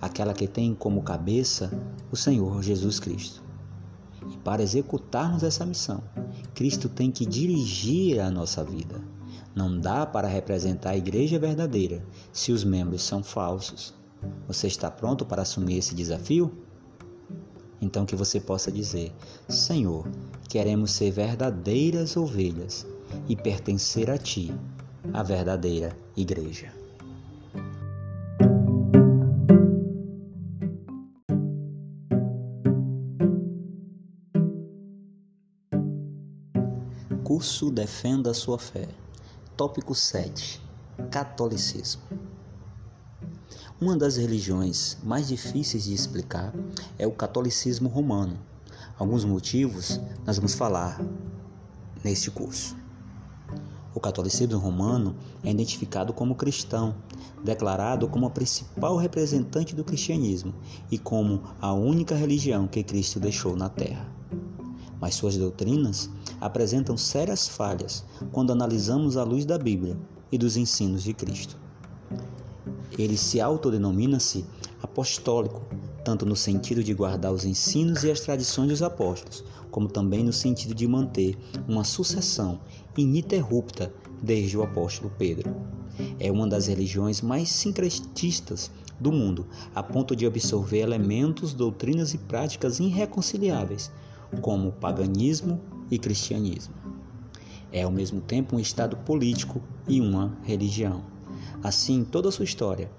[0.00, 1.70] aquela que tem como cabeça
[2.10, 3.42] o Senhor Jesus Cristo.
[4.30, 6.02] E para executarmos essa missão,
[6.54, 9.00] Cristo tem que dirigir a nossa vida.
[9.54, 13.94] Não dá para representar a igreja verdadeira se os membros são falsos.
[14.46, 16.52] Você está pronto para assumir esse desafio?
[17.80, 19.12] Então que você possa dizer:
[19.48, 20.08] Senhor,
[20.48, 22.86] queremos ser verdadeiras ovelhas
[23.28, 24.52] e pertencer a Ti,
[25.12, 26.72] a verdadeira igreja.
[37.22, 38.88] Curso Defenda Sua Fé.
[39.58, 40.62] Tópico 7
[41.10, 42.02] Catolicismo.
[43.80, 46.54] Uma das religiões mais difíceis de explicar
[46.96, 48.38] é o catolicismo romano.
[48.96, 51.00] Alguns motivos nós vamos falar
[52.04, 52.76] neste curso.
[53.92, 56.94] O catolicismo romano é identificado como cristão,
[57.42, 60.54] declarado como a principal representante do cristianismo
[60.88, 64.17] e como a única religião que Cristo deixou na terra.
[65.00, 66.10] Mas suas doutrinas
[66.40, 69.96] apresentam sérias falhas quando analisamos à luz da Bíblia
[70.30, 71.56] e dos ensinos de Cristo.
[72.98, 74.44] Ele se autodenomina-se
[74.82, 75.62] apostólico,
[76.04, 80.32] tanto no sentido de guardar os ensinos e as tradições dos apóstolos, como também no
[80.32, 81.36] sentido de manter
[81.68, 82.60] uma sucessão
[82.96, 83.92] ininterrupta
[84.22, 85.54] desde o apóstolo Pedro.
[86.18, 92.18] É uma das religiões mais sincretistas do mundo, a ponto de absorver elementos, doutrinas e
[92.18, 93.90] práticas irreconciliáveis,
[94.40, 95.60] como paganismo,
[95.90, 96.74] e cristianismo.
[97.70, 101.04] É ao mesmo tempo um estado político e uma religião.
[101.62, 102.90] Assim, toda a sua história,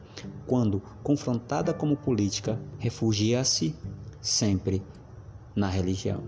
[0.45, 3.76] quando confrontada como política, refugia-se
[4.22, 4.84] sempre
[5.56, 6.23] na religião.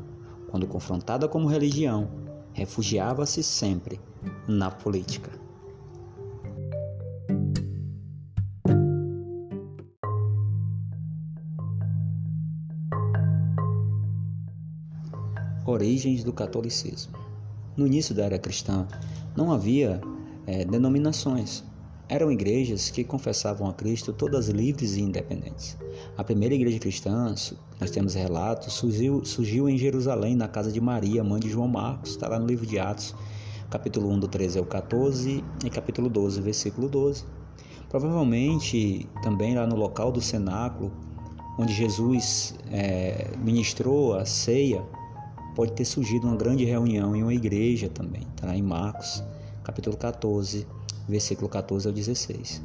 [0.49, 2.10] Quando confrontada como religião,
[2.53, 3.99] refugiava-se sempre
[4.48, 5.32] na política.
[15.82, 17.18] Origens do catolicismo.
[17.76, 18.88] No início da era cristã,
[19.36, 19.99] não havia
[20.45, 21.64] é, denominações.
[22.08, 25.76] Eram igrejas que confessavam a Cristo todas livres e independentes.
[26.16, 27.34] A primeira igreja cristã,
[27.80, 32.12] nós temos relatos, surgiu, surgiu em Jerusalém, na casa de Maria, mãe de João Marcos,
[32.12, 33.16] está lá no livro de Atos,
[33.72, 37.26] capítulo 1, do 13 ao 14 e capítulo 12, versículo 12.
[37.90, 40.91] Provavelmente também lá no local do cenáculo,
[41.58, 44.84] onde Jesus é, ministrou a ceia,
[45.56, 48.56] pode ter surgido uma grande reunião em uma igreja também, tá?
[48.56, 49.23] em Marcos,
[49.64, 50.65] capítulo 14,
[51.07, 52.61] versículo 14 ao 16.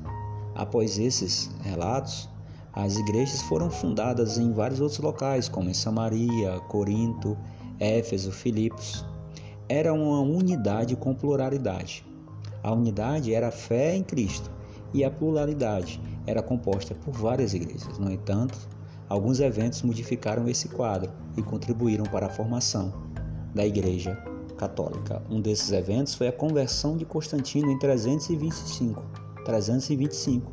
[0.55, 2.29] Após esses relatos,
[2.73, 7.37] as igrejas foram fundadas em vários outros locais, como em Samaria, Corinto,
[7.79, 9.05] Éfeso, Filipos.
[9.69, 12.05] Era uma unidade com pluralidade.
[12.63, 14.51] A unidade era a fé em Cristo
[14.93, 17.99] e a pluralidade era composta por várias igrejas.
[17.99, 18.59] No entanto,
[19.09, 22.93] Alguns eventos modificaram esse quadro e contribuíram para a formação
[23.55, 24.17] da Igreja
[24.57, 25.23] Católica.
[25.31, 29.03] Um desses eventos foi a conversão de Constantino em 325,
[29.45, 30.53] 325,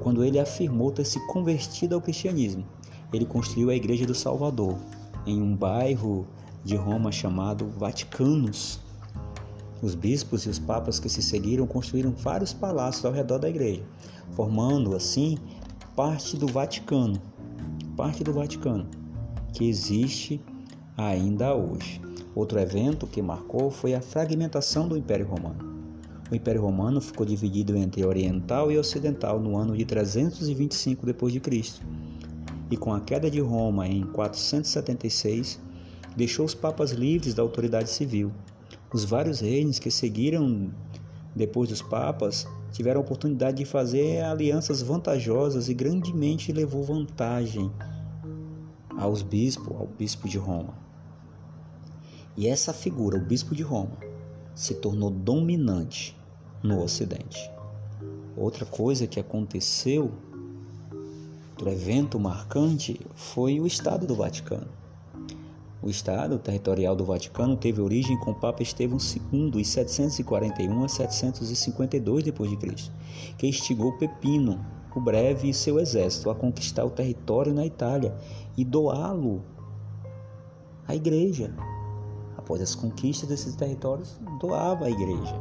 [0.00, 2.64] quando ele afirmou ter se convertido ao cristianismo.
[3.12, 4.76] Ele construiu a Igreja do Salvador
[5.24, 6.26] em um bairro
[6.64, 8.80] de Roma chamado Vaticanus.
[9.80, 13.82] Os bispos e os papas que se seguiram construíram vários palácios ao redor da igreja,
[14.30, 15.36] formando assim
[15.96, 17.20] parte do Vaticano,
[17.94, 18.88] parte do Vaticano,
[19.52, 20.40] que existe
[20.96, 22.00] ainda hoje.
[22.34, 25.70] Outro evento que marcou foi a fragmentação do Império Romano.
[26.30, 31.82] O Império Romano ficou dividido entre oriental e ocidental no ano de 325 d.C.
[32.70, 35.60] E com a queda de Roma em 476,
[36.16, 38.32] deixou os papas livres da autoridade civil.
[38.94, 40.72] Os vários reis que seguiram
[41.34, 47.70] depois dos papas tiveram a oportunidade de fazer alianças vantajosas e grandemente levou vantagem
[48.96, 50.74] aos bispos, ao bispo de Roma.
[52.36, 53.96] E essa figura, o bispo de Roma,
[54.54, 56.18] se tornou dominante
[56.62, 57.50] no Ocidente.
[58.36, 60.10] Outra coisa que aconteceu,
[61.50, 64.81] outro evento marcante, foi o Estado do Vaticano.
[65.82, 70.88] O Estado territorial do Vaticano teve origem com o Papa Estevão II em 741 a
[70.88, 72.92] 752 d.C.,
[73.36, 74.64] que instigou Pepino,
[74.94, 78.14] o Breve e seu exército a conquistar o território na Itália
[78.56, 79.42] e doá-lo
[80.86, 81.52] à Igreja.
[82.36, 85.34] Após as conquistas desses territórios, doava à Igreja.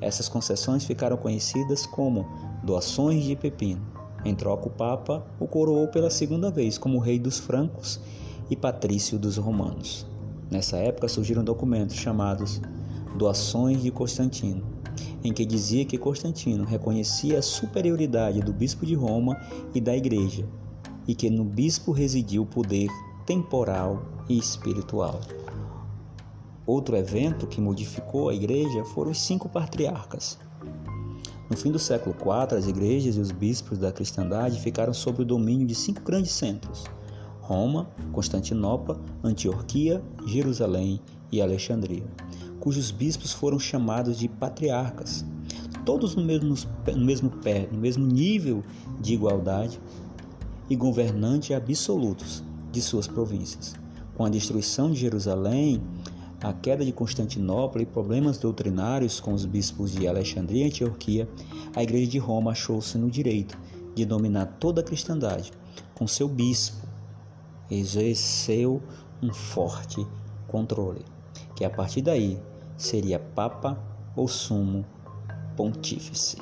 [0.00, 2.26] Essas concessões ficaram conhecidas como
[2.64, 3.86] doações de Pepino.
[4.24, 8.00] Em troca, o Papa o coroou pela segunda vez como rei dos francos
[8.50, 10.06] e patrício dos romanos.
[10.50, 12.60] Nessa época surgiram documentos chamados
[13.16, 14.64] Doações de Constantino,
[15.22, 19.40] em que dizia que Constantino reconhecia a superioridade do bispo de Roma
[19.74, 20.46] e da Igreja,
[21.06, 22.88] e que no bispo residia o poder
[23.26, 25.20] temporal e espiritual.
[26.66, 30.38] Outro evento que modificou a igreja foram os cinco patriarcas.
[31.50, 35.26] No fim do século IV, as igrejas e os bispos da cristandade ficaram sob o
[35.26, 36.84] domínio de cinco grandes centros:
[37.46, 40.98] Roma, Constantinopla, Antioquia, Jerusalém
[41.30, 42.06] e Alexandria,
[42.58, 45.26] cujos bispos foram chamados de patriarcas,
[45.84, 46.54] todos no mesmo,
[46.96, 48.64] no mesmo pé, no mesmo nível
[48.98, 49.78] de igualdade
[50.70, 52.42] e governantes absolutos
[52.72, 53.74] de suas províncias.
[54.14, 55.82] Com a destruição de Jerusalém,
[56.42, 61.28] a queda de Constantinopla e problemas doutrinários com os bispos de Alexandria e Antioquia,
[61.76, 63.58] a Igreja de Roma achou-se no direito
[63.94, 65.52] de dominar toda a cristandade.
[65.94, 66.83] Com seu bispo,
[67.70, 68.82] exerceu
[69.22, 70.06] um forte
[70.48, 71.04] controle,
[71.56, 72.38] que a partir daí
[72.76, 73.78] seria Papa
[74.16, 74.84] ou Sumo
[75.56, 76.36] Pontífice.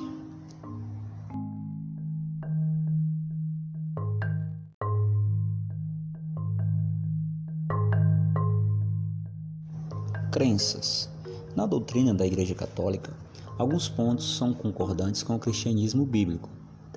[10.31, 11.11] Crenças.
[11.55, 13.13] Na doutrina da Igreja Católica,
[13.59, 16.49] alguns pontos são concordantes com o cristianismo bíblico: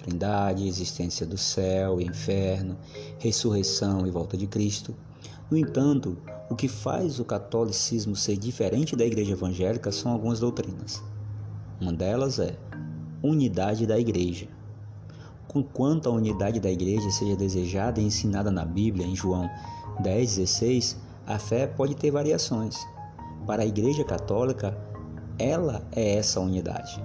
[0.05, 2.77] Trindade, existência do céu e inferno,
[3.17, 4.93] ressurreição e volta de Cristo.
[5.49, 6.15] No entanto,
[6.47, 11.03] o que faz o catolicismo ser diferente da Igreja Evangélica são algumas doutrinas.
[11.81, 12.55] Uma delas é
[13.23, 14.47] unidade da Igreja.
[15.47, 19.49] Conquanto a unidade da Igreja seja desejada e ensinada na Bíblia, em João
[20.03, 22.77] 10,16, a fé pode ter variações.
[23.47, 24.77] Para a Igreja Católica,
[25.39, 27.03] ela é essa unidade.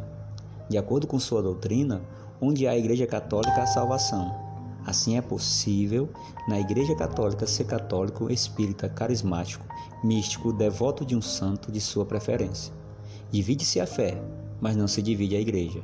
[0.68, 2.02] De acordo com sua doutrina,
[2.40, 4.34] onde há a Igreja Católica há salvação.
[4.86, 6.08] Assim é possível
[6.48, 9.64] na Igreja Católica ser católico, espírita, carismático,
[10.02, 12.72] místico, devoto de um santo de sua preferência.
[13.30, 14.20] Divide-se a fé,
[14.60, 15.82] mas não se divide a Igreja.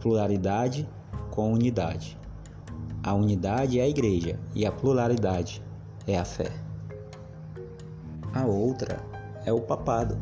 [0.00, 0.88] Pluralidade
[1.30, 2.18] com unidade.
[3.02, 5.62] A unidade é a Igreja e a pluralidade
[6.06, 6.50] é a fé.
[8.32, 9.04] A outra
[9.44, 10.18] é o papado.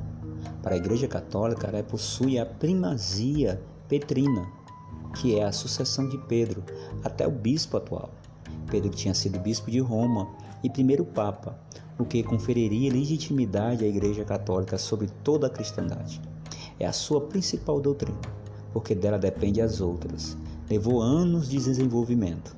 [0.63, 4.47] Para a Igreja Católica, ela possui a primazia petrina,
[5.17, 6.63] que é a sucessão de Pedro
[7.05, 8.11] até o bispo atual.
[8.71, 10.29] Pedro tinha sido bispo de Roma
[10.63, 11.59] e primeiro papa,
[11.99, 16.21] o que conferiria legitimidade à Igreja Católica sobre toda a cristandade.
[16.79, 18.19] É a sua principal doutrina,
[18.73, 20.37] porque dela depende as outras.
[20.71, 22.57] Levou anos de desenvolvimento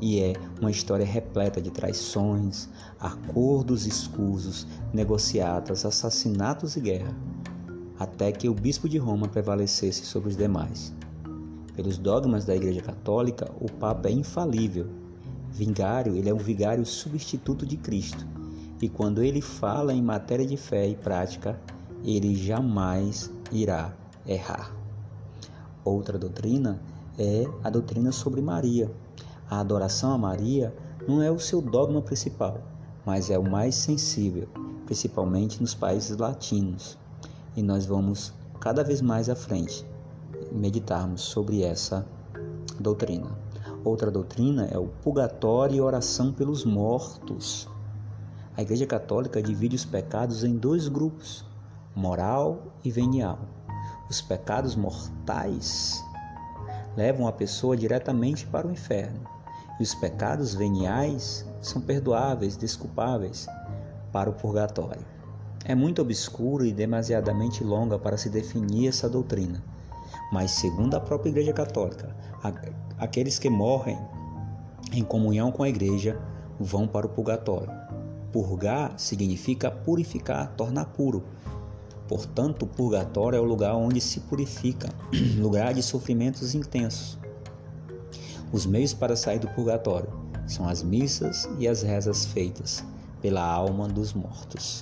[0.00, 2.68] e é uma história repleta de traições,
[2.98, 7.14] acordos escusos, negociatas, assassinatos e guerra,
[7.98, 10.94] até que o bispo de Roma prevalecesse sobre os demais.
[11.80, 14.86] Pelos dogmas da Igreja Católica, o Papa é infalível.
[15.50, 18.26] Vingário, ele é um vigário substituto de Cristo.
[18.82, 21.58] E quando ele fala em matéria de fé e prática,
[22.04, 23.94] ele jamais irá
[24.26, 24.76] errar.
[25.82, 26.78] Outra doutrina
[27.18, 28.94] é a doutrina sobre Maria,
[29.48, 30.76] a adoração a Maria
[31.08, 32.60] não é o seu dogma principal,
[33.06, 34.46] mas é o mais sensível,
[34.84, 36.98] principalmente nos países latinos.
[37.56, 39.88] E nós vamos cada vez mais à frente
[40.52, 42.06] meditarmos sobre essa
[42.78, 43.30] doutrina.
[43.84, 47.68] Outra doutrina é o purgatório e oração pelos mortos.
[48.56, 51.44] A Igreja Católica divide os pecados em dois grupos,
[51.94, 53.38] moral e venial.
[54.08, 56.04] Os pecados mortais
[56.96, 59.20] levam a pessoa diretamente para o inferno
[59.78, 63.46] e os pecados veniais são perdoáveis, desculpáveis
[64.12, 65.06] para o purgatório.
[65.64, 69.62] É muito obscura e demasiadamente longa para se definir essa doutrina.
[70.30, 72.14] Mas, segundo a própria Igreja Católica,
[72.98, 73.98] aqueles que morrem
[74.92, 76.20] em comunhão com a Igreja
[76.58, 77.72] vão para o purgatório.
[78.32, 81.24] Purgar significa purificar, tornar puro.
[82.06, 84.88] Portanto, o purgatório é o lugar onde se purifica,
[85.38, 87.18] lugar de sofrimentos intensos.
[88.52, 90.12] Os meios para sair do purgatório
[90.46, 92.84] são as missas e as rezas feitas
[93.20, 94.80] pela alma dos mortos.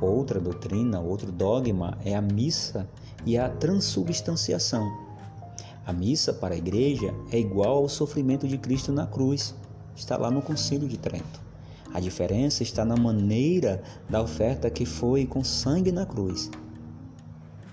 [0.00, 2.88] Outra doutrina, outro dogma é a missa
[3.28, 4.90] e a transubstanciação.
[5.84, 9.54] A missa para a igreja é igual ao sofrimento de Cristo na cruz.
[9.94, 11.38] Está lá no Concílio de Trento.
[11.92, 16.50] A diferença está na maneira da oferta que foi com sangue na cruz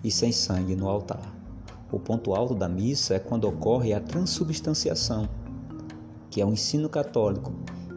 [0.04, 1.34] e sem sangue no altar.
[1.90, 5.30] O ponto alto da missa é quando ocorre a transubstanciação,
[6.30, 7.54] que é o ensino católico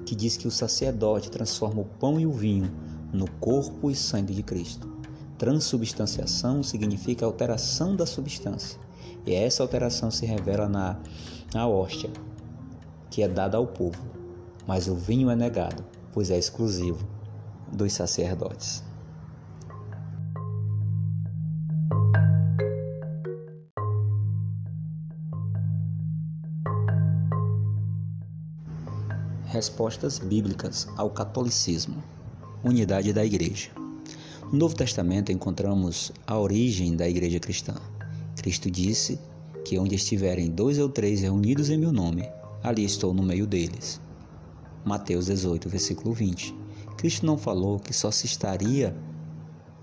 [0.06, 2.70] que diz que o sacerdote transforma o pão e o vinho
[3.12, 4.97] no corpo e sangue de Cristo.
[5.38, 8.80] Transubstanciação significa alteração da substância,
[9.24, 10.98] e essa alteração se revela na,
[11.54, 12.10] na hóstia,
[13.08, 14.04] que é dada ao povo,
[14.66, 17.06] mas o vinho é negado, pois é exclusivo
[17.72, 18.82] dos sacerdotes.
[29.46, 32.02] Respostas bíblicas ao catolicismo.
[32.64, 33.70] Unidade da Igreja.
[34.50, 37.74] No Novo Testamento encontramos a origem da Igreja cristã.
[38.34, 39.20] Cristo disse
[39.62, 42.26] que onde estiverem dois ou três reunidos em meu nome,
[42.62, 44.00] ali estou no meio deles.
[44.86, 46.56] Mateus 18, versículo 20.
[46.96, 48.96] Cristo não falou que só se estaria,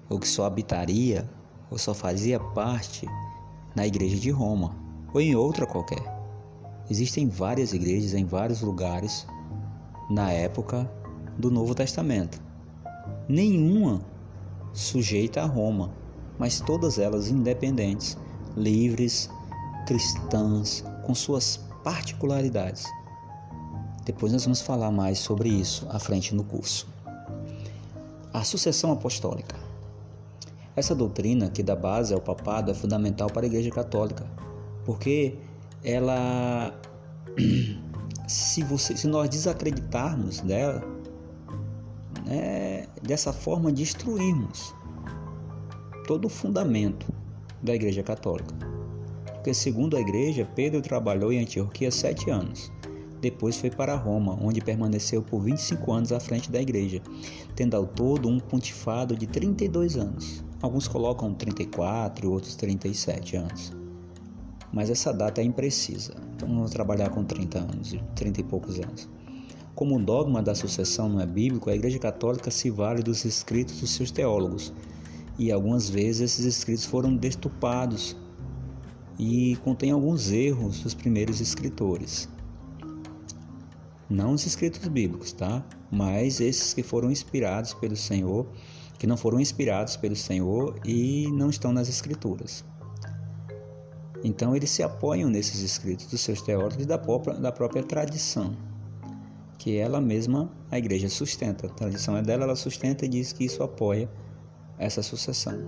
[0.10, 1.30] ou que só habitaria,
[1.70, 3.06] ou só fazia parte
[3.76, 4.76] na igreja de Roma,
[5.14, 6.04] ou em outra qualquer.
[6.90, 9.28] Existem várias igrejas em vários lugares
[10.10, 10.92] na época
[11.38, 12.42] do Novo Testamento.
[13.30, 14.15] Nenhuma
[14.76, 15.92] sujeita a Roma,
[16.38, 18.18] mas todas elas independentes,
[18.56, 19.30] livres,
[19.88, 22.84] cristãs, com suas particularidades.
[24.04, 26.88] Depois nós vamos falar mais sobre isso à frente no curso.
[28.34, 29.56] A sucessão apostólica.
[30.76, 34.28] Essa doutrina que dá base ao papado é fundamental para a Igreja Católica,
[34.84, 35.38] porque
[35.82, 36.78] ela
[38.28, 40.95] se, você, se nós desacreditarmos dela,
[42.26, 44.74] né, dessa forma destruirmos
[46.08, 47.12] todo o fundamento
[47.62, 48.54] da Igreja Católica.
[49.34, 52.72] Porque, segundo a Igreja, Pedro trabalhou em Antioquia sete anos.
[53.22, 57.02] Depois foi para Roma, onde permaneceu por 25 anos à frente da Igreja,
[57.56, 60.44] tendo ao todo um pontifado de 32 anos.
[60.62, 63.86] Alguns colocam 34 e outros 37 anos
[64.76, 66.14] mas essa data é imprecisa.
[66.36, 69.10] Então vamos trabalhar com 30 anos, 30 e poucos anos.
[69.76, 73.82] Como o dogma da sucessão não é bíblico, a Igreja Católica se vale dos escritos
[73.82, 74.72] dos seus teólogos.
[75.38, 78.16] E algumas vezes esses escritos foram destupados
[79.20, 82.30] e contém alguns erros dos primeiros escritores.
[84.10, 85.66] Não os escritos bíblicos, tá?
[85.92, 88.48] Mas esses que foram inspirados pelo Senhor,
[88.98, 92.64] que não foram inspirados pelo Senhor e não estão nas escrituras.
[94.24, 98.56] Então eles se apoiam nesses escritos dos seus teólogos e da própria, da própria tradição,
[99.66, 101.66] que ela mesma, a igreja, sustenta.
[101.66, 104.08] A tradição é dela, ela sustenta e diz que isso apoia
[104.78, 105.60] essa sucessão.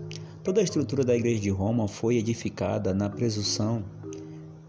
[0.44, 3.84] Toda a estrutura da igreja de Roma foi edificada na presunção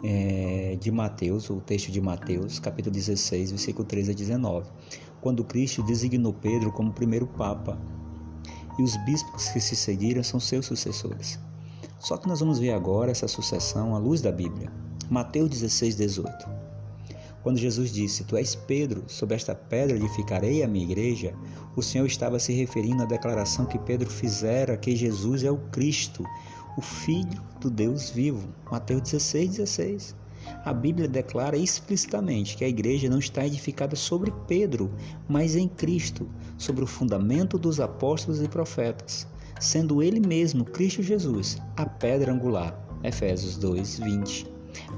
[0.03, 4.71] é, de Mateus, o texto de Mateus, capítulo 16, versículo 13 a 19,
[5.21, 7.79] quando Cristo designou Pedro como primeiro papa
[8.79, 11.39] e os bispos que se seguiram são seus sucessores.
[11.99, 14.73] Só que nós vamos ver agora essa sucessão à luz da Bíblia.
[15.11, 16.68] Mateus 16, 18.
[17.49, 21.33] Quando Jesus disse: Tu és Pedro, sob esta pedra edificarei a minha igreja,
[21.75, 26.23] o Senhor estava se referindo à declaração que Pedro fizera que Jesus é o Cristo,
[26.77, 28.47] o Filho do Deus vivo.
[28.71, 30.15] Mateus 16, 16.
[30.63, 34.93] A Bíblia declara explicitamente que a igreja não está edificada sobre Pedro,
[35.27, 39.27] mas em Cristo, sobre o fundamento dos apóstolos e profetas
[39.59, 42.79] sendo ele mesmo, Cristo Jesus, a pedra angular.
[43.03, 44.47] Efésios 2, 20.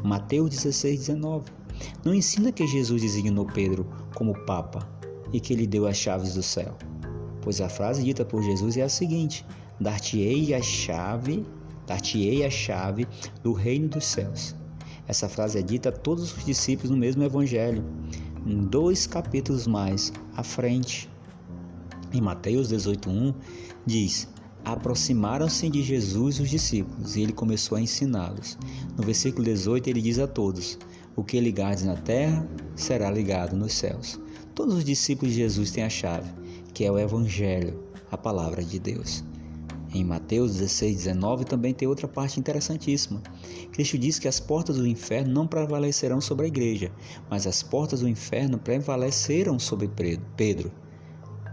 [0.02, 1.59] Mateus 16, 19.
[2.04, 4.88] Não ensina que Jesus designou Pedro como Papa
[5.32, 6.76] e que lhe deu as chaves do céu.
[7.42, 9.44] Pois a frase dita por Jesus é a seguinte:
[9.80, 11.46] Dar-te-ei a chave,
[11.86, 13.06] dar-te-ei a chave
[13.42, 14.54] do reino dos céus.
[15.08, 17.84] Essa frase é dita a todos os discípulos no mesmo evangelho,
[18.46, 21.10] em dois capítulos mais à frente.
[22.12, 23.34] Em Mateus 18:1
[23.86, 24.28] diz:
[24.64, 28.58] Aproximaram-se de Jesus os discípulos e ele começou a ensiná-los.
[28.96, 30.78] No versículo 18 ele diz a todos:
[31.16, 32.46] O que ligardes na terra
[32.76, 34.18] será ligado nos céus.
[34.54, 36.30] Todos os discípulos de Jesus têm a chave,
[36.72, 39.24] que é o Evangelho, a palavra de Deus.
[39.92, 43.20] Em Mateus 16, 19 também tem outra parte interessantíssima.
[43.72, 46.92] Cristo diz que as portas do inferno não prevalecerão sobre a igreja,
[47.28, 49.90] mas as portas do inferno prevaleceram sobre
[50.36, 50.70] Pedro.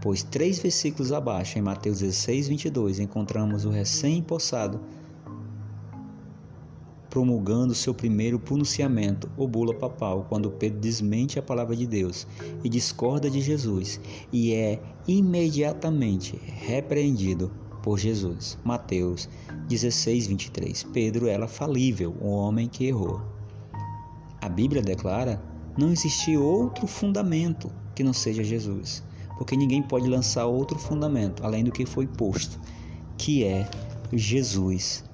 [0.00, 4.80] Pois três versículos abaixo, em Mateus 16, 22, encontramos o recém-possado
[7.10, 12.26] promulgando seu primeiro pronunciamento, ou bula papal, quando Pedro desmente a palavra de Deus
[12.62, 14.00] e discorda de Jesus,
[14.32, 17.50] e é imediatamente repreendido
[17.82, 18.58] por Jesus.
[18.64, 19.28] Mateus
[19.68, 20.82] 16, 23.
[20.92, 23.20] Pedro era falível, o homem que errou.
[24.40, 25.42] A Bíblia declara
[25.76, 29.02] não existir outro fundamento que não seja Jesus,
[29.36, 32.60] porque ninguém pode lançar outro fundamento além do que foi posto,
[33.16, 33.68] que é
[34.12, 35.04] Jesus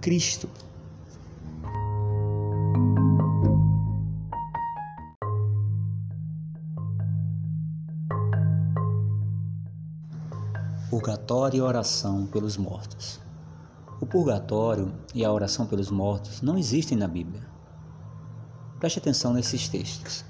[0.00, 0.48] Cristo.
[10.96, 13.18] Purgatório e oração pelos mortos.
[14.00, 17.44] O purgatório e a oração pelos mortos não existem na Bíblia.
[18.78, 20.24] Preste atenção nesses textos.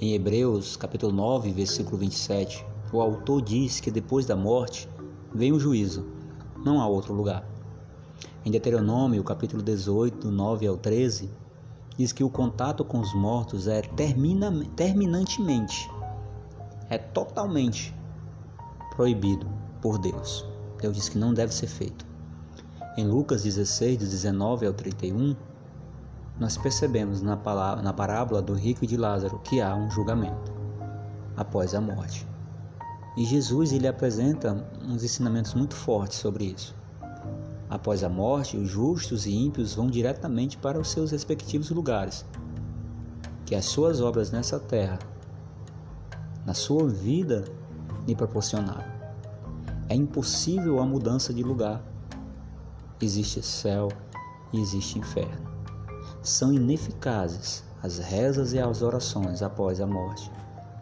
[0.00, 4.88] Em Hebreus, capítulo 9, versículo 27, o autor diz que depois da morte
[5.32, 6.08] vem o juízo,
[6.56, 7.48] não há outro lugar.
[8.44, 11.30] Em Deuteronômio, capítulo 18, do 9 ao 13,
[11.96, 15.88] diz que o contato com os mortos é termina, terminantemente,
[16.90, 17.94] é totalmente
[18.96, 19.46] proibido
[19.80, 20.46] por Deus.
[20.80, 22.06] Deus diz que não deve ser feito.
[22.96, 25.34] Em Lucas 16, de 19 ao 31,
[26.38, 30.52] nós percebemos na, palavra, na parábola do rico e de Lázaro que há um julgamento
[31.36, 32.26] após a morte.
[33.16, 36.74] E Jesus ele apresenta uns ensinamentos muito fortes sobre isso.
[37.68, 42.24] Após a morte, os justos e ímpios vão diretamente para os seus respectivos lugares,
[43.46, 44.98] que as suas obras nessa terra,
[46.44, 47.44] na sua vida,
[48.06, 48.90] lhe proporcionaram.
[49.88, 51.82] É impossível a mudança de lugar.
[53.00, 53.88] Existe céu
[54.52, 55.50] e existe inferno.
[56.22, 60.30] São ineficazes as rezas e as orações após a morte.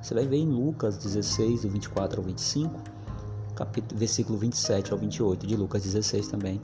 [0.02, 2.78] Você vai ver em Lucas 16, do 24 ao 25,
[3.54, 6.60] capítulo, versículo 27 ao 28 de Lucas 16 também.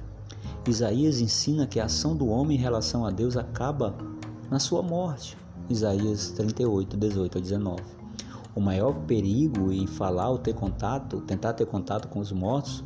[0.68, 3.94] Isaías ensina que a ação do homem em relação a Deus acaba
[4.50, 5.38] na sua morte.
[5.70, 7.95] Isaías 38, 18 a 19.
[8.56, 12.82] O maior perigo em falar ou ter contato, tentar ter contato com os mortos,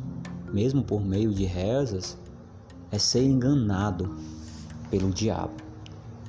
[0.51, 2.17] mesmo por meio de rezas,
[2.91, 4.13] é ser enganado
[4.89, 5.53] pelo diabo.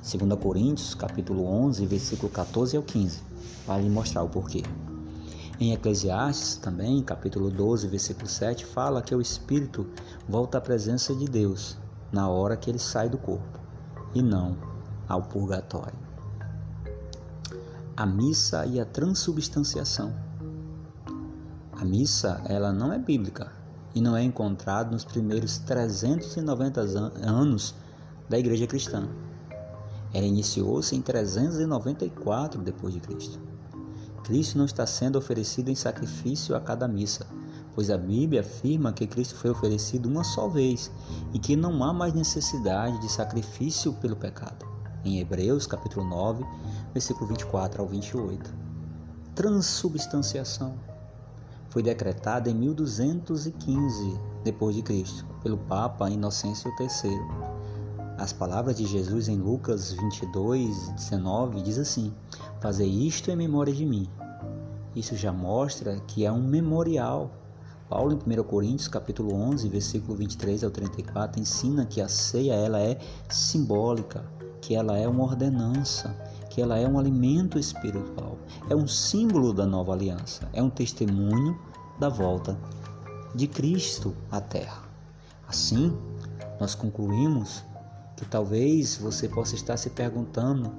[0.01, 3.21] 2 Coríntios, capítulo 11, versículo 14 ao 15,
[3.65, 4.63] para lhe mostrar o porquê.
[5.59, 9.85] Em Eclesiastes, também, capítulo 12, versículo 7, fala que o espírito
[10.25, 11.77] volta à presença de Deus
[12.13, 13.59] na hora que ele sai do corpo,
[14.15, 14.55] e não
[15.05, 16.12] ao purgatório
[17.95, 20.15] a missa e a transubstanciação.
[21.73, 23.51] A missa, ela não é bíblica
[23.93, 26.81] e não é encontrada nos primeiros 390
[27.21, 27.75] anos
[28.27, 29.07] da igreja cristã.
[30.11, 33.39] Ela iniciou-se em 394 depois de Cristo.
[34.23, 37.27] Cristo não está sendo oferecido em sacrifício a cada missa,
[37.75, 40.89] pois a Bíblia afirma que Cristo foi oferecido uma só vez
[41.31, 44.65] e que não há mais necessidade de sacrifício pelo pecado.
[45.05, 46.45] Em Hebreus, capítulo 9,
[46.93, 48.53] versículo 24 ao 28.
[49.35, 50.75] Transubstanciação
[51.69, 57.19] foi decretada em 1215 depois de Cristo pelo Papa Inocêncio III.
[58.17, 62.13] As palavras de Jesus em Lucas 22, 19 diz assim:
[62.61, 64.07] Fazer isto em memória de mim.
[64.95, 67.31] Isso já mostra que é um memorial.
[67.89, 72.79] Paulo em 1 Coríntios capítulo 11, versículo 23 ao 34 ensina que a ceia ela
[72.79, 72.99] é
[73.29, 74.23] simbólica,
[74.61, 76.15] que ela é uma ordenança,
[76.53, 78.37] que ela é um alimento espiritual,
[78.69, 81.59] é um símbolo da nova aliança, é um testemunho
[81.99, 82.55] da volta
[83.33, 84.83] de Cristo à Terra.
[85.47, 85.97] Assim,
[86.59, 87.63] nós concluímos
[88.15, 90.71] que talvez você possa estar se perguntando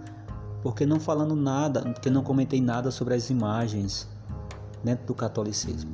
[0.62, 4.08] por que não falando nada, porque não comentei nada sobre as imagens
[4.84, 5.90] dentro do catolicismo.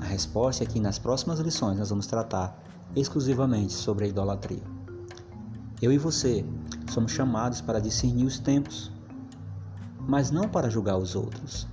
[0.00, 2.60] A resposta é que nas próximas lições nós vamos tratar
[2.96, 4.64] exclusivamente sobre a idolatria.
[5.80, 6.44] Eu e você
[6.90, 8.91] somos chamados para discernir os tempos,
[10.06, 11.66] mas não para julgar os outros.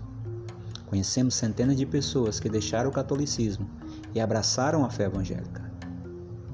[0.85, 3.69] Conhecemos centenas de pessoas que deixaram o catolicismo
[4.13, 5.69] e abraçaram a fé evangélica.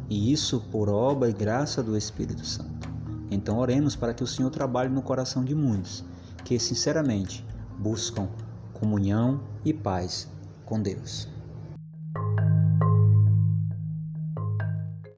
[0.10, 2.90] E isso por obra e graça do Espírito Santo.
[3.32, 6.04] Então oremos para que o Senhor trabalhe no coração de muitos
[6.44, 7.46] que sinceramente
[7.78, 8.30] buscam
[8.74, 10.30] comunhão e paz
[10.64, 11.35] com Deus.